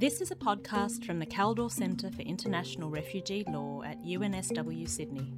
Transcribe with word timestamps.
This 0.00 0.20
is 0.20 0.30
a 0.30 0.36
podcast 0.36 1.04
from 1.04 1.18
the 1.18 1.26
Kaldor 1.26 1.68
Centre 1.68 2.12
for 2.12 2.22
International 2.22 2.88
Refugee 2.88 3.42
Law 3.48 3.82
at 3.82 4.00
UNSW 4.04 4.88
Sydney. 4.88 5.32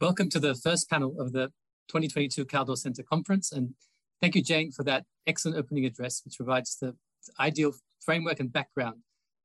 Welcome 0.00 0.28
to 0.28 0.38
the 0.38 0.54
first 0.54 0.88
panel 0.88 1.20
of 1.20 1.32
the 1.32 1.48
2022 1.88 2.44
Kaldor 2.44 2.78
Centre 2.78 3.02
Conference, 3.02 3.50
and 3.50 3.74
thank 4.20 4.36
you, 4.36 4.44
Jane, 4.44 4.70
for 4.70 4.84
that 4.84 5.06
excellent 5.26 5.58
opening 5.58 5.86
address, 5.86 6.22
which 6.24 6.36
provides 6.36 6.76
the 6.80 6.94
ideal 7.40 7.72
framework 7.98 8.38
and 8.38 8.52
background 8.52 9.00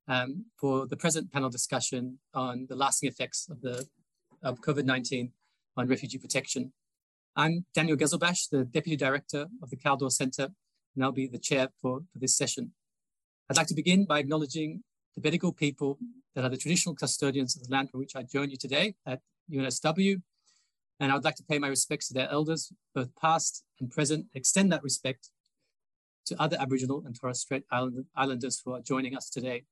um, 0.07 0.45
for 0.59 0.87
the 0.87 0.97
present 0.97 1.31
panel 1.31 1.49
discussion 1.49 2.19
on 2.33 2.65
the 2.69 2.75
lasting 2.75 3.09
effects 3.09 3.47
of 3.49 3.61
the 3.61 3.85
of 4.43 4.59
COVID-19 4.61 5.31
on 5.77 5.87
refugee 5.87 6.17
protection. 6.17 6.73
I'm 7.35 7.65
Daniel 7.73 7.95
Ghezelbash, 7.95 8.49
the 8.49 8.65
Deputy 8.65 8.95
Director 8.95 9.47
of 9.61 9.69
the 9.69 9.77
Kaldor 9.77 10.11
Centre, 10.11 10.49
and 10.95 11.03
I'll 11.03 11.11
be 11.11 11.27
the 11.27 11.37
chair 11.37 11.69
for, 11.81 12.01
for 12.11 12.19
this 12.19 12.35
session. 12.35 12.73
I'd 13.49 13.57
like 13.57 13.67
to 13.67 13.75
begin 13.75 14.05
by 14.05 14.19
acknowledging 14.19 14.83
the 15.15 15.21
Bedegal 15.21 15.55
people 15.55 15.97
that 16.35 16.43
are 16.43 16.49
the 16.49 16.57
traditional 16.57 16.95
custodians 16.95 17.55
of 17.55 17.63
the 17.63 17.71
land 17.71 17.89
from 17.89 17.99
which 17.99 18.15
I 18.15 18.23
join 18.23 18.49
you 18.49 18.57
today 18.57 18.95
at 19.05 19.19
UNSW. 19.51 20.21
And 20.99 21.11
I 21.11 21.15
would 21.15 21.23
like 21.23 21.35
to 21.35 21.43
pay 21.43 21.59
my 21.59 21.67
respects 21.67 22.07
to 22.09 22.13
their 22.13 22.29
elders, 22.29 22.71
both 22.93 23.09
past 23.15 23.63
and 23.79 23.89
present, 23.89 24.27
extend 24.33 24.71
that 24.71 24.83
respect 24.83 25.29
to 26.27 26.41
other 26.41 26.57
Aboriginal 26.59 27.03
and 27.05 27.19
Torres 27.19 27.39
Strait 27.39 27.63
Islanders 28.15 28.61
who 28.63 28.73
are 28.73 28.81
joining 28.81 29.15
us 29.15 29.29
today. 29.29 29.63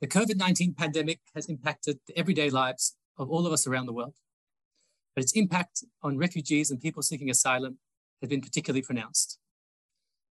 The 0.00 0.06
COVID 0.06 0.36
19 0.36 0.74
pandemic 0.74 1.18
has 1.34 1.46
impacted 1.46 1.98
the 2.06 2.16
everyday 2.16 2.50
lives 2.50 2.94
of 3.18 3.28
all 3.30 3.46
of 3.46 3.52
us 3.52 3.66
around 3.66 3.86
the 3.86 3.92
world, 3.92 4.14
but 5.16 5.24
its 5.24 5.32
impact 5.32 5.82
on 6.04 6.16
refugees 6.16 6.70
and 6.70 6.80
people 6.80 7.02
seeking 7.02 7.28
asylum 7.28 7.78
has 8.20 8.30
been 8.30 8.40
particularly 8.40 8.82
pronounced. 8.82 9.40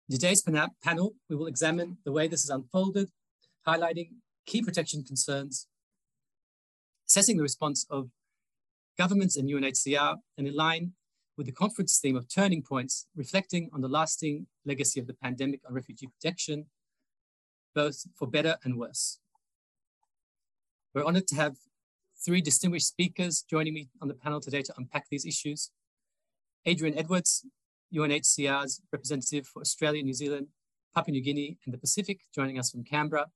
In 0.09 0.17
today's 0.17 0.43
panel, 0.83 1.15
we 1.31 1.37
will 1.37 1.47
examine 1.47 1.99
the 2.05 2.11
way 2.11 2.27
this 2.27 2.43
has 2.43 2.51
unfolded, 2.51 3.11
highlighting 3.65 4.09
key 4.47 4.63
protection 4.63 5.05
concerns, 5.05 5.69
assessing 7.09 7.37
the 7.37 7.45
response 7.45 7.87
of 7.89 8.09
governments 8.99 9.37
and 9.37 9.49
UNHCR, 9.49 10.17
and 10.37 10.49
in 10.49 10.57
line 10.57 10.95
with 11.37 11.47
the 11.47 11.53
conference 11.53 12.01
theme 12.01 12.17
of 12.17 12.27
turning 12.29 12.65
points, 12.65 13.07
reflecting 13.15 13.71
on 13.73 13.81
the 13.81 13.89
lasting 13.89 14.49
legacy 14.67 14.99
of 14.99 15.07
the 15.07 15.15
pandemic 15.15 15.61
on 15.69 15.73
refugee 15.73 16.09
protection, 16.09 16.67
both 17.77 18.05
for 18.17 18.27
better 18.27 18.57
and 18.65 18.77
worse. 18.77 19.21
We're 20.95 21.05
honored 21.05 21.27
to 21.29 21.37
have 21.37 21.57
three 22.23 22.43
distinguished 22.43 22.87
speakers 22.87 23.43
joining 23.49 23.73
me 23.73 23.89
on 24.03 24.09
the 24.09 24.15
panel 24.15 24.41
today 24.41 24.61
to 24.61 24.75
unpack 24.77 25.07
these 25.09 25.25
issues. 25.25 25.71
Adrian 26.67 26.99
Edwards, 26.99 27.47
UNHCR's 27.95 28.83
representative 28.93 29.47
for 29.47 29.63
Australia, 29.63 30.03
New 30.03 30.13
Zealand, 30.13 30.49
Papua 30.95 31.13
New 31.13 31.23
Guinea, 31.23 31.57
and 31.65 31.73
the 31.73 31.79
Pacific, 31.79 32.21
joining 32.35 32.59
us 32.59 32.71
from 32.71 32.85
Canberra. 32.85 33.29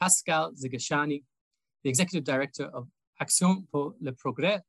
Pascal 0.00 0.52
Zigashane, 0.52 1.24
the 1.84 1.90
Executive 1.90 2.24
Director 2.24 2.64
of 2.64 2.88
Action 3.20 3.66
pour 3.70 3.92
le 4.00 4.12
Progrès, 4.12 4.62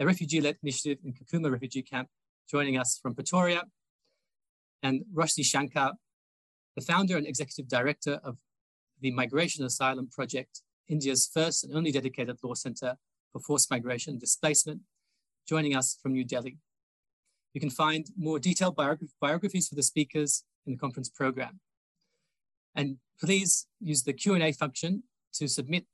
a 0.00 0.06
refugee-led 0.06 0.56
initiative 0.62 0.98
in 1.04 1.12
Kakuma 1.12 1.52
refugee 1.52 1.82
camp, 1.82 2.08
joining 2.50 2.78
us 2.78 2.98
from 3.00 3.14
Pretoria. 3.14 3.64
And 4.82 5.04
Roshni 5.14 5.44
Shanker, 5.44 5.92
the 6.76 6.82
founder 6.82 7.18
and 7.18 7.26
executive 7.26 7.68
director 7.68 8.20
of 8.24 8.38
the 9.02 9.10
Migration 9.10 9.66
Asylum 9.66 10.08
Project 10.08 10.62
India's 10.88 11.28
first 11.32 11.64
and 11.64 11.74
only 11.74 11.92
dedicated 11.92 12.38
law 12.42 12.54
center 12.54 12.96
for 13.32 13.40
forced 13.40 13.70
migration 13.70 14.12
and 14.12 14.20
displacement, 14.20 14.80
joining 15.48 15.76
us 15.76 15.98
from 16.02 16.12
New 16.12 16.24
Delhi. 16.24 16.58
You 17.54 17.60
can 17.60 17.70
find 17.70 18.06
more 18.16 18.38
detailed 18.38 18.76
biograph 18.76 19.10
biographies 19.20 19.68
for 19.68 19.74
the 19.74 19.82
speakers 19.82 20.44
in 20.66 20.72
the 20.72 20.78
conference 20.78 21.08
program. 21.08 21.60
And 22.74 22.98
please 23.20 23.66
use 23.80 24.02
the 24.02 24.12
Q&A 24.12 24.52
function 24.52 25.04
to 25.34 25.48
submit 25.48 25.86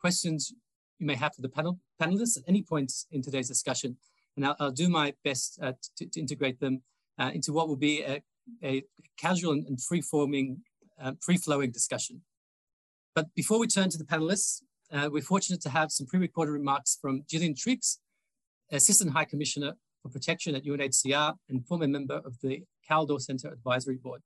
questions 0.00 0.52
you 0.98 1.06
may 1.06 1.14
have 1.14 1.34
for 1.34 1.42
the 1.42 1.48
panel, 1.48 1.78
panelists 2.00 2.38
at 2.38 2.44
any 2.48 2.62
points 2.62 3.06
in 3.10 3.22
today's 3.22 3.48
discussion. 3.48 3.96
And 4.36 4.46
I'll, 4.46 4.56
I'll 4.58 4.70
do 4.70 4.88
my 4.88 5.14
best 5.24 5.58
uh, 5.62 5.72
to, 5.96 6.06
to, 6.06 6.20
integrate 6.20 6.60
them 6.60 6.82
uh, 7.18 7.30
into 7.34 7.52
what 7.52 7.68
will 7.68 7.76
be 7.76 8.02
a, 8.02 8.22
a 8.62 8.82
casual 9.18 9.52
and, 9.52 9.80
free-forming, 9.80 10.62
uh, 11.00 11.12
free-flowing 11.20 11.70
discussion. 11.72 12.22
But 13.14 13.34
before 13.34 13.58
we 13.58 13.66
turn 13.66 13.90
to 13.90 13.98
the 13.98 14.04
panelists, 14.04 14.62
uh, 14.90 15.08
we're 15.12 15.22
fortunate 15.22 15.60
to 15.62 15.70
have 15.70 15.92
some 15.92 16.06
pre-recorded 16.06 16.52
remarks 16.52 16.98
from 17.00 17.24
Gillian 17.28 17.54
Triggs, 17.54 17.98
Assistant 18.70 19.12
High 19.12 19.26
Commissioner 19.26 19.74
for 20.02 20.08
Protection 20.08 20.54
at 20.54 20.64
UNHCR 20.64 21.34
and 21.48 21.66
former 21.66 21.86
member 21.86 22.20
of 22.24 22.40
the 22.40 22.64
Kaldor 22.90 23.20
Center 23.20 23.48
Advisory 23.48 23.96
Board. 23.96 24.22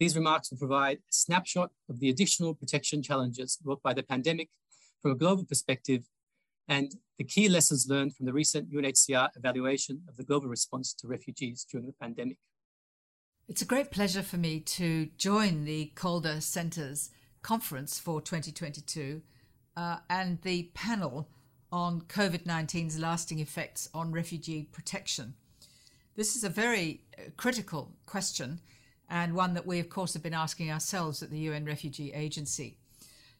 These 0.00 0.16
remarks 0.16 0.50
will 0.50 0.58
provide 0.58 0.98
a 0.98 1.12
snapshot 1.12 1.70
of 1.88 2.00
the 2.00 2.10
additional 2.10 2.54
protection 2.54 3.02
challenges 3.02 3.56
brought 3.62 3.82
by 3.82 3.94
the 3.94 4.02
pandemic 4.02 4.48
from 5.00 5.12
a 5.12 5.16
global 5.16 5.44
perspective 5.44 6.04
and 6.68 6.96
the 7.18 7.24
key 7.24 7.48
lessons 7.48 7.86
learned 7.88 8.16
from 8.16 8.26
the 8.26 8.32
recent 8.32 8.72
UNHCR 8.72 9.28
evaluation 9.36 10.02
of 10.08 10.16
the 10.16 10.24
global 10.24 10.48
response 10.48 10.92
to 10.94 11.06
refugees 11.06 11.64
during 11.70 11.86
the 11.86 11.94
pandemic. 12.00 12.38
It's 13.48 13.62
a 13.62 13.66
great 13.66 13.90
pleasure 13.90 14.22
for 14.22 14.38
me 14.38 14.60
to 14.60 15.06
join 15.18 15.64
the 15.64 15.92
Kaldor 15.94 16.40
Center's 16.40 17.10
conference 17.42 17.98
for 17.98 18.20
2022 18.20 19.22
uh, 19.76 19.96
and 20.08 20.40
the 20.42 20.70
panel 20.74 21.28
on 21.70 22.02
COVID 22.02 22.44
19's 22.44 22.98
lasting 22.98 23.38
effects 23.38 23.88
on 23.94 24.12
refugee 24.12 24.68
protection. 24.72 25.34
This 26.14 26.36
is 26.36 26.44
a 26.44 26.48
very 26.48 27.02
uh, 27.18 27.30
critical 27.36 27.92
question 28.06 28.60
and 29.08 29.34
one 29.34 29.54
that 29.54 29.66
we, 29.66 29.78
of 29.78 29.88
course, 29.88 30.14
have 30.14 30.22
been 30.22 30.34
asking 30.34 30.70
ourselves 30.70 31.22
at 31.22 31.30
the 31.30 31.38
UN 31.40 31.64
Refugee 31.64 32.12
Agency. 32.14 32.78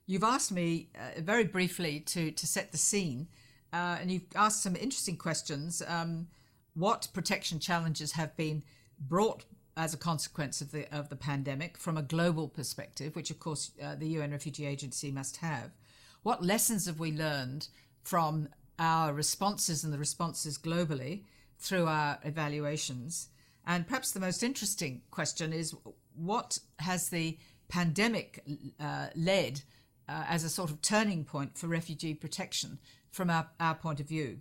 You've 0.07 0.25
asked 0.25 0.53
me 0.53 0.91
uh, 0.95 1.21
very 1.21 1.45
briefly 1.45 2.01
to, 2.01 2.31
to 2.31 2.47
set 2.47 2.73
the 2.73 2.79
scene, 2.79 3.29
uh, 3.73 3.97
and 4.01 4.11
you've 4.11 4.27
asked 4.34 4.63
some 4.63 4.77
interesting 4.77 5.17
questions. 5.17 5.83
Um, 5.87 6.27
what 6.75 7.09
protection 7.15 7.59
challenges 7.59 8.13
have 8.13 8.37
been 8.37 8.63
brought 9.01 9.45
as 9.77 9.94
a 9.94 9.99
consequence 9.99 10.60
of 10.60 10.71
the 10.71 10.93
of 10.94 11.09
the 11.09 11.16
pandemic 11.16 11.78
from 11.78 11.97
a 11.97 12.03
global 12.03 12.49
perspective, 12.49 13.16
which 13.16 13.31
of 13.31 13.41
course 13.41 13.71
uh, 13.83 13.94
the 13.94 14.09
UN 14.09 14.33
Refugee 14.33 14.66
Agency 14.66 15.10
must 15.10 15.38
have. 15.38 15.71
What 16.22 16.44
lessons 16.44 16.87
have 16.87 17.00
we 17.00 17.12
learned 17.12 17.69
from 18.05 18.49
our 18.78 19.12
responses 19.12 19.84
and 19.84 19.93
the 19.93 19.99
responses 19.99 20.59
globally 20.59 21.25
through 21.59 21.87
our 21.87 22.19
evaluations? 22.25 23.28
And 23.66 23.87
perhaps 23.87 24.10
the 24.10 24.21
most 24.21 24.43
interesting 24.43 25.03
question 25.10 25.53
is 25.53 25.75
what 26.15 26.59
has 26.78 27.09
the 27.09 27.39
pandemic 27.69 28.43
uh, 28.78 29.09
led 29.15 29.62
uh, 30.09 30.25
as 30.28 30.44
a 30.44 30.49
sort 30.49 30.71
of 30.71 30.83
turning 30.83 31.25
point 31.25 31.56
for 31.56 31.69
refugee 31.69 32.15
protection 32.15 32.78
from 33.10 33.31
our, 33.31 33.49
our 33.59 33.75
point 33.75 34.00
of 34.00 34.06
view? 34.09 34.39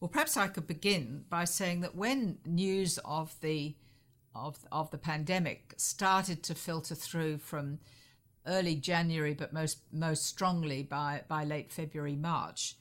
Well, 0.00 0.08
perhaps 0.08 0.36
I 0.36 0.48
could 0.48 0.66
begin 0.66 1.24
by 1.30 1.44
saying 1.44 1.80
that 1.80 1.94
when 1.94 2.38
news 2.44 2.98
of 3.04 3.34
the 3.40 3.74
of, 4.36 4.58
of 4.70 4.90
the 4.90 4.98
pandemic 4.98 5.74
started 5.76 6.42
to 6.44 6.54
filter 6.54 6.94
through 6.94 7.38
from 7.38 7.78
early 8.46 8.76
January, 8.76 9.34
but 9.34 9.52
most, 9.52 9.78
most 9.92 10.24
strongly 10.24 10.82
by, 10.82 11.22
by 11.28 11.44
late 11.44 11.72
February, 11.72 12.16
March. 12.16 12.76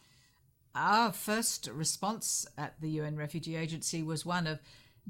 Our 0.75 1.11
first 1.11 1.67
response 1.67 2.45
at 2.57 2.79
the 2.81 2.89
UN 2.89 3.15
Refugee 3.15 3.55
Agency 3.55 4.03
was 4.03 4.25
one 4.25 4.45
of 4.45 4.59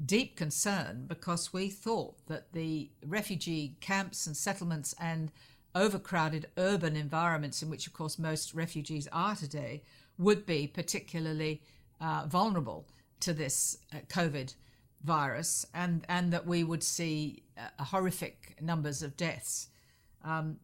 deep 0.04 0.36
concern 0.36 1.04
because 1.06 1.52
we 1.52 1.68
thought 1.68 2.26
that 2.28 2.52
the 2.52 2.90
refugee 3.04 3.76
camps 3.80 4.26
and 4.26 4.36
settlements 4.36 4.94
and 5.00 5.32
overcrowded 5.74 6.46
urban 6.56 6.96
environments 6.96 7.62
in 7.62 7.68
which, 7.68 7.86
of 7.86 7.92
course, 7.92 8.18
most 8.18 8.54
refugees 8.54 9.08
are 9.12 9.34
today 9.34 9.82
would 10.18 10.46
be 10.46 10.66
particularly 10.66 11.62
uh, 12.00 12.24
vulnerable 12.26 12.86
to 13.20 13.32
this 13.32 13.78
uh, 13.92 13.98
COVID 14.08 14.54
virus 15.02 15.66
and, 15.74 16.04
and 16.08 16.32
that 16.32 16.46
we 16.46 16.64
would 16.64 16.82
see 16.82 17.42
uh, 17.58 17.84
horrific 17.84 18.56
numbers 18.60 19.02
of 19.02 19.16
deaths. 19.16 19.68
Um, 20.24 20.58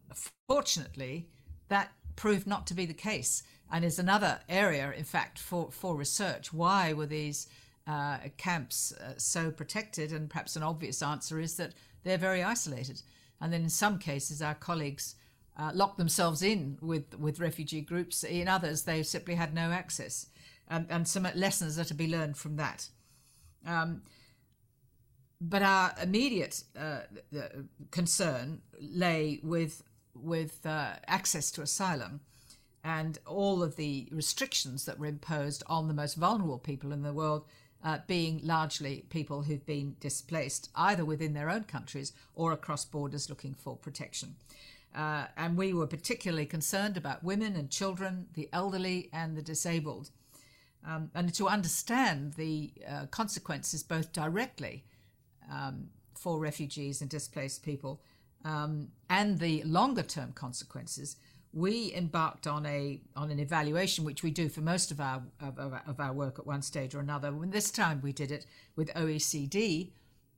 fortunately, 0.49 1.29
that 1.69 1.93
proved 2.17 2.47
not 2.47 2.67
to 2.67 2.75
be 2.75 2.87
the 2.87 2.95
case 2.95 3.43
and 3.71 3.85
is 3.85 3.99
another 3.99 4.41
area, 4.49 4.93
in 4.97 5.05
fact, 5.05 5.39
for, 5.39 5.71
for 5.71 5.97
research. 5.97 6.53
Why 6.53 6.93
were 6.93 7.07
these 7.07 7.49
uh, 7.87 8.19
camps 8.37 8.93
uh, 8.93 9.15
so 9.17 9.51
protected? 9.51 10.13
And 10.13 10.29
perhaps 10.29 10.57
an 10.57 10.63
obvious 10.63 11.03
answer 11.03 11.41
is 11.41 11.57
that 11.57 11.73
they're 12.05 12.19
very 12.19 12.43
isolated. 12.43 13.01
And 13.41 13.53
then 13.53 13.63
in 13.63 13.71
some 13.71 13.99
cases, 13.99 14.43
our 14.43 14.55
colleagues 14.55 15.15
uh, 15.59 15.71
locked 15.75 15.99
themselves 15.99 16.43
in 16.43 16.79
with, 16.81 17.19
with 17.19 17.41
refugee 17.41 17.81
groups. 17.81 18.25
In 18.25 18.47
others, 18.47 18.83
they 18.83 19.03
simply 19.03 19.35
had 19.35 19.55
no 19.55 19.71
access. 19.71 20.27
And, 20.69 20.87
and 20.91 21.09
some 21.09 21.27
lessons 21.35 21.79
are 21.79 21.85
to 21.85 21.95
be 21.95 22.09
learned 22.09 22.37
from 22.37 22.57
that. 22.57 22.89
Um, 23.67 24.03
but 25.43 25.63
our 25.63 25.93
immediate 26.01 26.63
uh, 26.79 27.01
concern 27.91 28.63
lay 28.81 29.41
with 29.43 29.83
with 30.15 30.65
uh, 30.67 30.93
access 31.07 31.51
to 31.51 31.63
asylum, 31.63 32.21
and 32.85 33.19
all 33.27 33.63
of 33.63 33.77
the 33.77 34.09
restrictions 34.13 34.85
that 34.85 34.99
were 34.99 35.07
imposed 35.07 35.65
on 35.67 35.89
the 35.89 35.95
most 35.95 36.15
vulnerable 36.15 36.59
people 36.59 36.93
in 36.93 37.03
the 37.03 37.13
world, 37.13 37.45
uh, 37.83 37.99
being 38.07 38.41
largely 38.45 39.05
people 39.09 39.43
who've 39.43 39.67
been 39.67 39.97
displaced 39.99 40.71
either 40.77 41.05
within 41.05 41.35
their 41.35 41.51
own 41.51 41.65
countries 41.65 42.13
or 42.35 42.53
across 42.53 42.85
borders 42.85 43.29
looking 43.29 43.55
for 43.55 43.75
protection. 43.75 44.37
Uh, 44.95 45.25
and 45.37 45.57
we 45.57 45.73
were 45.73 45.87
particularly 45.87 46.47
concerned 46.47 46.97
about 46.97 47.25
women 47.25 47.57
and 47.57 47.71
children, 47.71 48.27
the 48.35 48.49
elderly, 48.53 49.09
and 49.13 49.37
the 49.37 49.43
disabled. 49.43 50.11
Um, 50.87 51.11
and 51.15 51.33
to 51.35 51.49
understand 51.49 52.35
the 52.35 52.73
uh, 52.89 53.07
consequences 53.07 53.83
both 53.83 54.13
directly 54.13 54.85
um, 55.53 55.89
for 56.15 56.39
refugees 56.39 57.01
and 57.01 57.11
displaced 57.11 57.63
people 57.63 58.01
um, 58.45 58.89
and 59.09 59.39
the 59.39 59.63
longer 59.65 60.03
term 60.03 60.33
consequences, 60.33 61.17
we 61.53 61.93
embarked 61.95 62.47
on 62.47 62.65
a 62.67 63.01
on 63.15 63.31
an 63.31 63.39
evaluation, 63.39 64.05
which 64.05 64.23
we 64.23 64.31
do 64.31 64.49
for 64.49 64.63
most 64.63 64.91
of 64.91 65.01
our 65.01 65.23
of, 65.41 65.59
of 65.59 66.01
our 66.01 66.13
work 66.13 66.39
at 66.39 66.47
one 66.47 66.63
stage 66.63 66.95
or 66.95 67.01
another. 67.01 67.29
And 67.29 67.53
this 67.53 67.71
time 67.71 68.01
we 68.03 68.13
did 68.13 68.33
it 68.33 68.47
with 68.75 68.93
OECD 68.95 69.91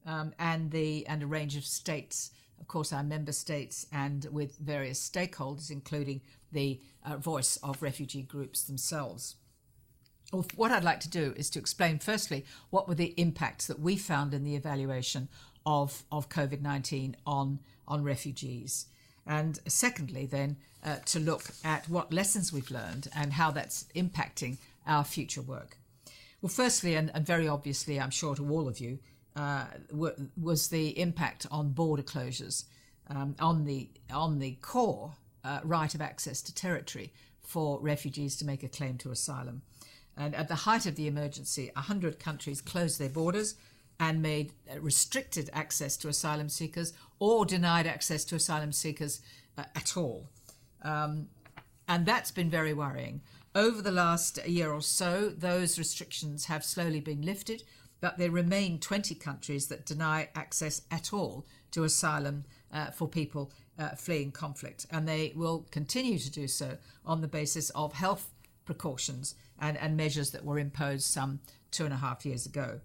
um, 0.07 0.35
and 0.39 0.71
the 0.71 1.07
and 1.07 1.23
a 1.23 1.27
range 1.27 1.57
of 1.57 1.65
states, 1.65 2.33
of 2.61 2.67
course, 2.67 2.93
our 2.93 3.05
member 3.05 3.33
states, 3.33 3.87
and 3.93 4.27
with 4.31 4.59
various 4.59 5.09
stakeholders, 5.09 5.71
including 5.71 6.21
the 6.53 6.81
uh, 7.05 7.17
voice 7.17 7.57
of 7.63 7.81
refugee 7.81 8.23
groups 8.23 8.65
themselves. 8.65 9.37
Well, 10.35 10.45
what 10.57 10.73
I'd 10.73 10.83
like 10.83 10.99
to 11.01 11.09
do 11.09 11.33
is 11.37 11.49
to 11.51 11.61
explain, 11.61 12.01
firstly, 12.01 12.45
what 12.71 12.89
were 12.89 12.97
the 12.97 13.15
impacts 13.17 13.69
that 13.69 13.79
we 13.79 13.97
found 13.97 14.35
in 14.35 14.43
the 14.43 14.57
evaluation 14.57 15.29
of, 15.65 16.03
of 16.11 16.29
COVID 16.29 16.61
19 16.61 17.17
on, 17.25 17.61
on 17.87 18.03
refugees. 18.03 18.87
And 19.25 19.61
secondly, 19.69 20.27
then, 20.27 20.57
uh, 20.85 20.97
to 21.07 21.21
look 21.21 21.45
at 21.63 21.89
what 21.89 22.13
lessons 22.13 22.53
we've 22.53 22.73
learned 22.73 23.09
and 23.15 23.35
how 23.35 23.53
that's 23.53 23.85
impacting 23.95 24.57
our 24.89 25.05
future 25.05 25.41
work. 25.41 25.79
Well, 26.43 26.51
firstly, 26.51 26.97
and, 26.97 27.13
and 27.15 27.25
very 27.25 27.47
obviously, 27.47 28.01
I'm 28.01 28.11
sure 28.11 28.35
to 28.35 28.51
all 28.51 28.67
of 28.67 28.81
you, 28.81 28.99
uh, 29.37 29.67
was 29.93 30.69
the 30.69 30.99
impact 30.99 31.47
on 31.53 31.71
border 31.71 32.03
closures 32.03 32.65
um, 33.09 33.37
on 33.39 33.65
the 33.67 33.89
on 34.13 34.41
the 34.41 34.59
core 34.63 35.13
uh, 35.45 35.61
right 35.63 35.95
of 35.95 36.01
access 36.01 36.43
to 36.43 36.55
territory 36.55 37.13
for 37.45 37.79
refugees 37.81 38.37
to 38.37 38.45
make 38.45 38.63
a 38.63 38.69
claim 38.69 38.99
to 38.99 39.11
asylum. 39.11 39.63
And 40.17 40.35
at 40.35 40.49
the 40.49 40.55
height 40.55 40.87
of 40.87 40.97
the 40.97 41.07
emergency, 41.07 41.71
100 41.75 42.19
countries 42.19 42.61
closed 42.61 43.01
their 43.01 43.09
borders 43.09 43.57
and 43.99 44.23
made 44.23 44.53
uh, 44.71 44.81
restricted 44.81 45.51
access 45.53 45.97
to 45.99 46.09
asylum 46.09 46.49
seekers 46.49 46.93
or 47.19 47.45
denied 47.45 47.87
access 47.87 48.25
to 48.25 48.37
asylum 48.37 48.73
seekers 48.73 49.21
uh, 49.57 49.65
at 49.75 49.97
all. 49.97 50.29
Um, 50.83 51.29
and 51.89 52.07
that's 52.07 52.31
been 52.31 52.51
very 52.51 52.73
worrying. 52.73 53.23
Over 53.55 53.83
the 53.83 53.93
last 53.93 54.45
year 54.47 54.73
or 54.73 54.83
so, 54.83 55.29
those 55.29 55.79
restrictions 55.79 56.47
have 56.47 56.65
slowly 56.65 57.01
been 57.01 57.23
lifted, 57.23 57.63
but 58.01 58.19
there 58.19 58.31
remain 58.31 58.81
20 58.81 59.15
countries 59.15 59.69
that 59.69 59.87
deny 59.87 60.29
access 60.35 60.83
at 60.91 61.13
all 61.13 61.47
to 61.71 61.85
asylum 61.85 62.45
uh, 62.73 62.91
for 62.91 63.09
people 63.09 63.53
uh, 63.79 63.91
fleeing 63.91 64.33
conflict. 64.33 64.87
And 64.91 65.07
they 65.07 65.33
will 65.37 65.67
continue 65.71 66.19
to 66.19 66.31
do 66.31 66.49
so 66.49 66.79
on 67.05 67.21
the 67.21 67.29
basis 67.29 67.71
of 67.71 67.93
health 67.93 68.31
precautions 68.65 69.35
and, 69.61 69.77
and 69.77 69.97
measures 69.97 70.31
that 70.31 70.45
were 70.45 70.59
imposed 70.59 71.07
some 71.07 71.41
two 71.71 71.85
and 71.85 71.95
a 71.95 71.99
half 71.99 72.25
years 72.25 72.47
ago. 72.47 72.81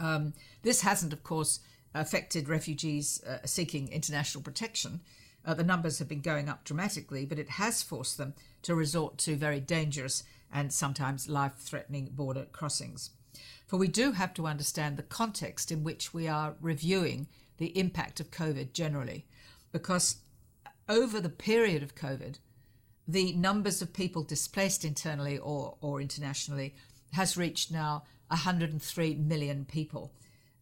Um, 0.00 0.34
this 0.62 0.80
hasn't, 0.82 1.12
of 1.12 1.22
course, 1.22 1.60
affected 1.94 2.48
refugees 2.48 3.22
uh, 3.24 3.38
seeking 3.44 3.88
international 3.88 4.42
protection. 4.42 5.00
Uh, 5.44 5.54
the 5.54 5.62
numbers 5.62 5.98
have 5.98 6.08
been 6.08 6.20
going 6.20 6.48
up 6.48 6.64
dramatically, 6.64 7.26
but 7.26 7.38
it 7.38 7.50
has 7.50 7.82
forced 7.82 8.18
them 8.18 8.34
to 8.62 8.74
resort 8.74 9.18
to 9.18 9.36
very 9.36 9.60
dangerous 9.60 10.24
and 10.52 10.72
sometimes 10.72 11.28
life 11.28 11.56
threatening 11.58 12.08
border 12.12 12.46
crossings. 12.50 13.10
For 13.66 13.76
we 13.76 13.88
do 13.88 14.12
have 14.12 14.34
to 14.34 14.46
understand 14.46 14.96
the 14.96 15.02
context 15.02 15.70
in 15.70 15.84
which 15.84 16.14
we 16.14 16.28
are 16.28 16.54
reviewing 16.60 17.28
the 17.58 17.76
impact 17.78 18.20
of 18.20 18.30
COVID 18.30 18.72
generally, 18.72 19.26
because 19.72 20.16
over 20.88 21.20
the 21.20 21.28
period 21.28 21.82
of 21.82 21.94
COVID, 21.94 22.38
the 23.06 23.32
numbers 23.34 23.82
of 23.82 23.92
people 23.92 24.22
displaced 24.22 24.84
internally 24.84 25.38
or, 25.38 25.76
or 25.80 26.00
internationally 26.00 26.74
has 27.12 27.36
reached 27.36 27.70
now 27.70 28.04
103 28.28 29.14
million 29.16 29.64
people. 29.64 30.12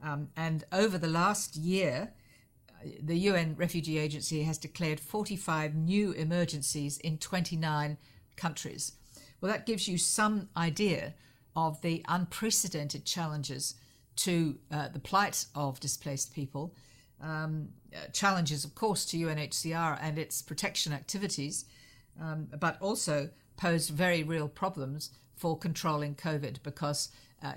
Um, 0.03 0.29
and 0.37 0.65
over 0.73 0.99
the 0.99 1.09
last 1.09 1.57
year, 1.57 2.13
the 3.01 3.17
UN 3.17 3.55
Refugee 3.57 3.99
Agency 3.99 4.43
has 4.43 4.59
declared 4.59 4.99
45 4.99 5.75
new 5.75 6.13
emergencies 6.13 6.99
in 6.99 7.19
29 7.19 7.97
countries. 8.37 8.93
Well, 9.41 9.53
that 9.53 9.67
gives 9.67 9.89
you 9.89 9.99
some 9.99 10.49
idea 10.57 11.15
of 11.55 11.81
the 11.83 12.05
unprecedented 12.09 13.05
challenges 13.05 13.75
to 14.17 14.59
uh, 14.71 14.89
the 14.89 14.99
plight 14.99 15.47
of 15.55 15.81
displaced 15.81 16.35
people, 16.35 16.75
um, 17.21 17.69
uh, 17.95 18.09
challenges, 18.13 18.65
of 18.65 18.75
course, 18.75 19.05
to 19.07 19.17
UNHCR 19.17 19.99
and 20.01 20.19
its 20.19 20.43
protection 20.43 20.93
activities, 20.93 21.65
um, 22.21 22.49
but 22.59 22.81
also 22.81 23.31
pose 23.57 23.89
very 23.89 24.23
real 24.23 24.49
problems 24.49 25.11
for 25.35 25.59
controlling 25.59 26.15
COVID 26.15 26.63
because 26.63 27.11
uh, 27.43 27.53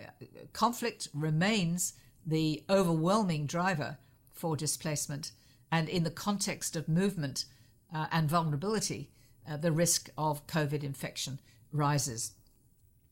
conflict 0.53 1.07
remains 1.13 1.93
the 2.25 2.63
overwhelming 2.69 3.45
driver 3.45 3.97
for 4.33 4.55
displacement. 4.55 5.31
And 5.71 5.87
in 5.89 6.03
the 6.03 6.11
context 6.11 6.75
of 6.75 6.87
movement 6.87 7.45
uh, 7.93 8.07
and 8.11 8.29
vulnerability, 8.29 9.09
uh, 9.49 9.57
the 9.57 9.71
risk 9.71 10.09
of 10.17 10.47
COVID 10.47 10.83
infection 10.83 11.39
rises. 11.71 12.31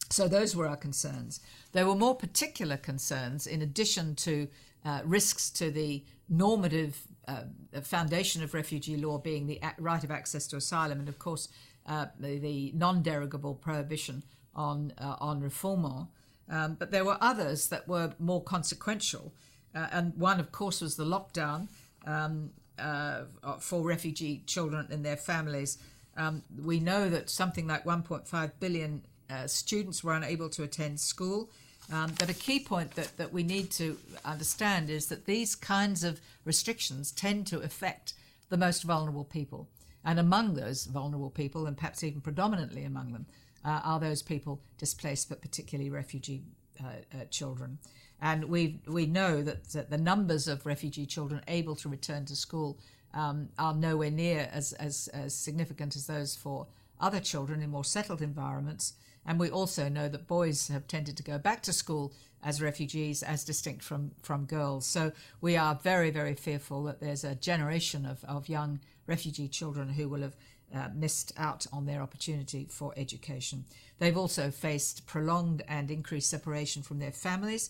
So, 0.10 0.28
those 0.28 0.56
were 0.56 0.68
our 0.68 0.78
concerns. 0.78 1.40
There 1.72 1.88
were 1.88 1.96
more 1.96 2.16
particular 2.16 2.78
concerns 2.78 3.48
in 3.48 3.62
addition 3.62 4.16
to 4.18 4.48
uh, 4.86 5.02
risks 5.06 5.50
to 5.50 5.72
the 5.72 6.04
normative 6.30 7.08
uh, 7.28 7.44
foundation 7.82 8.44
of 8.44 8.54
refugee 8.54 8.98
law 8.98 9.18
being 9.18 9.48
the 9.48 9.60
right 9.80 10.04
of 10.04 10.12
access 10.12 10.48
to 10.48 10.58
asylum, 10.58 11.00
and 11.00 11.10
of 11.10 11.20
course, 11.20 11.48
uh, 11.86 12.08
the, 12.20 12.38
the 12.40 12.72
non 12.76 13.02
derogable 13.02 13.56
prohibition 13.56 14.24
on, 14.56 14.94
uh, 14.98 15.16
on 15.20 15.42
refoulement. 15.42 16.08
Um, 16.50 16.76
but 16.76 16.92
there 16.92 17.06
were 17.06 17.18
others 17.22 17.70
that 17.70 17.88
were 17.88 18.14
more 18.20 18.44
consequential. 18.44 19.34
Uh, 19.74 19.88
and 19.92 20.16
one, 20.16 20.40
of 20.40 20.52
course, 20.52 20.82
was 20.82 20.98
the 20.98 21.06
lockdown 21.06 21.68
um, 22.06 22.52
uh, 22.78 23.24
for 23.60 23.82
refugee 23.82 24.44
children 24.46 24.88
and 24.92 25.06
their 25.06 25.18
families. 25.18 25.78
Um, 26.16 26.44
we 26.62 26.80
know 26.80 27.10
that 27.10 27.30
something 27.30 27.68
like 27.68 27.86
1.5 27.86 28.52
billion 28.60 29.04
students 29.48 30.04
were 30.04 30.14
unable 30.14 30.48
to 30.50 30.62
attend 30.62 31.00
school. 31.00 31.50
Um, 31.92 32.14
but 32.18 32.30
a 32.30 32.34
key 32.34 32.60
point 32.60 32.92
that, 32.96 33.18
that 33.18 33.34
we 33.34 33.44
need 33.44 33.70
to 33.72 33.98
understand 34.24 34.90
is 34.90 35.08
that 35.08 35.26
these 35.26 35.56
kinds 35.56 36.04
of 36.04 36.22
restrictions 36.46 37.12
tend 37.12 37.46
to 37.48 37.60
affect 37.60 38.14
the 38.50 38.58
most 38.58 38.84
vulnerable 38.84 39.26
people. 39.26 39.68
And 40.06 40.20
among 40.20 40.54
those 40.54 40.86
vulnerable 40.86 41.30
people, 41.30 41.66
and 41.66 41.78
perhaps 41.78 42.04
even 42.04 42.22
predominantly 42.22 42.84
among 42.84 43.14
them, 43.14 43.26
uh, 43.66 43.82
are 43.84 44.00
those 44.00 44.22
people 44.22 44.62
displaced, 44.78 45.30
but 45.30 45.42
particularly 45.42 45.90
refugee 45.90 46.44
uh, 46.82 46.88
uh, 47.14 47.26
children. 47.30 47.78
And 48.22 48.46
we 48.46 48.80
we 48.88 49.06
know 49.06 49.42
that, 49.42 49.70
that, 49.70 49.90
the 49.90 49.98
numbers 49.98 50.48
of 50.48 50.66
refugee 50.66 51.06
children 51.06 51.42
able 51.48 51.76
to 51.78 51.90
return 51.90 52.26
to 52.26 52.36
school 52.36 52.80
um, 53.14 53.50
are 53.60 53.74
nowhere 53.74 54.12
near 54.12 54.50
as, 54.52 54.74
as, 54.74 55.08
as 55.10 55.36
significant 55.36 55.96
as 55.96 56.08
those 56.08 56.36
for 56.36 56.68
other 57.00 57.20
children 57.20 57.62
in 57.62 57.70
more 57.70 57.84
settled 57.84 58.22
environments. 58.22 58.94
And 59.26 59.40
we 59.40 59.50
also 59.50 59.90
know 59.90 60.10
that 60.10 60.28
boys 60.28 60.68
have 60.68 60.88
tended 60.88 61.18
to 61.18 61.24
go 61.24 61.38
back 61.38 61.62
to 61.64 61.74
school 61.74 62.14
as 62.44 62.62
refugees 62.62 63.24
as 63.24 63.44
distinct 63.44 63.84
from, 63.84 64.12
from 64.22 64.46
girls. 64.46 64.86
So 64.86 65.14
we 65.40 65.56
are 65.56 65.80
very, 65.82 66.12
very 66.12 66.36
fearful 66.36 66.84
that 66.84 67.00
there's 67.00 67.24
a 67.24 67.36
generation 67.36 68.06
of, 68.06 68.24
of 68.26 68.50
young 68.50 68.80
refugee 69.08 69.48
children 69.48 69.90
who 69.90 70.10
will 70.10 70.22
have 70.22 70.36
uh, 70.76 70.90
missed 70.94 71.32
out 71.38 71.66
on 71.72 71.86
their 71.86 72.02
opportunity 72.02 72.68
for 72.70 72.94
education. 72.98 73.64
They've 74.00 74.18
also 74.18 74.50
faced 74.50 75.06
prolonged 75.06 75.62
and 75.68 75.90
increased 75.90 76.30
separation 76.30 76.82
from 76.82 77.00
their 77.00 77.12
families 77.12 77.70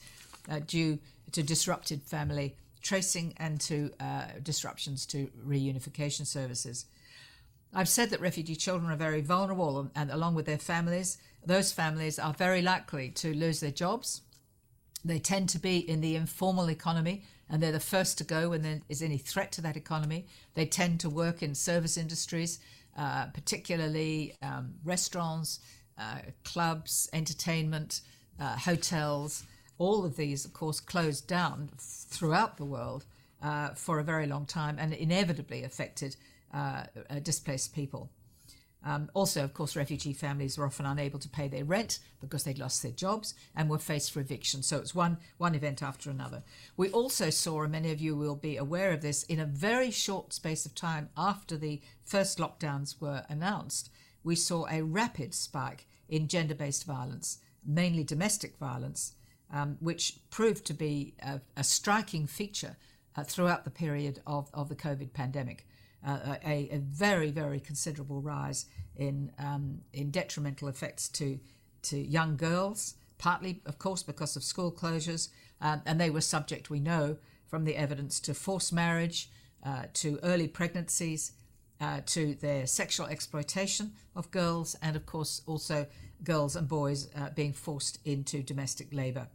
uh, 0.49 0.59
due 0.65 0.99
to 1.33 1.43
disrupted 1.43 2.01
family 2.03 2.55
tracing 2.81 3.33
and 3.37 3.59
to 3.61 3.91
uh, 3.99 4.25
disruptions 4.41 5.05
to 5.07 5.29
reunification 5.45 6.25
services. 6.25 6.85
I've 7.73 7.89
said 7.89 8.11
that 8.11 8.21
refugee 8.21 8.55
children 8.55 8.91
are 8.91 8.95
very 8.95 9.21
vulnerable, 9.21 9.89
and 9.95 10.11
along 10.11 10.35
with 10.35 10.45
their 10.45 10.59
families, 10.59 11.17
those 11.45 11.71
families 11.71 12.19
are 12.19 12.33
very 12.33 12.61
likely 12.61 13.09
to 13.09 13.33
lose 13.33 13.59
their 13.59 13.71
jobs. 13.71 14.21
They 15.05 15.19
tend 15.19 15.49
to 15.49 15.59
be 15.59 15.77
in 15.77 16.01
the 16.01 16.15
informal 16.15 16.69
economy, 16.69 17.25
and 17.49 17.61
they're 17.61 17.71
the 17.71 17.79
first 17.79 18.17
to 18.19 18.23
go 18.23 18.49
when 18.49 18.61
there 18.61 18.81
is 18.87 19.01
any 19.01 19.17
threat 19.17 19.51
to 19.53 19.61
that 19.61 19.75
economy. 19.75 20.27
They 20.53 20.65
tend 20.65 20.99
to 21.01 21.09
work 21.09 21.43
in 21.43 21.55
service 21.55 21.97
industries, 21.97 22.59
uh, 22.97 23.25
particularly 23.27 24.35
um, 24.41 24.75
restaurants, 24.85 25.59
uh, 25.97 26.19
clubs, 26.45 27.09
entertainment, 27.13 28.01
uh, 28.39 28.57
hotels. 28.57 29.43
All 29.77 30.05
of 30.05 30.15
these, 30.15 30.45
of 30.45 30.53
course, 30.53 30.79
closed 30.79 31.27
down 31.27 31.69
throughout 31.77 32.57
the 32.57 32.65
world 32.65 33.05
uh, 33.41 33.69
for 33.69 33.99
a 33.99 34.03
very 34.03 34.27
long 34.27 34.45
time 34.45 34.77
and 34.79 34.93
inevitably 34.93 35.63
affected 35.63 36.15
uh, 36.53 36.83
displaced 37.23 37.75
people. 37.75 38.09
Um, 38.85 39.09
also, 39.13 39.43
of 39.43 39.53
course, 39.53 39.75
refugee 39.75 40.13
families 40.13 40.57
were 40.57 40.65
often 40.65 40.85
unable 40.85 41.19
to 41.19 41.29
pay 41.29 41.47
their 41.47 41.63
rent 41.63 41.99
because 42.19 42.43
they'd 42.43 42.59
lost 42.59 42.83
their 42.83 42.91
jobs 42.91 43.33
and 43.55 43.69
were 43.69 43.79
faced 43.79 44.11
for 44.11 44.19
eviction. 44.19 44.61
So 44.61 44.77
it's 44.77 44.93
one, 44.93 45.17
one 45.37 45.55
event 45.55 45.81
after 45.81 46.09
another. 46.09 46.43
We 46.75 46.89
also 46.89 47.29
saw, 47.29 47.63
and 47.63 47.71
many 47.71 47.91
of 47.91 48.01
you 48.01 48.15
will 48.15 48.35
be 48.35 48.57
aware 48.57 48.91
of 48.91 49.01
this, 49.01 49.23
in 49.23 49.39
a 49.39 49.45
very 49.45 49.89
short 49.89 50.33
space 50.33 50.65
of 50.65 50.75
time 50.75 51.09
after 51.15 51.57
the 51.57 51.81
first 52.03 52.39
lockdowns 52.39 52.99
were 52.99 53.25
announced, 53.29 53.89
we 54.23 54.35
saw 54.35 54.65
a 54.69 54.81
rapid 54.81 55.33
spike 55.33 55.87
in 56.09 56.27
gender 56.27 56.55
based 56.55 56.85
violence, 56.85 57.39
mainly 57.65 58.03
domestic 58.03 58.57
violence, 58.57 59.13
um, 59.51 59.77
which 59.79 60.19
proved 60.29 60.65
to 60.65 60.73
be 60.73 61.13
a, 61.21 61.39
a 61.55 61.63
striking 61.63 62.27
feature 62.27 62.75
uh, 63.15 63.23
throughout 63.23 63.63
the 63.63 63.69
period 63.69 64.21
of, 64.27 64.49
of 64.53 64.69
the 64.69 64.75
COVID 64.75 65.13
pandemic. 65.13 65.67
Uh, 66.05 66.35
a, 66.45 66.69
a, 66.69 66.79
very, 66.79 67.31
very 67.31 67.61
considerable 67.61 68.21
rise 68.21 68.65
in 68.97 69.31
um, 69.39 69.79
in 69.93 70.11
detrimental 70.11 70.67
effects 70.67 71.07
to 71.07 71.39
to 71.83 71.97
young 71.97 72.35
girls, 72.35 72.95
partly, 73.17 73.61
of 73.65 73.79
course, 73.79 74.03
because 74.03 74.35
of 74.35 74.43
school 74.43 74.71
closures, 74.71 75.29
um, 75.61 75.81
and 75.85 75.99
they 75.99 76.09
were 76.09 76.21
subject, 76.21 76.69
we 76.69 76.79
know 76.79 77.17
from 77.47 77.65
the 77.65 77.75
evidence, 77.75 78.19
to 78.19 78.33
forced 78.33 78.73
marriage, 78.73 79.29
uh, 79.63 79.83
to 79.93 80.19
early 80.23 80.47
pregnancies, 80.47 81.33
uh, 81.79 82.01
to 82.05 82.35
their 82.35 82.65
sexual 82.65 83.05
exploitation 83.07 83.93
of 84.15 84.31
girls, 84.31 84.75
and 84.81 84.95
of 84.95 85.05
course 85.05 85.41
also 85.45 85.85
girls 86.23 86.55
and 86.55 86.67
boys 86.67 87.09
uh, 87.15 87.29
being 87.29 87.53
forced 87.53 87.99
into 88.05 88.41
domestic 88.41 88.93
labour. 88.93 89.27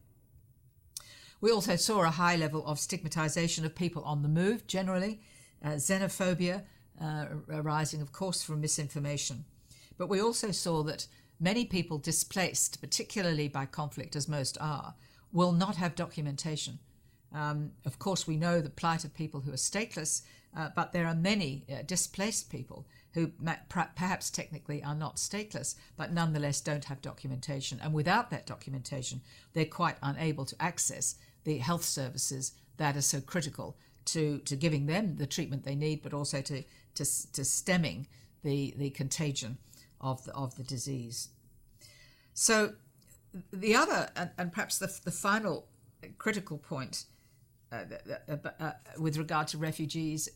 We 1.41 1.53
also 1.53 1.77
saw 1.77 2.03
a 2.03 2.11
high 2.11 2.37
level 2.37 2.67
of 2.67 2.79
stigmatisation 2.79 3.65
of 3.65 3.75
people 3.75 4.03
on 4.03 4.23
the 4.23 4.29
move 4.29 4.67
generally, 4.67 5.21
uh, 5.65 5.71
xenophobia 5.71 6.63
uh, 7.01 7.27
arising, 7.51 8.01
of 8.03 8.13
course, 8.13 8.43
from 8.43 8.61
misinformation. 8.61 9.45
But 9.97 10.09
we 10.09 10.21
also 10.21 10.51
saw 10.51 10.83
that 10.85 11.07
many 11.41 11.65
people 11.65 11.99
displaced, 11.99 12.81
particularly 12.81 13.49
by 13.49 13.67
conflict, 13.67 14.17
as 14.17 14.29
most 14.29 14.59
are, 14.61 14.95
will 15.33 15.53
not 15.53 15.77
have 15.77 15.95
documentation. 15.95 16.79
Um, 17.33 17.73
of 17.85 17.99
course, 17.99 18.27
we 18.27 18.37
know 18.37 18.61
the 18.61 18.71
plight 18.71 19.05
of 19.05 19.15
people 19.15 19.41
who 19.41 19.53
are 19.53 19.57
stateless, 19.57 20.23
uh, 20.57 20.71
but 20.75 20.93
there 20.93 21.07
are 21.07 21.15
many 21.15 21.65
uh, 21.71 21.83
displaced 21.87 22.51
people 22.51 22.87
who 23.13 23.33
perhaps 23.69 24.31
technically 24.31 24.83
are 24.83 24.95
not 24.95 25.17
stateless, 25.17 25.75
but 25.97 26.13
nonetheless 26.13 26.61
don't 26.61 26.85
have 26.87 27.03
documentation. 27.03 27.81
And 27.83 27.93
without 27.93 28.31
that 28.31 28.47
documentation, 28.47 29.21
they're 29.53 29.67
quite 29.67 29.97
unable 30.03 30.45
to 30.47 30.63
access 30.63 31.17
the 31.45 31.59
health 31.59 31.85
services 31.85 32.53
that 32.77 32.97
are 32.97 33.03
so 33.03 33.21
critical 33.21 33.77
to, 34.13 34.39
to 34.39 34.57
giving 34.57 34.87
them 34.87 35.17
the 35.17 35.27
treatment 35.27 35.65
they 35.65 35.75
need, 35.75 36.03
but 36.03 36.13
also 36.13 36.41
to, 36.43 36.63
to, 36.95 37.33
to 37.33 37.45
stemming 37.45 38.07
the, 38.43 38.75
the 38.77 38.91
contagion 38.91 39.59
of 40.01 40.25
the, 40.25 40.35
of 40.35 40.57
the 40.57 40.63
disease. 40.63 41.29
So, 42.35 42.75
the 43.53 43.77
other, 43.77 44.11
and, 44.17 44.31
and 44.39 44.53
perhaps 44.53 44.79
the, 44.79 44.93
the 45.05 45.11
final 45.11 45.67
critical 46.19 46.59
point 46.59 47.05
uh, 47.71 47.85
uh, 48.29 48.37
uh, 48.61 48.73
with 48.99 49.19
regard 49.19 49.49
to 49.49 49.59
refugees 49.59 50.29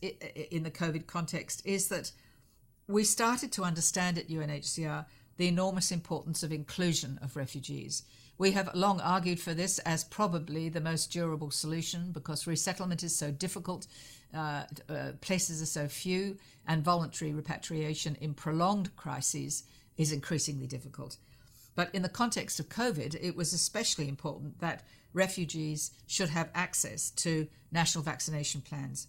in 0.51 0.61
the 0.63 0.69
COVID 0.69 1.07
context 1.07 1.65
is 1.65 1.87
that 1.87 2.11
we 2.87 3.03
started 3.03 3.51
to 3.53 3.63
understand 3.63 4.17
at 4.17 4.29
UNHCR 4.29 5.05
the 5.37 5.47
enormous 5.47 5.91
importance 5.91 6.43
of 6.43 6.51
inclusion 6.51 7.17
of 7.23 7.35
refugees. 7.35 8.03
We 8.43 8.51
have 8.51 8.75
long 8.75 8.99
argued 8.99 9.39
for 9.39 9.53
this 9.53 9.79
as 9.79 10.03
probably 10.03 10.67
the 10.67 10.81
most 10.81 11.13
durable 11.13 11.49
solution 11.49 12.11
because 12.11 12.45
resettlement 12.45 13.01
is 13.01 13.15
so 13.15 13.31
difficult, 13.31 13.87
uh, 14.33 14.63
uh, 14.89 15.11
places 15.21 15.61
are 15.61 15.65
so 15.65 15.87
few, 15.87 16.37
and 16.67 16.83
voluntary 16.83 17.31
repatriation 17.31 18.17
in 18.19 18.33
prolonged 18.33 18.93
crises 18.97 19.63
is 19.95 20.11
increasingly 20.11 20.67
difficult. 20.67 21.15
But 21.73 21.95
in 21.95 22.01
the 22.01 22.09
context 22.09 22.59
of 22.59 22.67
COVID, 22.67 23.15
it 23.21 23.37
was 23.37 23.53
especially 23.53 24.09
important 24.09 24.59
that 24.59 24.83
refugees 25.13 25.91
should 26.05 26.27
have 26.27 26.49
access 26.53 27.11
to 27.11 27.47
national 27.71 28.03
vaccination 28.03 28.59
plans. 28.59 29.07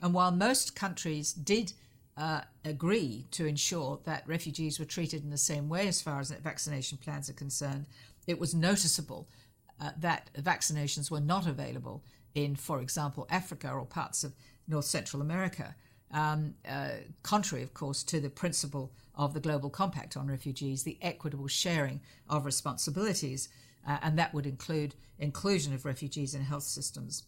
And 0.00 0.12
while 0.12 0.32
most 0.32 0.74
countries 0.74 1.32
did 1.32 1.72
uh, 2.16 2.40
agree 2.64 3.26
to 3.30 3.46
ensure 3.46 4.00
that 4.04 4.26
refugees 4.26 4.78
were 4.78 4.84
treated 4.84 5.22
in 5.22 5.30
the 5.30 5.38
same 5.38 5.68
way 5.68 5.88
as 5.88 6.02
far 6.02 6.20
as 6.20 6.30
vaccination 6.30 6.98
plans 6.98 7.30
are 7.30 7.34
concerned, 7.34 7.86
it 8.26 8.38
was 8.38 8.54
noticeable 8.54 9.28
uh, 9.80 9.90
that 9.98 10.30
vaccinations 10.38 11.10
were 11.10 11.20
not 11.20 11.46
available 11.46 12.04
in, 12.34 12.56
for 12.56 12.80
example, 12.80 13.26
Africa 13.30 13.70
or 13.70 13.84
parts 13.84 14.24
of 14.24 14.34
North 14.68 14.84
Central 14.84 15.20
America, 15.20 15.74
um, 16.12 16.54
uh, 16.68 16.90
contrary, 17.22 17.62
of 17.62 17.74
course, 17.74 18.02
to 18.04 18.20
the 18.20 18.30
principle 18.30 18.92
of 19.14 19.34
the 19.34 19.40
Global 19.40 19.70
Compact 19.70 20.16
on 20.16 20.28
Refugees, 20.28 20.82
the 20.82 20.98
equitable 21.00 21.48
sharing 21.48 22.00
of 22.28 22.44
responsibilities, 22.44 23.48
uh, 23.86 23.98
and 24.02 24.18
that 24.18 24.32
would 24.34 24.46
include 24.46 24.94
inclusion 25.18 25.74
of 25.74 25.84
refugees 25.84 26.34
in 26.34 26.42
health 26.42 26.64
systems. 26.64 27.24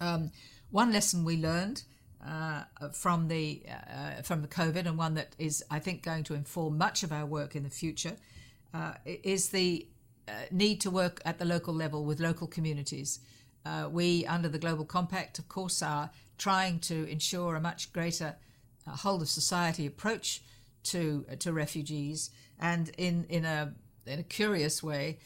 Um, 0.00 0.30
one 0.70 0.92
lesson 0.92 1.24
we 1.24 1.36
learned 1.36 1.84
uh, 2.26 2.64
from 2.92 3.28
the 3.28 3.62
uh, 3.68 4.22
from 4.22 4.42
the 4.42 4.48
COVID, 4.48 4.86
and 4.86 4.98
one 4.98 5.14
that 5.14 5.36
is, 5.38 5.64
I 5.70 5.78
think, 5.78 6.02
going 6.02 6.24
to 6.24 6.34
inform 6.34 6.76
much 6.76 7.02
of 7.02 7.12
our 7.12 7.24
work 7.24 7.54
in 7.54 7.62
the 7.62 7.70
future, 7.70 8.16
uh, 8.76 8.92
is 9.04 9.48
the 9.50 9.86
uh, 10.28 10.32
need 10.50 10.80
to 10.80 10.90
work 10.90 11.20
at 11.24 11.38
the 11.38 11.44
local 11.44 11.74
level 11.74 12.04
with 12.04 12.20
local 12.20 12.46
communities. 12.46 13.20
Uh, 13.64 13.88
we, 13.90 14.26
under 14.26 14.48
the 14.48 14.58
Global 14.58 14.84
Compact, 14.84 15.38
of 15.38 15.48
course, 15.48 15.82
are 15.82 16.10
trying 16.38 16.78
to 16.80 17.04
ensure 17.08 17.56
a 17.56 17.60
much 17.60 17.92
greater 17.92 18.36
uh, 18.86 18.90
whole 18.90 19.20
of 19.22 19.28
society 19.28 19.86
approach 19.86 20.42
to 20.84 21.24
to 21.38 21.52
refugees, 21.52 22.30
and 22.58 22.90
in 22.96 23.24
in 23.28 23.44
a 23.44 23.74
in 24.06 24.18
a 24.18 24.22
curious 24.22 24.82
way, 24.82 25.18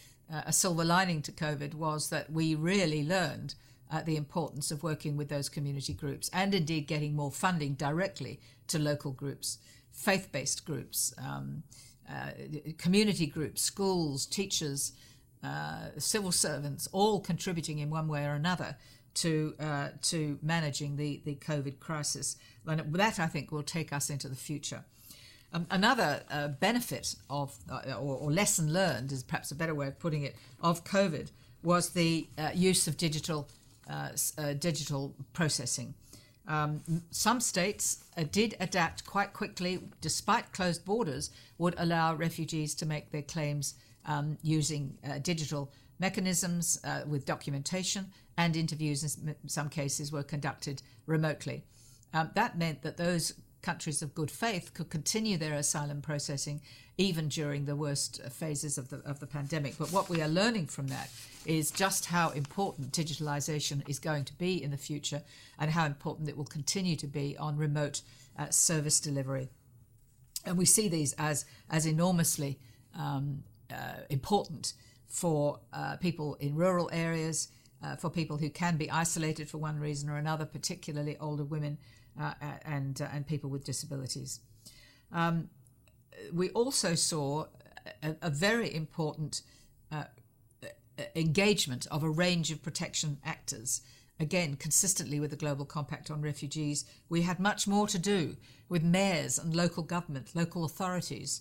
a 0.47 0.53
silver 0.53 0.85
lining 0.85 1.21
to 1.23 1.33
COVID 1.33 1.75
was 1.75 2.09
that 2.11 2.33
we 2.33 2.55
really 2.55 3.03
learned 3.05 3.55
uh, 3.91 4.03
the 4.03 4.17
importance 4.17 4.71
of 4.71 4.83
working 4.83 5.17
with 5.17 5.29
those 5.29 5.49
community 5.49 5.93
groups 5.93 6.31
and 6.33 6.55
indeed 6.55 6.87
getting 6.87 7.15
more 7.15 7.33
funding 7.33 7.75
directly 7.75 8.41
to 8.69 8.79
local 8.79 9.13
groups, 9.13 9.59
faith 9.91 10.31
based 10.33 10.65
groups, 10.65 11.13
um, 11.19 11.63
uh, 12.11 12.31
community 12.79 13.27
groups, 13.27 13.63
schools, 13.63 14.27
teachers, 14.27 14.93
uh, 15.43 15.89
civil 15.99 16.33
servants, 16.33 16.89
all 16.93 17.21
contributing 17.21 17.79
in 17.79 17.91
one 17.91 18.09
way 18.09 18.25
or 18.25 18.33
another 18.33 18.77
to 19.15 19.55
uh, 19.61 19.89
to 20.03 20.39
managing 20.43 20.97
the, 20.97 21.21
the 21.25 21.35
COVID 21.37 21.79
crisis. 21.79 22.37
And 22.67 22.93
that, 22.95 23.19
I 23.19 23.27
think, 23.27 23.53
will 23.53 23.63
take 23.63 23.93
us 23.93 24.11
into 24.11 24.29
the 24.29 24.37
future. 24.37 24.85
Um, 25.53 25.67
another 25.71 26.23
uh, 26.31 26.49
benefit 26.49 27.17
of, 27.29 27.57
uh, 27.71 27.95
or, 27.95 28.17
or, 28.19 28.31
lesson 28.31 28.73
learned, 28.73 29.11
is 29.11 29.25
perhaps 29.25 29.51
a 29.51 29.57
better 29.57 29.75
way 29.75 29.89
of 29.89 29.99
putting 29.99 30.23
it, 30.23 30.37
of 30.61 30.85
COVID 30.85 31.31
was 31.63 31.91
the 31.91 32.29
use 32.55 32.87
of 32.87 32.97
digital 32.97 33.49
digital 34.61 35.15
processing. 35.33 35.95
Um, 36.51 36.81
some 37.13 37.41
states 37.41 38.05
uh, 38.17 38.25
did 38.33 38.57
adapt 38.59 39.07
quite 39.07 39.33
quickly, 39.33 39.79
despite 40.01 40.53
closed 40.53 40.85
borders, 40.85 41.31
would 41.59 41.77
allow 41.79 42.15
refugees 42.17 42.75
to 42.75 42.87
make 42.87 43.13
their 43.13 43.23
claims 43.23 43.75
um, 44.05 44.37
using 44.43 44.99
uh, 45.09 45.19
digital 45.19 45.73
mechanisms 46.01 46.81
uh, 46.83 47.03
with 47.07 47.25
documentation, 47.25 48.07
and 48.37 48.57
interviews 48.57 49.17
in 49.17 49.37
some 49.47 49.69
cases 49.69 50.11
were 50.11 50.25
conducted 50.25 50.83
remotely. 51.07 51.63
Um, 52.13 52.31
that 52.35 52.59
meant 52.59 52.83
that 52.83 52.97
those 52.97 53.35
countries 53.63 54.03
of 54.03 54.15
good 54.15 54.31
faith 54.31 54.73
could 54.75 54.91
continue 54.91 55.37
their 55.37 55.55
asylum 55.55 56.01
processing 56.01 56.61
even 57.01 57.29
during 57.29 57.65
the 57.65 57.77
worst 57.77 58.23
phases 58.31 58.77
of 58.77 58.91
the, 58.91 58.99
of 59.07 59.21
the 59.21 59.27
pandemic. 59.27 59.79
But 59.79 59.91
what 59.91 60.11
we 60.11 60.21
are 60.21 60.29
learning 60.29 60.67
from 60.67 60.89
that 60.89 61.11
is 61.47 61.71
just 61.71 62.07
how 62.07 62.29
important 62.31 62.93
digitalization 62.93 63.89
is 63.89 63.99
going 63.99 64.25
to 64.27 64.35
be 64.35 64.63
in 64.63 64.71
the 64.71 64.77
future 64.77 65.23
and 65.59 65.71
how 65.71 65.87
important 65.87 66.29
it 66.29 66.37
will 66.37 66.45
continue 66.45 66.97
to 66.97 67.07
be 67.07 67.39
on 67.39 67.57
remote 67.57 68.03
uh, 68.39 68.51
service 68.51 69.01
delivery. 69.01 69.49
And 70.45 70.59
we 70.59 70.67
see 70.67 70.89
these 70.89 71.15
as, 71.15 71.47
as 71.71 71.87
enormously 71.87 72.59
um, 72.95 73.45
uh, 73.73 74.05
important 74.11 74.75
for 75.09 75.61
uh, 75.73 75.97
people 75.97 76.35
in 76.37 76.55
rural 76.55 76.91
areas, 76.93 77.49
uh, 77.83 77.97
for 77.97 78.11
people 78.11 78.37
who 78.37 78.51
can 78.51 78.77
be 78.77 78.91
isolated 78.91 79.49
for 79.49 79.57
one 79.57 79.79
reason 79.79 80.11
or 80.11 80.17
another, 80.17 80.45
particularly 80.45 81.17
older 81.19 81.45
women 81.45 81.79
uh, 82.19 82.33
and, 82.65 83.01
uh, 83.01 83.09
and 83.13 83.27
people 83.27 83.51
with 83.51 83.65
disabilities. 83.65 84.41
Um, 85.13 85.49
we 86.33 86.51
also 86.51 86.95
saw 86.95 87.47
a, 88.03 88.17
a 88.23 88.31
very 88.31 88.75
important 88.75 89.43
uh, 89.91 90.05
engagement 91.17 91.87
of 91.91 92.03
a 92.03 92.11
range 92.11 92.51
of 92.51 92.63
protection 92.63 93.19
actors. 93.25 93.83
Again, 94.19 94.57
consistently 94.57 95.19
with 95.19 95.31
the 95.31 95.37
Global 95.37 95.65
Compact 95.65 96.11
on 96.11 96.21
Refugees, 96.21 96.85
we 97.09 97.23
had 97.23 97.41
much 97.41 97.67
more 97.67 97.87
to 97.89 97.99
do 97.99 98.37
with 98.69 98.83
mayors 98.83 99.39
and 99.39 99.57
local 99.57 99.83
government, 99.83 100.31
local 100.35 100.65
authorities, 100.65 101.41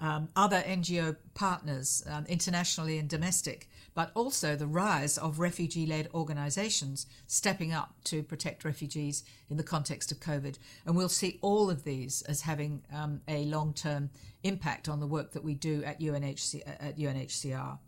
um, 0.00 0.28
other 0.36 0.60
NGO 0.60 1.16
partners, 1.34 2.04
um, 2.06 2.26
internationally 2.28 2.98
and 2.98 3.08
domestic, 3.08 3.68
but 3.98 4.12
also 4.14 4.54
the 4.54 4.64
rise 4.68 5.18
of 5.18 5.40
refugee 5.40 5.84
led 5.84 6.08
organisations 6.14 7.04
stepping 7.26 7.72
up 7.72 7.96
to 8.04 8.22
protect 8.22 8.64
refugees 8.64 9.24
in 9.50 9.56
the 9.56 9.62
context 9.64 10.12
of 10.12 10.20
COVID. 10.20 10.56
And 10.86 10.94
we'll 10.94 11.08
see 11.08 11.40
all 11.42 11.68
of 11.68 11.82
these 11.82 12.22
as 12.22 12.42
having 12.42 12.84
um, 12.94 13.22
a 13.26 13.44
long 13.46 13.74
term 13.74 14.10
impact 14.44 14.88
on 14.88 15.00
the 15.00 15.06
work 15.08 15.32
that 15.32 15.42
we 15.42 15.54
do 15.54 15.82
at, 15.82 15.98
UNHC- 15.98 16.62
at 16.64 16.96
UNHCR. 16.96 17.80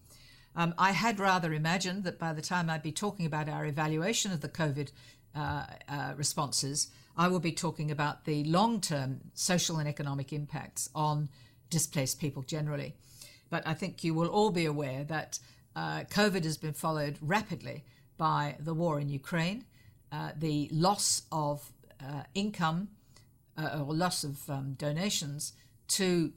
Um, 0.57 0.75
I 0.77 0.91
had 0.91 1.21
rather 1.21 1.53
imagined 1.53 2.03
that 2.03 2.19
by 2.19 2.33
the 2.33 2.43
time 2.43 2.69
I'd 2.69 2.83
be 2.83 2.91
talking 2.91 3.25
about 3.25 3.49
our 3.49 3.65
evaluation 3.65 4.33
of 4.33 4.41
the 4.41 4.49
COVID 4.49 4.91
uh, 5.37 5.67
uh, 5.89 6.15
responses, 6.17 6.89
I 7.17 7.29
will 7.29 7.39
be 7.39 7.53
talking 7.53 7.89
about 7.89 8.25
the 8.25 8.43
long 8.43 8.81
term 8.81 9.21
social 9.35 9.79
and 9.79 9.89
economic 9.89 10.33
impacts 10.33 10.91
on 10.93 11.29
displaced 11.71 12.19
people 12.19 12.43
generally. 12.43 12.97
But 13.49 13.65
I 13.65 13.75
think 13.75 14.03
you 14.03 14.13
will 14.13 14.29
all 14.29 14.51
be 14.51 14.67
aware 14.67 15.05
that 15.05 15.39
uh, 15.77 16.05
COVID 16.11 16.45
has 16.45 16.57
been 16.57 16.73
followed 16.73 17.19
rapidly 17.21 17.85
by 18.17 18.57
the 18.59 18.75
war 18.75 19.01
in 19.01 19.09
Ukraine, 19.09 19.65
uh, 20.13 20.33
the 20.37 20.69
loss 20.73 21.23
of 21.31 21.73
uh, 22.03 22.23
income 22.35 22.89
uh, 23.57 23.83
or 23.87 23.95
loss 23.95 24.25
of 24.25 24.49
um, 24.51 24.75
donations 24.75 25.53
to 25.89 26.33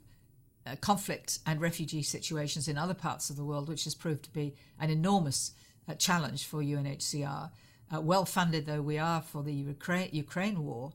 uh, 0.66 0.76
conflict 0.80 1.40
and 1.46 1.60
refugee 1.60 2.02
situations 2.02 2.68
in 2.68 2.78
other 2.78 2.94
parts 2.94 3.28
of 3.28 3.36
the 3.36 3.44
world, 3.44 3.68
which 3.68 3.84
has 3.84 3.94
proved 3.94 4.22
to 4.24 4.30
be 4.30 4.54
an 4.78 4.90
enormous 4.90 5.52
uh, 5.88 5.94
challenge 5.94 6.46
for 6.46 6.62
UNHCR. 6.62 7.50
well 8.00 8.24
funded 8.24 8.66
though 8.66 8.82
we 8.82 8.98
are 8.98 9.20
for 9.20 9.42
the 9.42 9.52
Ukraine, 9.52 10.08
Ukraine 10.12 10.64
war, 10.64 10.92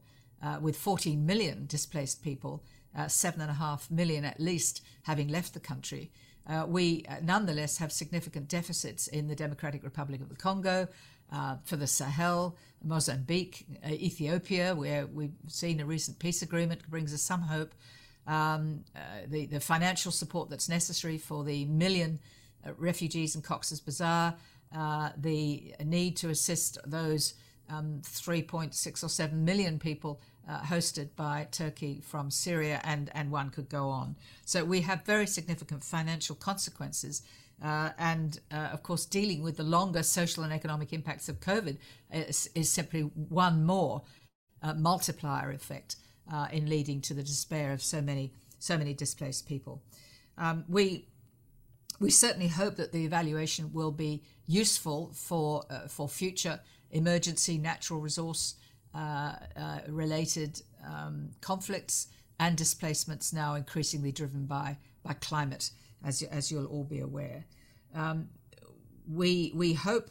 with 0.61 0.77
14 0.77 1.25
million 1.25 1.65
displaced 1.65 2.23
people, 2.23 2.63
seven 3.07 3.41
and 3.41 3.51
a 3.51 3.55
half 3.55 3.91
million 3.91 4.23
at 4.23 4.39
least 4.39 4.81
having 5.03 5.27
left 5.27 5.53
the 5.53 5.59
country 5.59 6.11
uh, 6.49 6.65
we 6.67 7.05
uh, 7.07 7.17
nonetheless 7.21 7.77
have 7.77 7.91
significant 7.91 8.47
deficits 8.47 9.07
in 9.07 9.27
the 9.27 9.35
Democratic 9.35 9.83
Republic 9.83 10.19
of 10.21 10.29
the 10.29 10.35
Congo, 10.35 10.87
uh, 11.31 11.57
for 11.63 11.75
the 11.75 11.85
Sahel, 11.85 12.57
Mozambique, 12.83 13.67
uh, 13.85 13.89
Ethiopia, 13.89 14.73
where 14.73 15.05
we've 15.05 15.35
seen 15.47 15.79
a 15.79 15.85
recent 15.85 16.17
peace 16.17 16.41
agreement 16.41 16.89
brings 16.89 17.13
us 17.13 17.21
some 17.21 17.41
hope. 17.41 17.75
Um, 18.25 18.83
uh, 18.95 18.99
the, 19.27 19.45
the 19.45 19.59
financial 19.59 20.11
support 20.11 20.49
that's 20.49 20.67
necessary 20.67 21.19
for 21.19 21.43
the 21.43 21.65
million 21.65 22.19
uh, 22.65 22.71
refugees 22.77 23.35
in 23.35 23.43
Cox's 23.43 23.79
Bazar, 23.79 24.35
the 25.17 25.75
need 25.83 26.17
to 26.17 26.29
assist 26.29 26.79
those 26.85 27.35
um, 27.69 28.01
3.6 28.03 29.03
or 29.03 29.09
7 29.09 29.45
million 29.45 29.77
people 29.77 30.19
uh, 30.49 30.61
hosted 30.61 31.09
by 31.15 31.47
Turkey 31.51 32.01
from 32.03 32.31
Syria, 32.31 32.81
and, 32.83 33.11
and 33.13 33.31
one 33.31 33.51
could 33.51 33.69
go 33.69 33.89
on. 33.89 34.15
So 34.45 34.65
we 34.65 34.81
have 34.81 35.05
very 35.05 35.27
significant 35.27 35.83
financial 35.83 36.35
consequences. 36.35 37.21
Uh, 37.63 37.89
and 37.99 38.39
uh, 38.51 38.69
of 38.73 38.81
course, 38.81 39.05
dealing 39.05 39.43
with 39.43 39.57
the 39.57 39.63
longer 39.63 40.01
social 40.01 40.43
and 40.43 40.51
economic 40.51 40.91
impacts 40.93 41.29
of 41.29 41.39
COVID 41.39 41.77
is, 42.11 42.49
is 42.55 42.71
simply 42.71 43.01
one 43.01 43.65
more 43.65 44.01
uh, 44.63 44.73
multiplier 44.73 45.51
effect 45.51 45.97
uh, 46.31 46.47
in 46.51 46.67
leading 46.67 47.01
to 47.01 47.13
the 47.13 47.23
despair 47.23 47.71
of 47.71 47.81
so 47.81 48.01
many 48.01 48.33
so 48.61 48.77
many 48.77 48.93
displaced 48.93 49.47
people. 49.47 49.81
Um, 50.37 50.65
we 50.67 51.07
we 51.99 52.09
certainly 52.09 52.47
hope 52.47 52.75
that 52.77 52.91
the 52.91 53.05
evaluation 53.05 53.71
will 53.73 53.91
be 53.91 54.23
useful 54.47 55.11
for 55.13 55.63
uh, 55.69 55.87
for 55.87 56.07
future 56.07 56.61
emergency 56.91 57.57
natural 57.57 57.99
resource 57.99 58.55
related 59.87 60.61
um, 60.85 61.29
conflicts 61.41 62.07
and 62.39 62.55
displacements 62.55 63.33
now 63.33 63.55
increasingly 63.55 64.11
driven 64.11 64.45
by, 64.45 64.77
by 65.03 65.13
climate, 65.13 65.71
as, 66.03 66.21
you, 66.21 66.27
as 66.31 66.51
you'll 66.51 66.65
all 66.65 66.85
be 66.85 66.99
aware. 66.99 67.45
Um, 67.93 68.29
we, 69.11 69.51
we 69.53 69.73
hope 69.73 70.09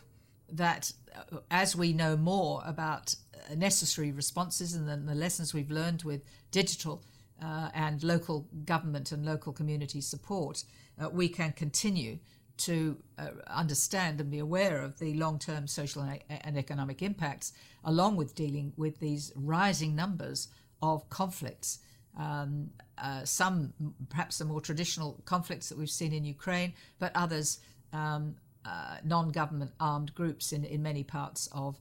that 0.50 0.92
uh, 1.14 1.38
as 1.50 1.74
we 1.74 1.92
know 1.92 2.16
more 2.16 2.62
about 2.66 3.14
necessary 3.56 4.12
responses 4.12 4.74
and 4.74 4.88
then 4.88 5.06
the 5.06 5.14
lessons 5.14 5.54
we've 5.54 5.70
learned 5.70 6.02
with 6.02 6.22
digital 6.50 7.02
uh, 7.42 7.70
and 7.74 8.02
local 8.02 8.46
government 8.64 9.12
and 9.12 9.24
local 9.24 9.52
community 9.52 10.00
support, 10.00 10.64
uh, 11.02 11.08
we 11.08 11.28
can 11.28 11.52
continue 11.52 12.18
to 12.58 12.96
uh, 13.18 13.28
understand 13.46 14.20
and 14.20 14.30
be 14.30 14.38
aware 14.38 14.82
of 14.82 14.98
the 14.98 15.14
long 15.14 15.38
term 15.38 15.66
social 15.66 16.02
and, 16.02 16.58
economic 16.58 17.02
impacts, 17.02 17.52
along 17.84 18.16
with 18.16 18.34
dealing 18.34 18.72
with 18.76 18.98
these 19.00 19.32
rising 19.36 19.94
numbers 19.94 20.48
of 20.82 21.08
conflicts. 21.08 21.78
Um, 22.18 22.70
uh, 22.96 23.24
some, 23.24 23.72
perhaps, 24.08 24.38
the 24.38 24.44
more 24.44 24.60
traditional 24.60 25.20
conflicts 25.24 25.68
that 25.68 25.78
we've 25.78 25.90
seen 25.90 26.12
in 26.12 26.24
Ukraine, 26.24 26.74
but 26.98 27.12
others, 27.14 27.60
um, 27.92 28.34
uh, 28.64 28.96
non 29.04 29.30
government 29.30 29.72
armed 29.78 30.14
groups 30.14 30.52
in, 30.52 30.64
in 30.64 30.82
many 30.82 31.04
parts 31.04 31.48
of. 31.52 31.78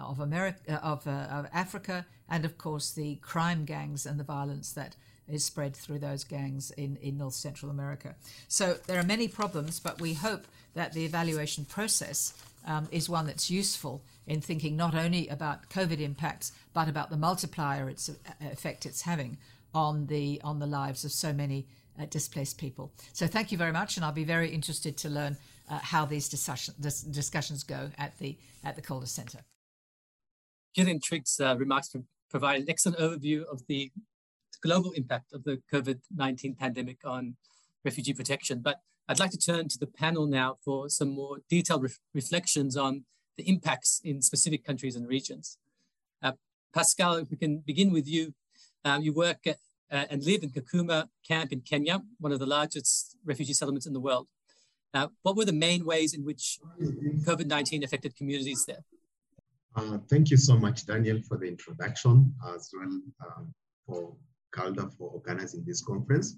Of 0.00 0.20
America, 0.20 0.80
of, 0.80 1.08
uh, 1.08 1.10
of 1.10 1.48
Africa, 1.52 2.06
and 2.28 2.44
of 2.44 2.56
course 2.56 2.92
the 2.92 3.16
crime 3.16 3.64
gangs 3.64 4.06
and 4.06 4.20
the 4.20 4.22
violence 4.22 4.70
that 4.74 4.94
is 5.28 5.44
spread 5.44 5.76
through 5.76 5.98
those 5.98 6.24
gangs 6.24 6.70
in, 6.72 6.96
in 7.02 7.18
North 7.18 7.34
Central 7.34 7.70
America. 7.70 8.14
So 8.48 8.76
there 8.86 8.98
are 8.98 9.04
many 9.04 9.28
problems, 9.28 9.80
but 9.80 10.00
we 10.00 10.14
hope 10.14 10.46
that 10.74 10.92
the 10.92 11.04
evaluation 11.04 11.64
process 11.64 12.34
um, 12.66 12.88
is 12.90 13.08
one 13.08 13.26
that's 13.26 13.50
useful 13.50 14.02
in 14.26 14.40
thinking 14.40 14.76
not 14.76 14.94
only 14.94 15.28
about 15.28 15.68
COVID 15.70 16.00
impacts, 16.00 16.52
but 16.74 16.88
about 16.88 17.10
the 17.10 17.16
multiplier 17.16 17.88
it's, 17.88 18.08
uh, 18.08 18.12
effect 18.40 18.86
it's 18.86 19.02
having 19.02 19.38
on 19.74 20.06
the, 20.06 20.40
on 20.44 20.58
the 20.58 20.66
lives 20.66 21.04
of 21.04 21.12
so 21.12 21.32
many 21.32 21.66
uh, 22.00 22.06
displaced 22.06 22.58
people. 22.58 22.92
So 23.12 23.26
thank 23.26 23.50
you 23.52 23.58
very 23.58 23.72
much, 23.72 23.96
and 23.96 24.04
I'll 24.04 24.12
be 24.12 24.24
very 24.24 24.50
interested 24.50 24.96
to 24.98 25.08
learn 25.08 25.36
uh, 25.70 25.78
how 25.78 26.04
these 26.04 26.28
discussion, 26.28 26.74
dis- 26.80 27.02
discussions 27.02 27.64
go 27.64 27.90
at 27.98 28.18
the, 28.18 28.36
at 28.64 28.76
the 28.76 28.82
Kaldor 28.82 29.08
Centre. 29.08 29.40
Gillian 30.74 31.00
Triggs' 31.00 31.40
uh, 31.40 31.56
remarks 31.56 31.94
provide 32.30 32.60
an 32.60 32.70
excellent 32.70 32.98
overview 32.98 33.44
of 33.44 33.66
the 33.66 33.90
global 34.62 34.92
impact 34.92 35.32
of 35.32 35.44
the 35.44 35.60
COVID-19 35.72 36.58
pandemic 36.58 36.98
on 37.04 37.36
refugee 37.84 38.14
protection. 38.14 38.60
But 38.60 38.80
I'd 39.08 39.18
like 39.18 39.30
to 39.30 39.38
turn 39.38 39.68
to 39.68 39.78
the 39.78 39.86
panel 39.86 40.26
now 40.26 40.56
for 40.64 40.88
some 40.88 41.10
more 41.10 41.38
detailed 41.48 41.82
re 41.82 41.90
reflections 42.14 42.76
on 42.76 43.04
the 43.36 43.48
impacts 43.48 44.00
in 44.04 44.20
specific 44.20 44.64
countries 44.64 44.96
and 44.96 45.08
regions. 45.08 45.58
Uh, 46.22 46.32
Pascal, 46.74 47.14
if 47.16 47.30
we 47.30 47.36
can 47.36 47.58
begin 47.58 47.92
with 47.92 48.06
you. 48.06 48.34
Um, 48.84 49.02
you 49.02 49.12
work 49.12 49.46
at, 49.46 49.56
uh, 49.90 50.04
and 50.10 50.22
live 50.24 50.42
in 50.42 50.50
Kakuma 50.50 51.08
camp 51.26 51.52
in 51.52 51.60
Kenya, 51.60 52.02
one 52.18 52.32
of 52.32 52.38
the 52.38 52.46
largest 52.46 53.16
refugee 53.24 53.52
settlements 53.52 53.86
in 53.86 53.92
the 53.92 54.00
world. 54.00 54.28
Uh, 54.94 55.08
what 55.22 55.36
were 55.36 55.44
the 55.44 55.52
main 55.52 55.84
ways 55.84 56.14
in 56.14 56.24
which 56.24 56.58
COVID-19 56.80 57.84
affected 57.84 58.16
communities 58.16 58.64
there? 58.66 58.84
Uh, 59.76 59.98
thank 60.08 60.30
you 60.30 60.36
so 60.36 60.56
much, 60.56 60.86
Daniel, 60.86 61.20
for 61.28 61.36
the 61.36 61.46
introduction, 61.46 62.34
as 62.54 62.70
well 62.72 63.00
um, 63.26 63.54
for 63.86 64.16
For 64.56 65.10
organizing 65.10 65.64
this 65.66 65.82
conference. 65.84 66.36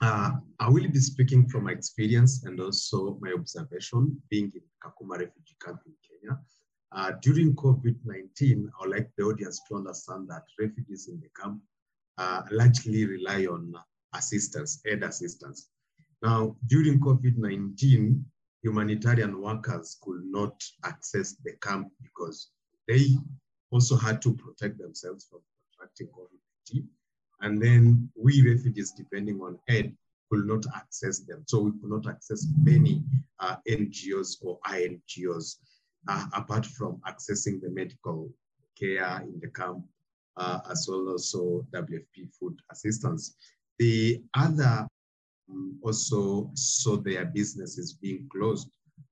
Uh, 0.00 0.32
I 0.58 0.68
will 0.68 0.88
be 0.88 0.98
speaking 0.98 1.48
from 1.48 1.64
my 1.64 1.72
experience 1.72 2.44
and 2.44 2.60
also 2.60 3.18
my 3.20 3.32
observation 3.32 4.20
being 4.28 4.52
in 4.54 4.62
Kakuma 4.82 5.18
refugee 5.18 5.56
camp 5.64 5.80
in 5.86 5.92
Kenya. 6.06 6.38
Uh, 6.92 7.12
during 7.22 7.54
COVID-19, 7.54 8.66
I 8.66 8.86
would 8.86 8.90
like 8.90 9.10
the 9.16 9.24
audience 9.24 9.60
to 9.68 9.76
understand 9.76 10.28
that 10.28 10.42
refugees 10.58 11.08
in 11.08 11.20
the 11.20 11.28
camp 11.40 11.62
uh, 12.18 12.42
largely 12.50 13.06
rely 13.06 13.46
on 13.46 13.72
assistance, 14.14 14.80
aid 14.86 15.02
assistance. 15.02 15.68
Now, 16.22 16.56
during 16.66 17.00
COVID-19, 17.00 18.22
humanitarian 18.62 19.40
workers 19.40 19.98
could 20.02 20.22
not 20.24 20.62
access 20.84 21.36
the 21.44 21.52
camp 21.62 21.88
because 22.02 22.50
they 22.88 23.16
also 23.70 23.96
had 23.96 24.20
to 24.22 24.34
protect 24.34 24.78
themselves 24.78 25.26
from 25.30 25.40
contracting 25.78 26.08
COVID-19. 26.08 26.86
And 27.40 27.60
then 27.60 28.10
we 28.16 28.48
refugees, 28.48 28.92
depending 28.92 29.40
on 29.40 29.58
aid, 29.68 29.94
could 30.30 30.46
not 30.46 30.64
access 30.74 31.20
them. 31.20 31.44
So 31.46 31.60
we 31.60 31.72
could 31.72 31.90
not 31.90 32.06
access 32.08 32.46
many 32.62 33.02
uh, 33.40 33.56
NGOs 33.68 34.36
or 34.42 34.58
INGOs, 34.66 35.56
uh, 36.08 36.26
apart 36.34 36.66
from 36.66 37.00
accessing 37.06 37.60
the 37.60 37.70
medical 37.70 38.32
care 38.78 39.20
in 39.22 39.38
the 39.40 39.48
camp, 39.48 39.84
uh, 40.36 40.60
as 40.70 40.86
well 40.88 41.14
as 41.14 41.34
also 41.34 41.66
WFP 41.72 42.32
food 42.38 42.58
assistance. 42.70 43.34
The 43.78 44.22
other 44.34 44.86
um, 45.50 45.78
also 45.82 46.50
saw 46.54 46.96
their 46.96 47.26
businesses 47.26 47.92
being 47.92 48.28
closed. 48.30 48.68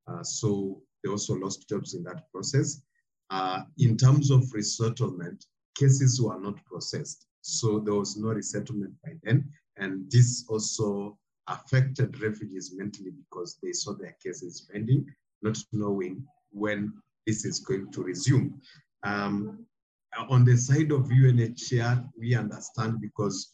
Uh, 0.07 0.23
so 0.23 0.83
they 1.03 1.11
also 1.11 1.35
lost 1.35 1.69
jobs 1.69 1.95
in 1.95 2.03
that 2.05 2.31
process. 2.33 2.83
Uh, 3.31 3.63
in 3.79 3.97
terms 3.97 4.31
of 4.31 4.53
resettlement, 4.53 5.47
cases 5.79 6.21
were 6.21 6.39
not 6.39 6.63
processed. 6.65 7.27
So 7.43 7.81
there 7.81 7.95
was 7.95 8.17
no 8.17 8.29
resettlement 8.29 8.95
by 9.05 9.13
then. 9.23 9.51
And 9.77 10.11
this 10.11 10.45
also 10.49 11.19
affected 11.49 12.21
refugees 12.21 12.73
mentally 12.75 13.11
because 13.11 13.59
they 13.63 13.73
saw 13.73 13.95
their 13.95 14.17
cases 14.23 14.69
pending, 14.73 15.07
not 15.43 15.59
knowing 15.73 16.25
when 16.51 16.93
this 17.27 17.45
is 17.45 17.61
going 17.61 17.91
to 17.93 18.03
resume. 18.03 18.61
Um, 19.03 19.67
on 20.29 20.45
the 20.45 20.57
side 20.57 20.93
of 20.93 21.09
UNHCR, 21.09 22.09
we 22.19 22.35
understand 22.35 23.01
because 23.01 23.51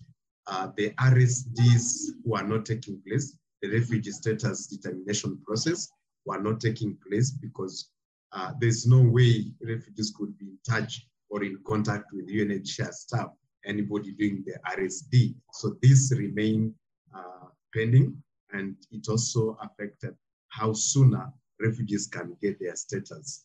uh, 0.47 0.69
the 0.77 0.91
RSDs 0.91 2.11
were 2.25 2.43
not 2.43 2.67
taking 2.67 3.01
place. 3.07 3.37
The 3.63 3.71
refugee 3.71 4.11
status 4.11 4.67
determination 4.67 5.39
process 5.47 5.89
were 6.25 6.41
not 6.41 6.61
taking 6.61 6.97
place 7.09 7.31
because 7.31 7.91
uh, 8.33 8.53
there's 8.61 8.87
no 8.87 9.01
way 9.01 9.53
refugees 9.63 10.13
could 10.17 10.37
be 10.39 10.47
in 10.47 10.59
touch 10.69 11.07
or 11.31 11.43
in 11.45 11.59
contact 11.67 12.13
with 12.13 12.29
UNHCR 12.29 12.93
staff, 12.93 13.31
anybody 13.69 14.13
doing 14.13 14.45
the 14.47 14.59
RSD. 14.77 15.35
So 15.53 15.77
this 15.83 16.13
remained 16.17 16.75
uh, 17.15 17.49
pending 17.75 18.23
and 18.53 18.77
it 18.91 19.09
also 19.09 19.59
affected 19.63 20.15
how 20.49 20.73
sooner 20.73 21.33
refugees 21.61 22.07
can 22.07 22.37
get 22.41 22.59
their 22.59 22.77
status. 22.77 23.45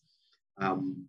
Um, 0.58 1.06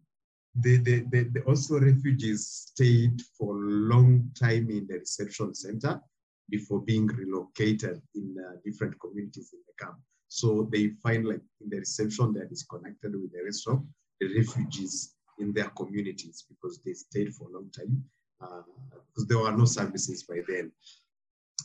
the, 0.60 0.78
the, 0.78 1.42
also 1.46 1.80
refugees 1.80 2.46
stayed 2.68 3.20
for 3.36 3.56
a 3.56 3.68
long 3.68 4.30
time 4.38 4.70
in 4.70 4.86
the 4.86 4.98
reception 4.98 5.54
center 5.54 6.00
before 6.48 6.80
being 6.80 7.06
relocated 7.06 8.00
in 8.14 8.36
uh, 8.38 8.56
different 8.64 8.98
communities 9.00 9.50
in 9.52 9.60
the 9.66 9.84
camp. 9.84 9.98
So 10.28 10.68
they 10.70 10.90
find 11.02 11.26
like 11.26 11.40
in 11.60 11.70
the 11.70 11.78
reception 11.78 12.32
they're 12.32 12.46
disconnected 12.46 13.12
with 13.14 13.32
the 13.32 13.44
rest 13.44 13.66
of 13.68 13.84
the 14.20 14.36
refugees 14.36 15.14
in 15.38 15.52
their 15.52 15.70
communities 15.70 16.44
because 16.48 16.80
they 16.84 16.92
stayed 16.92 17.34
for 17.34 17.48
a 17.48 17.52
long 17.52 17.70
time 17.70 18.04
uh, 18.04 18.13
because 18.40 19.26
there 19.28 19.38
were 19.38 19.52
no 19.52 19.64
services 19.64 20.22
by 20.24 20.40
then. 20.48 20.72